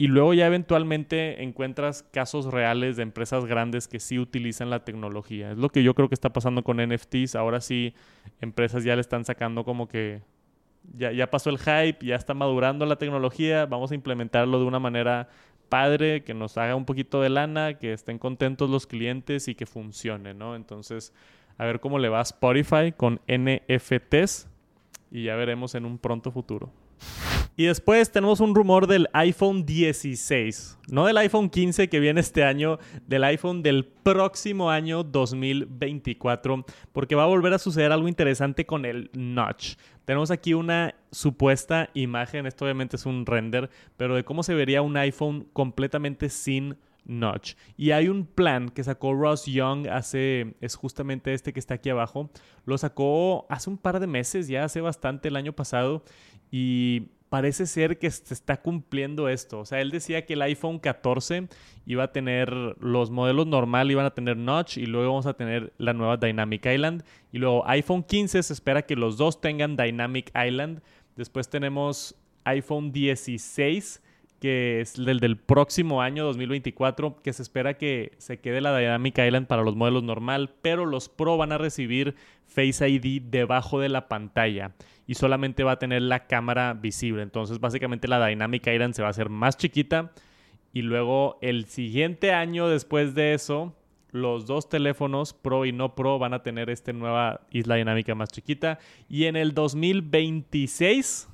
Y 0.02 0.08
luego 0.08 0.34
ya 0.34 0.48
eventualmente 0.48 1.44
encuentras 1.44 2.02
casos 2.02 2.48
reales 2.48 2.98
de 2.98 3.04
empresas 3.04 3.46
grandes 3.46 3.88
que 3.88 4.00
sí 4.00 4.18
utilizan 4.18 4.72
la 4.72 4.84
tecnología. 4.84 5.52
Es 5.52 5.60
lo 5.60 5.70
que 5.70 5.84
yo 5.84 5.94
creo 5.94 6.10
que 6.10 6.16
está 6.16 6.34
pasando 6.34 6.64
con 6.64 6.78
NFTs. 6.78 7.36
Ahora 7.36 7.62
sí, 7.62 7.94
empresas 8.40 8.84
ya 8.84 8.96
le 8.96 9.02
están 9.02 9.26
sacando 9.26 9.64
como 9.64 9.88
que 9.88 10.24
ya, 10.96 11.12
ya 11.12 11.30
pasó 11.30 11.52
el 11.52 11.60
hype, 11.60 12.04
ya 12.04 12.16
está 12.16 12.34
madurando 12.34 12.88
la 12.88 12.96
tecnología, 12.96 13.68
vamos 13.68 13.92
a 13.92 13.94
implementarlo 13.94 14.58
de 14.58 14.66
una 14.66 14.80
manera 14.80 15.30
padre, 15.70 16.24
que 16.24 16.34
nos 16.34 16.58
haga 16.58 16.76
un 16.76 16.86
poquito 16.86 17.22
de 17.22 17.30
lana, 17.30 17.76
que 17.76 17.94
estén 17.94 18.18
contentos 18.18 18.72
los 18.72 18.88
clientes 18.88 19.48
y 19.50 19.54
que 19.54 19.68
funcione, 19.68 20.34
¿no? 20.34 20.56
Entonces, 20.56 21.14
a 21.60 21.66
ver 21.66 21.80
cómo 21.80 22.00
le 22.00 22.10
va 22.10 22.22
a 22.22 22.24
Spotify 22.24 22.92
con 22.92 23.22
NFTs 23.28 24.50
y 25.12 25.26
ya 25.26 25.36
veremos 25.36 25.76
en 25.76 25.86
un 25.86 26.00
pronto 26.00 26.32
futuro. 26.32 26.72
Y 27.56 27.66
después 27.66 28.12
tenemos 28.12 28.40
un 28.40 28.56
rumor 28.56 28.88
del 28.88 29.08
iPhone 29.14 29.66
16. 29.66 30.80
No 30.90 31.06
del 31.06 31.18
iPhone 31.18 31.50
15 31.50 31.90
que 31.90 32.00
viene 32.00 32.22
este 32.22 32.44
año, 32.44 32.80
del 33.06 33.24
iPhone 33.26 33.62
del 33.62 33.86
próximo 33.86 34.70
año 34.70 35.04
2024. 35.04 36.66
Porque 36.94 37.16
va 37.16 37.24
a 37.24 37.28
volver 37.28 37.54
a 37.54 37.60
suceder 37.60 37.92
algo 37.92 38.08
interesante 38.08 38.66
con 38.66 38.86
el 38.86 39.10
notch. 39.14 39.76
Tenemos 40.06 40.32
aquí 40.32 40.54
una 40.54 40.96
supuesta 41.12 41.90
imagen, 41.94 42.46
esto 42.46 42.66
obviamente 42.66 42.96
es 42.96 43.06
un 43.06 43.26
render, 43.26 43.70
pero 43.98 44.16
de 44.16 44.24
cómo 44.24 44.44
se 44.44 44.56
vería 44.56 44.82
un 44.82 44.98
iPhone 44.98 45.48
completamente 45.54 46.30
sin 46.30 46.78
notch. 47.06 47.54
Y 47.78 47.92
hay 47.92 48.08
un 48.08 48.26
plan 48.26 48.70
que 48.70 48.84
sacó 48.84 49.14
Ross 49.14 49.46
Young 49.46 49.88
hace, 49.88 50.56
es 50.62 50.76
justamente 50.76 51.34
este 51.34 51.54
que 51.54 51.60
está 51.60 51.76
aquí 51.76 51.90
abajo. 51.90 52.30
Lo 52.66 52.78
sacó 52.78 53.46
hace 53.50 53.70
un 53.70 53.78
par 53.78 54.00
de 54.00 54.08
meses, 54.08 54.48
ya 54.48 54.64
hace 54.64 54.82
bastante 54.82 55.28
el 55.28 55.36
año 55.36 55.54
pasado. 55.54 56.04
Y 56.52 57.10
parece 57.32 57.66
ser 57.66 57.98
que 57.98 58.12
se 58.12 58.34
está 58.34 58.62
cumpliendo 58.62 59.30
esto. 59.30 59.62
O 59.62 59.66
sea, 59.66 59.80
él 59.80 59.90
decía 59.90 60.26
que 60.26 60.34
el 60.34 60.42
iPhone 60.42 60.80
14 60.80 61.48
iba 61.86 62.04
a 62.04 62.12
tener 62.12 62.52
los 62.82 63.10
modelos 63.10 63.48
normal, 63.48 63.90
iban 63.90 64.06
a 64.06 64.14
tener 64.14 64.36
notch 64.36 64.76
y 64.76 64.86
luego 64.86 65.12
vamos 65.12 65.28
a 65.28 65.34
tener 65.34 65.72
la 65.78 65.94
nueva 65.94 66.18
Dynamic 66.18 66.66
Island. 66.66 67.06
Y 67.32 67.38
luego 67.38 67.66
iPhone 67.70 68.04
15 68.04 68.44
se 68.44 68.52
espera 68.52 68.82
que 68.82 68.98
los 68.98 69.16
dos 69.16 69.40
tengan 69.40 69.78
Dynamic 69.78 70.30
Island. 70.36 70.82
Después 71.16 71.50
tenemos 71.50 72.18
iPhone 72.44 72.92
16 72.92 74.04
que 74.42 74.82
es 74.82 74.98
el 74.98 75.20
del 75.20 75.38
próximo 75.38 76.02
año 76.02 76.26
2024, 76.26 77.22
que 77.22 77.32
se 77.32 77.44
espera 77.44 77.78
que 77.78 78.14
se 78.18 78.40
quede 78.40 78.60
la 78.60 78.76
Dynamic 78.76 79.20
Island 79.20 79.46
para 79.46 79.62
los 79.62 79.76
modelos 79.76 80.02
normal, 80.02 80.50
pero 80.64 80.88
los 80.88 81.10
Pro 81.10 81.38
van 81.38 81.52
a 81.52 81.60
recibir 81.60 82.16
Face 82.48 82.90
ID 82.90 83.22
debajo 83.22 83.80
de 83.80 83.88
la 83.88 84.10
pantalla 84.10 84.72
y 85.06 85.14
solamente 85.14 85.64
va 85.64 85.74
a 85.74 85.80
tener 85.80 86.02
la 86.02 86.26
cámara 86.26 86.74
visible. 86.74 87.22
Entonces, 87.22 87.60
básicamente 87.60 88.08
la 88.08 88.26
Dynamic 88.26 88.66
Island 88.66 88.96
se 88.96 89.04
va 89.04 89.10
a 89.10 89.12
hacer 89.12 89.30
más 89.30 89.58
chiquita 89.58 90.12
y 90.74 90.82
luego 90.82 91.38
el 91.42 91.66
siguiente 91.66 92.34
año 92.34 92.68
después 92.68 93.14
de 93.14 93.36
eso, 93.36 93.76
los 94.10 94.48
dos 94.48 94.70
teléfonos 94.70 95.34
Pro 95.34 95.66
y 95.66 95.72
no 95.72 95.94
Pro 95.94 96.18
van 96.18 96.34
a 96.34 96.42
tener 96.42 96.72
esta 96.72 96.94
nueva 96.94 97.42
isla 97.52 97.76
dinámica 97.76 98.16
más 98.16 98.30
chiquita 98.30 98.80
y 99.08 99.26
en 99.26 99.36
el 99.36 99.54
2026 99.54 101.30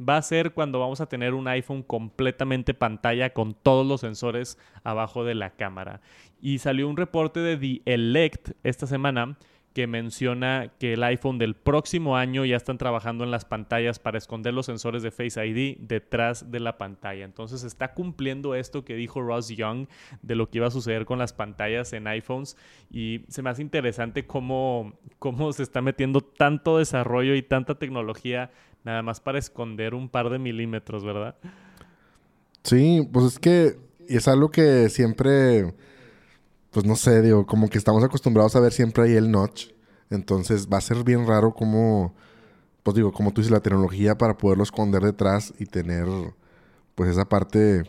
va 0.00 0.16
a 0.16 0.22
ser 0.22 0.52
cuando 0.52 0.80
vamos 0.80 1.00
a 1.00 1.08
tener 1.08 1.34
un 1.34 1.48
iPhone 1.48 1.82
completamente 1.82 2.74
pantalla 2.74 3.32
con 3.32 3.54
todos 3.54 3.86
los 3.86 4.00
sensores 4.00 4.58
abajo 4.84 5.24
de 5.24 5.34
la 5.34 5.50
cámara. 5.50 6.00
Y 6.40 6.58
salió 6.58 6.88
un 6.88 6.96
reporte 6.96 7.40
de 7.40 7.56
The 7.56 7.82
Elect 7.92 8.50
esta 8.62 8.86
semana 8.86 9.36
que 9.78 9.86
menciona 9.86 10.72
que 10.80 10.94
el 10.94 11.04
iPhone 11.04 11.38
del 11.38 11.54
próximo 11.54 12.16
año 12.16 12.44
ya 12.44 12.56
están 12.56 12.78
trabajando 12.78 13.22
en 13.22 13.30
las 13.30 13.44
pantallas 13.44 14.00
para 14.00 14.18
esconder 14.18 14.52
los 14.52 14.66
sensores 14.66 15.04
de 15.04 15.12
Face 15.12 15.46
ID 15.46 15.76
detrás 15.78 16.50
de 16.50 16.58
la 16.58 16.78
pantalla. 16.78 17.24
Entonces 17.24 17.62
está 17.62 17.94
cumpliendo 17.94 18.56
esto 18.56 18.84
que 18.84 18.96
dijo 18.96 19.22
Ross 19.22 19.50
Young 19.50 19.86
de 20.22 20.34
lo 20.34 20.50
que 20.50 20.58
iba 20.58 20.66
a 20.66 20.72
suceder 20.72 21.04
con 21.04 21.20
las 21.20 21.32
pantallas 21.32 21.92
en 21.92 22.08
iPhones 22.08 22.56
y 22.90 23.20
se 23.28 23.40
me 23.42 23.50
hace 23.50 23.62
interesante 23.62 24.26
cómo, 24.26 24.94
cómo 25.20 25.52
se 25.52 25.62
está 25.62 25.80
metiendo 25.80 26.22
tanto 26.22 26.78
desarrollo 26.78 27.36
y 27.36 27.42
tanta 27.42 27.76
tecnología 27.76 28.50
nada 28.84 29.02
más 29.02 29.20
para 29.20 29.38
esconder 29.38 29.94
un 29.94 30.08
par 30.08 30.30
de 30.30 30.38
milímetros, 30.38 31.04
¿verdad? 31.04 31.36
Sí, 32.62 33.08
pues 33.12 33.26
es 33.26 33.38
que 33.38 33.78
es 34.08 34.28
algo 34.28 34.50
que 34.50 34.88
siempre, 34.88 35.74
pues 36.70 36.84
no 36.84 36.96
sé, 36.96 37.22
digo, 37.22 37.46
como 37.46 37.68
que 37.68 37.78
estamos 37.78 38.02
acostumbrados 38.02 38.56
a 38.56 38.60
ver 38.60 38.72
siempre 38.72 39.04
ahí 39.04 39.14
el 39.14 39.30
notch. 39.30 39.68
Entonces 40.10 40.68
va 40.72 40.78
a 40.78 40.82
ser 40.82 41.04
bien 41.04 41.26
raro 41.26 41.54
como, 41.54 42.14
pues 42.82 42.94
digo, 42.96 43.12
como 43.12 43.32
tú 43.32 43.40
dices, 43.40 43.52
la 43.52 43.60
tecnología 43.60 44.16
para 44.16 44.38
poderlo 44.38 44.62
esconder 44.62 45.02
detrás 45.02 45.52
y 45.58 45.66
tener, 45.66 46.06
pues 46.94 47.10
esa 47.10 47.28
parte, 47.28 47.84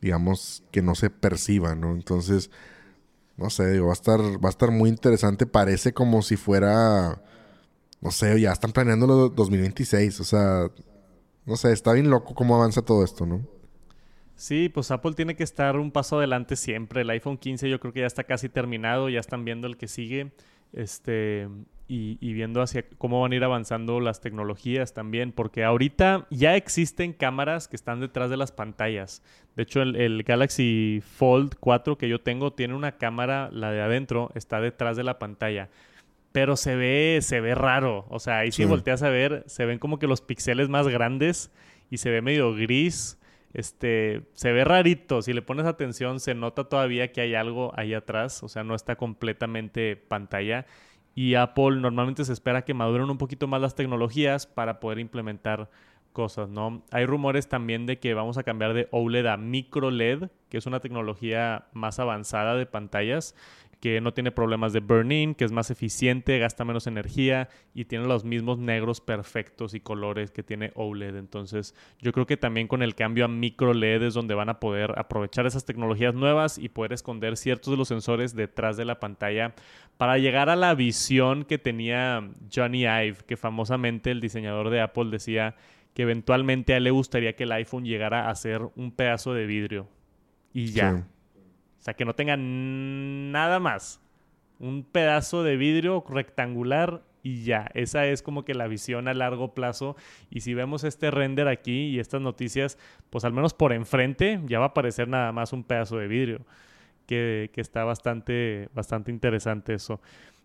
digamos, 0.00 0.64
que 0.72 0.82
no 0.82 0.94
se 0.94 1.10
perciba, 1.10 1.74
¿no? 1.74 1.92
Entonces, 1.92 2.50
no 3.36 3.50
sé, 3.50 3.70
digo, 3.72 3.86
va 3.86 3.92
a 3.92 3.94
estar, 3.94 4.20
va 4.20 4.48
a 4.48 4.50
estar 4.50 4.70
muy 4.70 4.88
interesante. 4.88 5.46
Parece 5.46 5.92
como 5.92 6.22
si 6.22 6.36
fuera, 6.36 7.22
no 8.00 8.10
sé, 8.10 8.40
ya 8.40 8.52
están 8.52 8.72
planeando 8.72 9.06
lo 9.06 9.28
2026, 9.28 10.20
o 10.20 10.24
sea, 10.24 10.70
no 11.44 11.56
sé, 11.56 11.72
está 11.72 11.92
bien 11.92 12.10
loco 12.10 12.34
cómo 12.34 12.56
avanza 12.56 12.82
todo 12.82 13.04
esto, 13.04 13.26
¿no? 13.26 13.46
Sí, 14.34 14.68
pues 14.68 14.90
Apple 14.90 15.14
tiene 15.14 15.34
que 15.34 15.44
estar 15.44 15.78
un 15.78 15.90
paso 15.90 16.18
adelante 16.18 16.56
siempre. 16.56 17.00
El 17.00 17.10
iPhone 17.10 17.38
15 17.38 17.70
yo 17.70 17.80
creo 17.80 17.92
que 17.94 18.00
ya 18.00 18.06
está 18.06 18.24
casi 18.24 18.50
terminado, 18.50 19.08
ya 19.08 19.18
están 19.18 19.46
viendo 19.46 19.66
el 19.66 19.78
que 19.78 19.88
sigue, 19.88 20.32
este, 20.74 21.48
y, 21.88 22.18
y 22.20 22.32
viendo 22.34 22.60
hacia 22.60 22.84
cómo 22.98 23.22
van 23.22 23.32
a 23.32 23.36
ir 23.36 23.44
avanzando 23.44 23.98
las 23.98 24.20
tecnologías 24.20 24.92
también, 24.92 25.32
porque 25.32 25.64
ahorita 25.64 26.26
ya 26.30 26.54
existen 26.54 27.14
cámaras 27.14 27.66
que 27.66 27.76
están 27.76 28.00
detrás 28.00 28.28
de 28.28 28.36
las 28.36 28.52
pantallas. 28.52 29.22
De 29.56 29.62
hecho, 29.62 29.80
el, 29.80 29.96
el 29.96 30.22
Galaxy 30.22 31.02
Fold 31.16 31.54
4 31.58 31.96
que 31.96 32.08
yo 32.08 32.20
tengo 32.20 32.52
tiene 32.52 32.74
una 32.74 32.98
cámara, 32.98 33.48
la 33.52 33.70
de 33.70 33.80
adentro, 33.80 34.32
está 34.34 34.60
detrás 34.60 34.98
de 34.98 35.04
la 35.04 35.18
pantalla. 35.18 35.70
Pero 36.36 36.54
se 36.56 36.76
ve, 36.76 37.20
se 37.22 37.40
ve 37.40 37.54
raro. 37.54 38.04
O 38.10 38.18
sea, 38.18 38.40
ahí 38.40 38.52
si 38.52 38.64
Sí. 38.64 38.68
volteas 38.68 39.02
a 39.02 39.08
ver, 39.08 39.42
se 39.46 39.64
ven 39.64 39.78
como 39.78 39.98
que 39.98 40.06
los 40.06 40.20
píxeles 40.20 40.68
más 40.68 40.86
grandes 40.86 41.50
y 41.88 41.96
se 41.96 42.10
ve 42.10 42.20
medio 42.20 42.52
gris. 42.54 43.18
Este, 43.54 44.20
se 44.34 44.52
ve 44.52 44.62
rarito. 44.62 45.22
Si 45.22 45.32
le 45.32 45.40
pones 45.40 45.64
atención, 45.64 46.20
se 46.20 46.34
nota 46.34 46.64
todavía 46.64 47.10
que 47.10 47.22
hay 47.22 47.34
algo 47.34 47.72
ahí 47.74 47.94
atrás. 47.94 48.42
O 48.42 48.48
sea, 48.50 48.64
no 48.64 48.74
está 48.74 48.96
completamente 48.96 49.96
pantalla. 49.96 50.66
Y 51.14 51.36
Apple 51.36 51.76
normalmente 51.80 52.22
se 52.26 52.34
espera 52.34 52.66
que 52.66 52.74
maduren 52.74 53.08
un 53.08 53.16
poquito 53.16 53.46
más 53.46 53.62
las 53.62 53.74
tecnologías 53.74 54.46
para 54.46 54.78
poder 54.78 54.98
implementar 54.98 55.70
cosas, 56.12 56.50
¿no? 56.50 56.82
Hay 56.90 57.06
rumores 57.06 57.48
también 57.48 57.86
de 57.86 57.98
que 57.98 58.12
vamos 58.12 58.36
a 58.36 58.42
cambiar 58.42 58.74
de 58.74 58.88
OLED 58.90 59.24
a 59.24 59.38
micro 59.38 59.90
LED, 59.90 60.28
que 60.50 60.58
es 60.58 60.66
una 60.66 60.80
tecnología 60.80 61.64
más 61.72 61.98
avanzada 61.98 62.56
de 62.56 62.66
pantallas 62.66 63.34
que 63.86 64.00
no 64.00 64.12
tiene 64.12 64.32
problemas 64.32 64.72
de 64.72 64.80
burn-in, 64.80 65.36
que 65.36 65.44
es 65.44 65.52
más 65.52 65.70
eficiente, 65.70 66.40
gasta 66.40 66.64
menos 66.64 66.88
energía 66.88 67.48
y 67.72 67.84
tiene 67.84 68.08
los 68.08 68.24
mismos 68.24 68.58
negros 68.58 69.00
perfectos 69.00 69.74
y 69.74 69.80
colores 69.80 70.32
que 70.32 70.42
tiene 70.42 70.72
OLED. 70.74 71.14
Entonces, 71.14 71.72
yo 72.00 72.10
creo 72.10 72.26
que 72.26 72.36
también 72.36 72.66
con 72.66 72.82
el 72.82 72.96
cambio 72.96 73.24
a 73.24 73.28
micro 73.28 73.74
LED 73.74 74.02
es 74.02 74.14
donde 74.14 74.34
van 74.34 74.48
a 74.48 74.58
poder 74.58 74.98
aprovechar 74.98 75.46
esas 75.46 75.64
tecnologías 75.64 76.16
nuevas 76.16 76.58
y 76.58 76.68
poder 76.68 76.94
esconder 76.94 77.36
ciertos 77.36 77.70
de 77.70 77.76
los 77.76 77.86
sensores 77.86 78.34
detrás 78.34 78.76
de 78.76 78.86
la 78.86 78.98
pantalla 78.98 79.54
para 79.98 80.18
llegar 80.18 80.50
a 80.50 80.56
la 80.56 80.74
visión 80.74 81.44
que 81.44 81.56
tenía 81.56 82.28
Johnny 82.52 82.86
Ive, 82.86 83.18
que 83.24 83.36
famosamente 83.36 84.10
el 84.10 84.20
diseñador 84.20 84.70
de 84.70 84.80
Apple 84.80 85.10
decía 85.12 85.54
que 85.94 86.02
eventualmente 86.02 86.74
a 86.74 86.78
él 86.78 86.82
le 86.82 86.90
gustaría 86.90 87.36
que 87.36 87.44
el 87.44 87.52
iPhone 87.52 87.84
llegara 87.84 88.30
a 88.30 88.34
ser 88.34 88.62
un 88.74 88.90
pedazo 88.90 89.32
de 89.32 89.46
vidrio 89.46 89.86
y 90.52 90.72
ya. 90.72 91.06
Sea, 91.86 91.94
que 91.94 92.04
no 92.04 92.14
tenga 92.14 92.36
nada 92.36 93.60
más. 93.60 94.00
Un 94.58 94.84
pedazo 94.84 95.42
de 95.42 95.56
vidrio 95.56 96.04
rectangular 96.08 97.02
y 97.22 97.44
ya. 97.44 97.70
Esa 97.74 98.06
es 98.06 98.22
como 98.22 98.44
que 98.44 98.54
la 98.54 98.66
visión 98.66 99.08
a 99.08 99.14
largo 99.14 99.54
plazo. 99.54 99.96
Y 100.30 100.40
si 100.40 100.54
vemos 100.54 100.84
este 100.84 101.10
render 101.10 101.48
aquí 101.48 101.86
y 101.88 101.98
estas 101.98 102.20
noticias, 102.20 102.78
pues 103.10 103.24
al 103.24 103.32
menos 103.32 103.54
por 103.54 103.72
enfrente 103.72 104.40
ya 104.46 104.58
va 104.58 104.66
a 104.66 104.68
aparecer 104.68 105.08
nada 105.08 105.32
más 105.32 105.52
un 105.52 105.64
pedazo 105.64 105.96
de 105.98 106.08
vidrio. 106.08 106.40
Que, 107.06 107.50
que 107.52 107.60
está 107.60 107.84
bastante, 107.84 108.68
bastante 108.74 109.12
interesante 109.12 109.74
eso. 109.74 110.00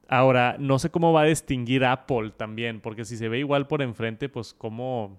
Ahora, 0.08 0.58
no 0.60 0.78
sé 0.78 0.92
cómo 0.92 1.14
va 1.14 1.22
a 1.22 1.26
distinguir 1.26 1.86
Apple 1.86 2.34
también, 2.38 2.82
porque 2.82 3.06
si 3.06 3.18
se 3.18 3.30
ve 3.30 3.40
igual 3.40 3.66
por 3.68 3.82
enfrente, 3.82 4.30
pues 4.30 4.54
cómo, 4.54 5.18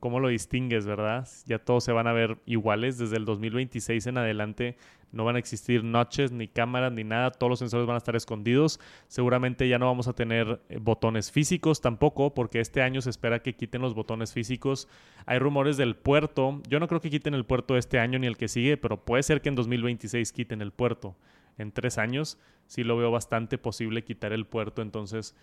cómo 0.00 0.18
lo 0.18 0.28
distingues, 0.28 0.86
¿verdad? 0.86 1.28
Ya 1.46 1.58
todos 1.58 1.84
se 1.84 1.92
van 1.92 2.06
a 2.06 2.12
ver 2.12 2.38
iguales 2.46 2.98
desde 2.98 3.16
el 3.16 3.24
2026 3.24 4.06
en 4.08 4.18
adelante 4.18 4.76
no 5.12 5.24
van 5.24 5.36
a 5.36 5.38
existir 5.38 5.82
notches, 5.82 6.30
ni 6.30 6.46
cámaras, 6.46 6.92
ni 6.92 7.04
nada. 7.04 7.30
Todos 7.30 7.50
los 7.50 7.58
sensores 7.58 7.86
van 7.86 7.94
a 7.94 7.98
estar 7.98 8.14
escondidos. 8.14 8.78
Seguramente 9.08 9.68
ya 9.68 9.78
no 9.78 9.86
vamos 9.86 10.08
a 10.08 10.12
tener 10.12 10.60
eh, 10.68 10.78
botones 10.80 11.32
físicos 11.32 11.80
tampoco, 11.80 12.32
porque 12.32 12.60
este 12.60 12.82
año 12.82 13.00
se 13.00 13.10
espera 13.10 13.42
que 13.42 13.54
quiten 13.54 13.82
los 13.82 13.94
botones 13.94 14.32
físicos. 14.32 14.88
Hay 15.26 15.38
rumores 15.38 15.76
del 15.76 15.96
puerto. 15.96 16.62
Yo 16.68 16.78
no 16.78 16.86
creo 16.86 17.00
que 17.00 17.10
quiten 17.10 17.34
el 17.34 17.44
puerto 17.44 17.76
este 17.76 17.98
año 17.98 18.18
ni 18.18 18.26
el 18.26 18.36
que 18.36 18.48
sigue, 18.48 18.76
pero 18.76 19.04
puede 19.04 19.22
ser 19.22 19.40
que 19.40 19.48
en 19.48 19.56
2026 19.56 20.32
quiten 20.32 20.62
el 20.62 20.70
puerto. 20.70 21.16
En 21.58 21.72
tres 21.72 21.98
años 21.98 22.38
sí 22.66 22.84
lo 22.84 22.96
veo 22.96 23.10
bastante 23.10 23.58
posible 23.58 24.04
quitar 24.04 24.32
el 24.32 24.46
puerto. 24.46 24.80
Entonces, 24.80 25.34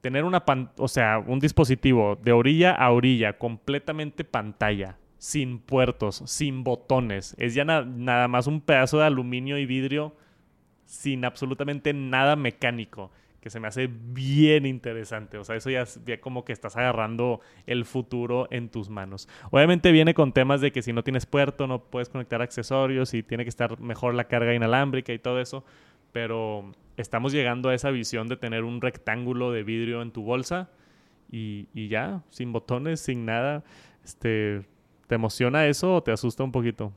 tener 0.00 0.24
una 0.24 0.44
o 0.76 0.88
sea, 0.88 1.18
un 1.18 1.40
dispositivo 1.40 2.16
de 2.22 2.32
orilla 2.32 2.72
a 2.72 2.90
orilla, 2.90 3.38
completamente 3.38 4.24
pantalla 4.24 4.96
sin 5.18 5.58
puertos, 5.58 6.22
sin 6.26 6.64
botones. 6.64 7.34
Es 7.38 7.54
ya 7.54 7.64
nada 7.64 8.28
más 8.28 8.46
un 8.46 8.60
pedazo 8.60 8.98
de 8.98 9.04
aluminio 9.04 9.58
y 9.58 9.66
vidrio 9.66 10.14
sin 10.84 11.24
absolutamente 11.24 11.92
nada 11.92 12.36
mecánico, 12.36 13.10
que 13.40 13.50
se 13.50 13.60
me 13.60 13.68
hace 13.68 13.88
bien 13.88 14.64
interesante. 14.64 15.36
O 15.36 15.44
sea, 15.44 15.56
eso 15.56 15.70
ya 15.70 15.82
es 15.82 16.00
como 16.20 16.44
que 16.44 16.52
estás 16.52 16.76
agarrando 16.76 17.40
el 17.66 17.84
futuro 17.84 18.48
en 18.50 18.70
tus 18.70 18.88
manos. 18.88 19.28
Obviamente 19.50 19.92
viene 19.92 20.14
con 20.14 20.32
temas 20.32 20.60
de 20.60 20.72
que 20.72 20.82
si 20.82 20.92
no 20.92 21.04
tienes 21.04 21.26
puerto 21.26 21.66
no 21.66 21.82
puedes 21.84 22.08
conectar 22.08 22.40
accesorios 22.40 23.12
y 23.12 23.22
tiene 23.22 23.44
que 23.44 23.50
estar 23.50 23.80
mejor 23.80 24.14
la 24.14 24.24
carga 24.24 24.54
inalámbrica 24.54 25.12
y 25.12 25.18
todo 25.18 25.40
eso, 25.40 25.64
pero 26.12 26.72
estamos 26.98 27.32
llegando 27.32 27.70
a 27.70 27.74
esa 27.74 27.90
visión 27.90 28.28
de 28.28 28.36
tener 28.36 28.64
un 28.64 28.80
rectángulo 28.80 29.52
de 29.52 29.62
vidrio 29.62 30.02
en 30.02 30.10
tu 30.10 30.22
bolsa 30.22 30.70
y, 31.30 31.68
y 31.74 31.88
ya, 31.88 32.22
sin 32.30 32.52
botones, 32.52 33.00
sin 33.00 33.24
nada. 33.24 33.64
Este, 34.04 34.66
¿Te 35.08 35.14
emociona 35.14 35.66
eso 35.66 35.96
o 35.96 36.02
te 36.02 36.12
asusta 36.12 36.44
un 36.44 36.52
poquito? 36.52 36.92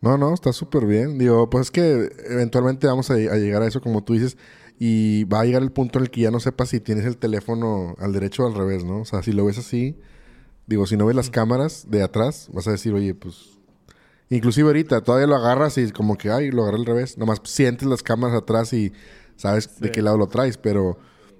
No, 0.00 0.16
no, 0.16 0.32
está 0.32 0.52
súper 0.52 0.86
bien. 0.86 1.18
Digo, 1.18 1.50
pues 1.50 1.66
es 1.66 1.70
que 1.70 2.10
eventualmente 2.30 2.86
vamos 2.86 3.10
a, 3.10 3.16
llegar 3.16 3.62
a 3.62 3.66
eso, 3.66 3.80
como 3.80 4.04
tú 4.04 4.12
dices, 4.14 4.36
y 4.78 5.24
va 5.24 5.40
a 5.40 5.44
llegar 5.44 5.62
el 5.62 5.72
punto 5.72 5.98
en 5.98 6.04
el 6.04 6.10
que 6.10 6.20
ya 6.20 6.30
no 6.30 6.38
sepas 6.38 6.68
si 6.68 6.80
tienes 6.80 7.04
el 7.04 7.16
teléfono 7.16 7.96
al 7.98 8.12
derecho 8.12 8.44
o 8.44 8.46
al 8.46 8.54
revés, 8.54 8.84
¿no? 8.84 9.00
O 9.00 9.04
sea, 9.04 9.22
si 9.22 9.32
lo 9.32 9.44
ves 9.44 9.58
así, 9.58 9.96
digo, 10.68 10.86
si 10.86 10.96
no 10.96 11.06
ves 11.06 11.16
las 11.16 11.30
cámaras 11.30 11.90
de 11.90 12.02
atrás, 12.02 12.48
vas 12.52 12.68
a 12.68 12.72
decir, 12.72 12.94
oye, 12.94 13.14
pues. 13.14 13.58
Inclusive 14.30 14.68
ahorita 14.68 15.00
todavía 15.00 15.26
lo 15.26 15.36
agarras 15.36 15.78
y 15.78 15.90
como 15.90 16.16
que, 16.16 16.30
ay, 16.30 16.50
lo 16.50 16.62
agarré 16.62 16.78
al 16.78 16.86
revés. 16.86 17.16
Nomás 17.16 17.40
sientes 17.44 17.88
las 17.88 18.02
cámaras 18.02 18.36
atrás 18.36 18.72
y 18.74 18.92
sabes 19.38 19.80
de 19.80 19.90
qué 19.90 20.02
lado 20.02 20.18
lo 20.18 20.26
traes, 20.26 20.58
pero 20.58 20.98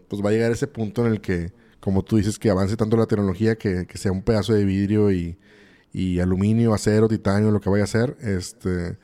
pues 0.09 0.24
va 0.24 0.30
a 0.30 0.32
llegar 0.32 0.51
ese 0.51 0.66
punto 0.66 1.05
en 1.05 1.12
el 1.12 1.20
que, 1.20 1.53
como 1.78 2.03
tú 2.03 2.16
dices, 2.16 2.38
que 2.38 2.49
avance 2.49 2.76
tanto 2.76 2.96
la 2.96 3.05
tecnología 3.05 3.57
que, 3.57 3.86
que 3.86 3.99
sea 3.99 4.11
un 4.11 4.22
pedazo 4.22 4.55
de 4.55 4.64
vidrio 4.64 5.12
y 5.12 5.36
y 5.92 6.20
aluminio, 6.20 6.74
acero, 6.74 7.09
titanio, 7.09 7.51
lo 7.51 7.61
que 7.61 7.70
vaya 7.70 7.84
a 7.84 7.88
ser. 7.88 8.16
Este, 8.20 8.99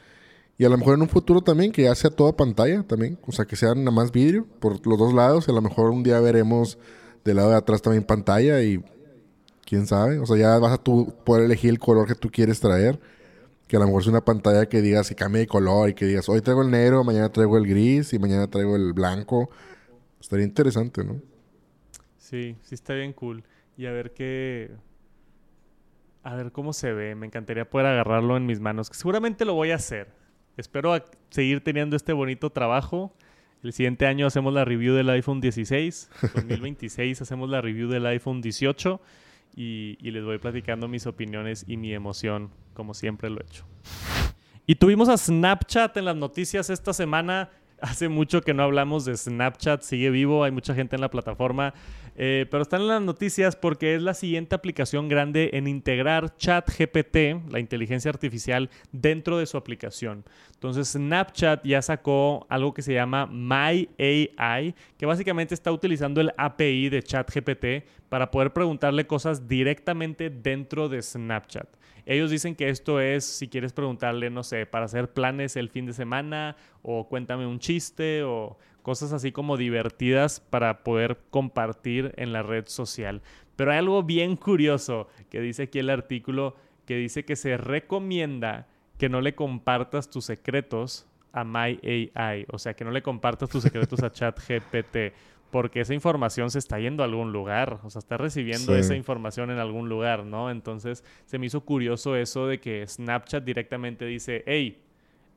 y 0.58 0.64
a 0.64 0.68
lo 0.68 0.78
mejor 0.78 0.94
en 0.94 1.02
un 1.02 1.08
futuro 1.08 1.40
también 1.40 1.72
que 1.72 1.82
ya 1.82 1.94
sea 1.94 2.10
toda 2.10 2.36
pantalla 2.36 2.82
también, 2.84 3.18
o 3.26 3.32
sea, 3.32 3.44
que 3.44 3.56
sea 3.56 3.74
nada 3.74 3.90
más 3.90 4.12
vidrio 4.12 4.46
por 4.60 4.86
los 4.86 4.98
dos 4.98 5.12
lados. 5.14 5.46
Y 5.48 5.50
a 5.50 5.54
lo 5.54 5.62
mejor 5.62 5.90
un 5.90 6.02
día 6.02 6.20
veremos 6.20 6.78
del 7.24 7.36
lado 7.36 7.50
de 7.50 7.56
atrás 7.56 7.82
también 7.82 8.04
pantalla 8.04 8.62
y 8.62 8.82
quién 9.66 9.86
sabe. 9.86 10.18
O 10.18 10.26
sea, 10.26 10.36
ya 10.36 10.58
vas 10.58 10.72
a 10.72 10.78
tú 10.78 11.14
poder 11.24 11.44
elegir 11.44 11.70
el 11.70 11.78
color 11.78 12.06
que 12.06 12.14
tú 12.14 12.30
quieres 12.30 12.60
traer. 12.60 13.00
Que 13.66 13.76
a 13.76 13.80
lo 13.80 13.86
mejor 13.86 14.02
es 14.02 14.08
una 14.08 14.24
pantalla 14.24 14.66
que 14.66 14.82
digas 14.82 15.08
que 15.08 15.14
cambie 15.14 15.40
de 15.40 15.46
color 15.46 15.90
y 15.90 15.94
que 15.94 16.04
digas, 16.04 16.28
hoy 16.28 16.40
traigo 16.40 16.62
el 16.62 16.70
negro, 16.70 17.02
mañana 17.02 17.30
traigo 17.30 17.56
el 17.56 17.66
gris 17.66 18.12
y 18.12 18.18
mañana 18.18 18.48
traigo 18.48 18.76
el 18.76 18.92
blanco. 18.92 19.50
Estaría 20.20 20.44
interesante, 20.44 21.04
¿no? 21.04 21.20
Sí, 22.18 22.56
sí 22.62 22.74
está 22.74 22.94
bien 22.94 23.12
cool. 23.12 23.44
Y 23.76 23.86
a 23.86 23.92
ver 23.92 24.12
qué, 24.12 24.70
a 26.24 26.34
ver 26.34 26.52
cómo 26.52 26.72
se 26.72 26.92
ve. 26.92 27.14
Me 27.14 27.26
encantaría 27.26 27.68
poder 27.68 27.86
agarrarlo 27.86 28.36
en 28.36 28.46
mis 28.46 28.58
manos. 28.58 28.88
Seguramente 28.92 29.44
lo 29.44 29.54
voy 29.54 29.70
a 29.70 29.76
hacer. 29.76 30.08
Espero 30.56 30.94
seguir 31.30 31.62
teniendo 31.62 31.96
este 31.96 32.12
bonito 32.12 32.50
trabajo. 32.50 33.14
El 33.62 33.72
siguiente 33.72 34.06
año 34.06 34.26
hacemos 34.26 34.52
la 34.52 34.64
review 34.64 34.94
del 34.94 35.08
iPhone 35.10 35.40
16. 35.40 36.10
2026 36.34 37.22
hacemos 37.22 37.48
la 37.50 37.60
review 37.60 37.88
del 37.88 38.06
iPhone 38.06 38.40
18. 38.40 39.00
Y, 39.56 39.96
les 40.00 40.24
voy 40.24 40.38
platicando 40.38 40.88
mis 40.88 41.06
opiniones 41.06 41.64
y 41.68 41.76
mi 41.76 41.94
emoción, 41.94 42.50
como 42.72 42.92
siempre 42.94 43.30
lo 43.30 43.40
he 43.40 43.44
hecho. 43.44 43.64
Y 44.66 44.76
tuvimos 44.76 45.08
a 45.08 45.16
Snapchat 45.16 45.96
en 45.96 46.06
las 46.06 46.16
noticias 46.16 46.70
esta 46.70 46.92
semana. 46.92 47.50
Hace 47.80 48.08
mucho 48.08 48.40
que 48.40 48.54
no 48.54 48.62
hablamos 48.62 49.04
de 49.04 49.16
Snapchat, 49.16 49.82
sigue 49.82 50.10
vivo, 50.10 50.42
hay 50.42 50.50
mucha 50.50 50.74
gente 50.74 50.96
en 50.96 51.02
la 51.02 51.10
plataforma, 51.10 51.74
eh, 52.16 52.46
pero 52.50 52.62
están 52.62 52.82
en 52.82 52.88
las 52.88 53.02
noticias 53.02 53.56
porque 53.56 53.94
es 53.94 54.02
la 54.02 54.14
siguiente 54.14 54.54
aplicación 54.54 55.08
grande 55.08 55.50
en 55.54 55.66
integrar 55.66 56.36
ChatGPT, 56.36 57.50
la 57.50 57.58
inteligencia 57.58 58.10
artificial, 58.10 58.70
dentro 58.92 59.38
de 59.38 59.46
su 59.46 59.56
aplicación. 59.56 60.24
Entonces 60.54 60.88
Snapchat 60.88 61.64
ya 61.64 61.82
sacó 61.82 62.46
algo 62.48 62.72
que 62.72 62.82
se 62.82 62.94
llama 62.94 63.26
My 63.26 63.88
AI, 63.98 64.74
que 64.96 65.06
básicamente 65.06 65.54
está 65.54 65.72
utilizando 65.72 66.20
el 66.20 66.32
API 66.36 66.88
de 66.88 67.02
ChatGPT 67.02 67.86
para 68.08 68.30
poder 68.30 68.52
preguntarle 68.52 69.06
cosas 69.06 69.48
directamente 69.48 70.30
dentro 70.30 70.88
de 70.88 71.02
Snapchat. 71.02 71.68
Ellos 72.06 72.30
dicen 72.30 72.54
que 72.54 72.68
esto 72.68 73.00
es, 73.00 73.24
si 73.24 73.48
quieres 73.48 73.72
preguntarle, 73.72 74.28
no 74.28 74.42
sé, 74.42 74.66
para 74.66 74.84
hacer 74.84 75.12
planes 75.12 75.56
el 75.56 75.70
fin 75.70 75.86
de 75.86 75.94
semana 75.94 76.56
o 76.82 77.08
cuéntame 77.08 77.46
un 77.46 77.58
chiste 77.58 78.22
o 78.22 78.58
cosas 78.84 79.14
así 79.14 79.32
como 79.32 79.56
divertidas 79.56 80.40
para 80.40 80.84
poder 80.84 81.18
compartir 81.30 82.12
en 82.18 82.34
la 82.34 82.42
red 82.42 82.66
social. 82.66 83.22
Pero 83.56 83.72
hay 83.72 83.78
algo 83.78 84.02
bien 84.02 84.36
curioso 84.36 85.08
que 85.30 85.40
dice 85.40 85.64
aquí 85.64 85.78
el 85.78 85.88
artículo, 85.88 86.54
que 86.84 86.96
dice 86.96 87.24
que 87.24 87.34
se 87.34 87.56
recomienda 87.56 88.68
que 88.98 89.08
no 89.08 89.22
le 89.22 89.34
compartas 89.34 90.10
tus 90.10 90.26
secretos 90.26 91.06
a 91.32 91.44
MyAI, 91.44 92.46
o 92.52 92.58
sea, 92.58 92.74
que 92.74 92.84
no 92.84 92.90
le 92.90 93.02
compartas 93.02 93.48
tus 93.48 93.62
secretos 93.62 94.02
a 94.02 94.12
ChatGPT 94.12 94.96
porque 95.50 95.80
esa 95.80 95.94
información 95.94 96.50
se 96.50 96.58
está 96.58 96.78
yendo 96.78 97.02
a 97.02 97.06
algún 97.06 97.32
lugar, 97.32 97.80
o 97.84 97.90
sea, 97.90 98.00
está 98.00 98.18
recibiendo 98.18 98.74
esa 98.76 98.96
información 98.96 99.50
en 99.50 99.58
algún 99.58 99.88
lugar, 99.88 100.24
¿no? 100.24 100.50
Entonces 100.50 101.04
se 101.24 101.38
me 101.38 101.46
hizo 101.46 101.64
curioso 101.64 102.16
eso 102.16 102.48
de 102.48 102.60
que 102.60 102.86
Snapchat 102.86 103.44
directamente 103.44 104.04
dice, 104.04 104.42
hey, 104.46 104.82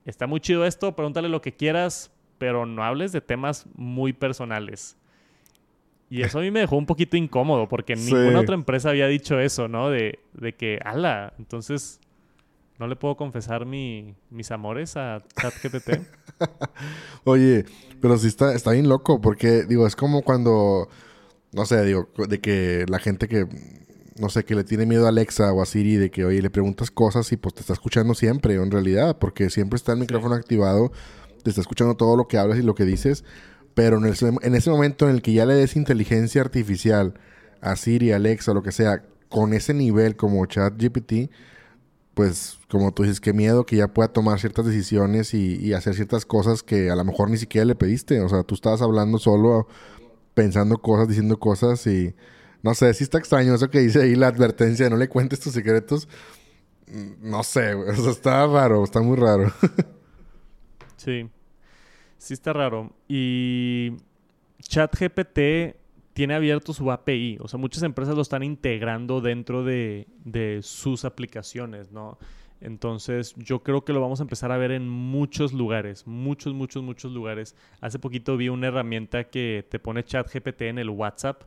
está 0.06 0.28
muy 0.28 0.40
chido 0.42 0.66
esto, 0.66 0.96
pregúntale 0.96 1.30
lo 1.30 1.40
que 1.40 1.56
quieras, 1.56 2.12
pero 2.38 2.66
no 2.66 2.84
hables 2.84 3.12
de 3.12 3.22
temas 3.22 3.66
muy 3.76 4.14
personales. 4.14 4.98
Y 6.10 6.22
eso 6.22 6.40
a 6.40 6.42
mí 6.42 6.52
me 6.52 6.62
dejó 6.62 6.78
un 6.78 6.86
poquito 6.86 7.18
incómodo, 7.18 7.68
porque 7.68 7.96
ninguna 7.96 8.40
otra 8.40 8.56
empresa 8.56 8.90
había 8.90 9.08
dicho 9.08 9.40
eso, 9.40 9.68
¿no? 9.68 9.90
De, 9.90 10.20
de 10.34 10.54
que, 10.56 10.80
ala, 10.84 11.34
entonces 11.38 12.00
¿No 12.80 12.88
le 12.88 12.96
puedo 12.96 13.18
confesar 13.18 13.66
mi, 13.66 14.16
mis 14.30 14.52
amores 14.52 14.98
a 14.98 15.24
ChatGPT? 15.42 16.00
Oye, 17.24 17.66
pero 18.02 18.18
sí 18.18 18.28
está, 18.28 18.54
está 18.54 18.72
bien 18.72 18.88
loco, 18.88 19.20
porque, 19.20 19.64
digo, 19.64 19.88
es 19.88 19.96
como 19.96 20.22
cuando, 20.22 20.88
no 21.54 21.66
sé, 21.66 21.84
digo, 21.84 22.10
de 22.30 22.40
que 22.40 22.86
la 22.88 23.00
gente 23.00 23.28
que, 23.28 23.48
no 24.20 24.30
sé, 24.30 24.46
que 24.46 24.54
le 24.54 24.64
tiene 24.64 24.86
miedo 24.86 25.08
a 25.08 25.10
Alexa 25.10 25.52
o 25.54 25.62
a 25.64 25.66
Siri, 25.66 25.96
de 25.96 26.12
que, 26.12 26.24
oye, 26.24 26.40
le 26.40 26.52
preguntas 26.52 26.92
cosas 26.92 27.32
y 27.32 27.38
pues 27.38 27.56
te 27.56 27.62
está 27.62 27.74
escuchando 27.74 28.14
siempre, 28.14 28.54
en 28.54 28.70
realidad, 28.70 29.18
porque 29.18 29.50
siempre 29.50 29.78
está 29.78 29.94
el 29.94 30.00
micrófono 30.00 30.36
activado, 30.36 30.92
te 31.44 31.50
está 31.50 31.62
escuchando 31.62 31.96
todo 31.96 32.16
lo 32.16 32.28
que 32.28 32.38
hablas 32.38 32.60
y 32.60 32.64
lo 32.64 32.76
que 32.76 32.86
dices, 32.86 33.24
pero 33.74 33.98
en, 33.98 34.06
en 34.42 34.56
ese 34.56 34.70
momento 34.70 35.08
en 35.10 35.16
el 35.16 35.22
que 35.22 35.34
ya 35.34 35.46
le 35.46 35.54
des 35.54 35.76
inteligencia 35.76 36.42
artificial 36.42 37.14
a 37.62 37.76
Siri, 37.76 38.12
Alexa, 38.12 38.54
lo 38.54 38.64
que 38.64 38.72
sea, 38.72 39.04
con 39.30 39.54
ese 39.54 39.74
nivel 39.74 40.16
como 40.16 40.46
ChatGPT, 40.46 41.30
pues 42.14 42.58
como 42.68 42.92
tú 42.94 43.04
dices, 43.04 43.22
qué 43.22 43.32
miedo 43.32 43.66
que 43.66 43.76
ya 43.76 43.90
pueda 43.90 44.08
tomar 44.08 44.40
ciertas 44.40 44.66
decisiones 44.66 45.36
y, 45.36 45.74
hacer 45.74 45.94
ciertas 45.94 46.26
cosas 46.26 46.64
que 46.64 46.90
a 46.90 46.96
lo 46.96 47.04
mejor 47.04 47.30
ni 47.30 47.38
siquiera 47.38 47.64
le 47.66 47.76
pediste. 47.76 48.22
O 48.22 48.30
sea, 48.30 48.42
tú 48.44 48.56
estabas 48.56 48.82
hablando 48.82 49.20
solo, 49.20 49.68
pensando 50.34 50.80
cosas, 50.80 51.08
diciendo 51.08 51.40
cosas 51.40 51.86
y 51.86 52.16
no 52.64 52.74
sé, 52.74 52.94
sí 52.96 53.04
está 53.04 53.20
extraño 53.20 53.54
eso 53.54 53.70
que 53.70 53.80
dice 53.80 54.02
ahí 54.02 54.16
la 54.16 54.28
advertencia, 54.28 54.90
no 54.90 54.98
le 54.98 55.10
cuentes 55.10 55.40
tus 55.40 55.54
secretos. 55.54 56.08
Mm, 56.88 57.30
no 57.30 57.44
sé, 57.44 57.74
o 57.76 57.96
sea, 57.96 58.12
está 58.12 58.48
raro, 58.48 58.84
está 58.84 59.00
muy 59.02 59.18
raro. 59.18 59.54
sí, 61.08 61.30
sí 62.18 62.34
está 62.34 62.54
raro. 62.54 62.92
Y 63.08 63.94
ChatGPT 64.60 65.76
tiene 66.14 66.34
abierto 66.34 66.74
su 66.74 66.92
API. 66.92 67.38
O 67.40 67.48
sea, 67.48 67.58
muchas 67.58 67.84
empresas 67.84 68.16
lo 68.16 68.22
están 68.22 68.44
integrando 68.44 69.22
dentro 69.22 69.64
de, 69.64 70.08
sus 70.62 71.06
aplicaciones, 71.06 71.92
¿no? 71.92 72.18
Entonces, 72.60 73.36
yo 73.38 73.62
creo 73.62 73.86
que 73.86 73.94
lo 73.94 74.02
vamos 74.02 74.20
a 74.20 74.24
empezar 74.24 74.52
a 74.52 74.58
ver 74.58 74.72
en 74.72 74.90
muchos 74.90 75.54
lugares, 75.54 76.08
muchos, 76.08 76.54
muchos, 76.56 76.82
muchos 76.84 77.12
lugares. 77.12 77.56
Hace 77.82 78.00
poquito 78.00 78.36
vi 78.36 78.50
una 78.50 78.68
herramienta 78.68 79.26
que 79.26 79.66
te 79.70 79.78
pone 79.78 80.04
ChatGPT 80.04 80.64
en 80.64 80.80
el 80.80 80.90
WhatsApp. 80.90 81.44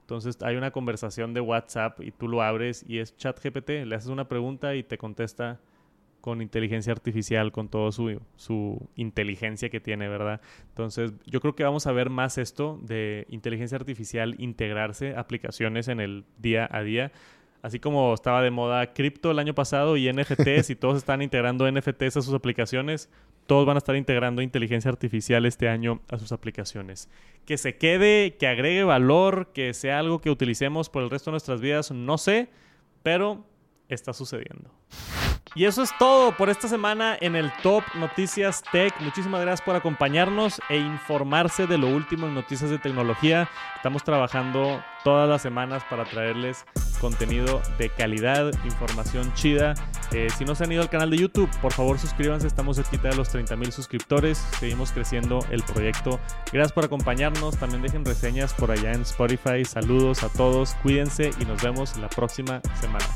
Entonces, 0.00 0.38
hay 0.42 0.56
una 0.56 0.70
conversación 0.70 1.34
de 1.34 1.40
WhatsApp 1.40 2.00
y 2.00 2.10
tú 2.10 2.28
lo 2.28 2.42
abres 2.42 2.84
y 2.88 2.98
es 2.98 3.16
ChatGPT. 3.16 3.84
Le 3.84 3.94
haces 3.94 4.08
una 4.08 4.26
pregunta 4.26 4.74
y 4.74 4.82
te 4.82 4.96
contesta 4.96 5.60
con 6.24 6.40
inteligencia 6.40 6.90
artificial, 6.90 7.52
con 7.52 7.68
toda 7.68 7.92
su, 7.92 8.18
su, 8.36 8.88
inteligencia 8.96 9.68
que 9.68 9.78
tiene, 9.78 10.08
¿verdad? 10.08 10.40
Entonces, 10.70 11.12
yo 11.26 11.38
creo 11.42 11.54
que 11.54 11.64
vamos 11.64 11.86
a 11.86 11.92
ver 11.92 12.08
más 12.08 12.38
esto 12.38 12.80
de 12.80 13.26
inteligencia 13.28 13.76
artificial 13.76 14.34
integrarse 14.38 15.16
aplicaciones 15.16 15.86
en 15.88 16.00
el 16.00 16.24
día 16.38 16.66
a 16.72 16.82
día. 16.82 17.12
Así 17.60 17.78
como 17.78 18.14
estaba 18.14 18.40
de 18.40 18.50
moda 18.50 18.94
cripto 18.94 19.30
el 19.32 19.38
año 19.38 19.54
pasado 19.54 19.98
y 19.98 20.10
NFTs 20.10 20.70
y 20.70 20.76
todos 20.76 20.96
están 20.96 21.20
integrando 21.20 21.70
NFTs 21.70 22.16
a 22.16 22.22
sus 22.22 22.32
aplicaciones, 22.32 23.10
todos 23.46 23.66
van 23.66 23.76
a 23.76 23.78
estar 23.78 23.94
integrando 23.94 24.40
inteligencia 24.40 24.90
artificial 24.90 25.44
este 25.44 25.68
año 25.68 26.00
a 26.08 26.18
sus 26.18 26.32
aplicaciones. 26.32 27.10
Que 27.44 27.58
se 27.58 27.76
quede, 27.76 28.38
que 28.38 28.46
agregue 28.46 28.82
valor, 28.82 29.50
que 29.52 29.74
sea 29.74 29.98
algo 29.98 30.22
que 30.22 30.30
utilicemos 30.30 30.88
por 30.88 31.02
el 31.02 31.10
resto 31.10 31.30
de 31.30 31.32
nuestras 31.32 31.60
vidas, 31.60 31.90
no 31.90 32.16
sé, 32.16 32.48
pero 33.02 33.44
está 33.90 34.14
sucediendo. 34.14 34.70
Y 35.54 35.66
eso 35.66 35.82
es 35.82 35.96
todo 35.98 36.36
por 36.36 36.50
esta 36.50 36.66
semana 36.66 37.16
en 37.20 37.36
el 37.36 37.52
Top 37.62 37.84
Noticias 37.94 38.62
Tech. 38.72 38.92
Muchísimas 39.00 39.40
gracias 39.40 39.62
por 39.64 39.76
acompañarnos 39.76 40.60
e 40.68 40.78
informarse 40.78 41.66
de 41.66 41.78
lo 41.78 41.88
último 41.88 42.26
en 42.26 42.34
noticias 42.34 42.70
de 42.70 42.78
tecnología. 42.78 43.48
Estamos 43.76 44.02
trabajando 44.02 44.82
todas 45.04 45.28
las 45.28 45.42
semanas 45.42 45.84
para 45.88 46.04
traerles 46.04 46.64
contenido 47.00 47.60
de 47.78 47.90
calidad, 47.90 48.50
información 48.64 49.32
chida. 49.34 49.74
Eh, 50.10 50.28
si 50.36 50.44
no 50.44 50.54
se 50.54 50.64
han 50.64 50.72
ido 50.72 50.82
al 50.82 50.88
canal 50.88 51.10
de 51.10 51.18
YouTube, 51.18 51.50
por 51.60 51.72
favor 51.72 51.98
suscríbanse. 51.98 52.46
Estamos 52.46 52.76
cerquita 52.76 53.10
de 53.10 53.16
los 53.16 53.28
30 53.28 53.54
mil 53.56 53.70
suscriptores. 53.70 54.38
Seguimos 54.58 54.90
creciendo 54.90 55.40
el 55.50 55.62
proyecto. 55.62 56.18
Gracias 56.52 56.72
por 56.72 56.84
acompañarnos. 56.84 57.58
También 57.58 57.82
dejen 57.82 58.04
reseñas 58.04 58.54
por 58.54 58.70
allá 58.70 58.92
en 58.92 59.02
Spotify. 59.02 59.64
Saludos 59.64 60.22
a 60.24 60.30
todos. 60.30 60.74
Cuídense 60.82 61.30
y 61.38 61.44
nos 61.44 61.62
vemos 61.62 61.96
la 61.98 62.08
próxima 62.08 62.60
semana. 62.80 63.06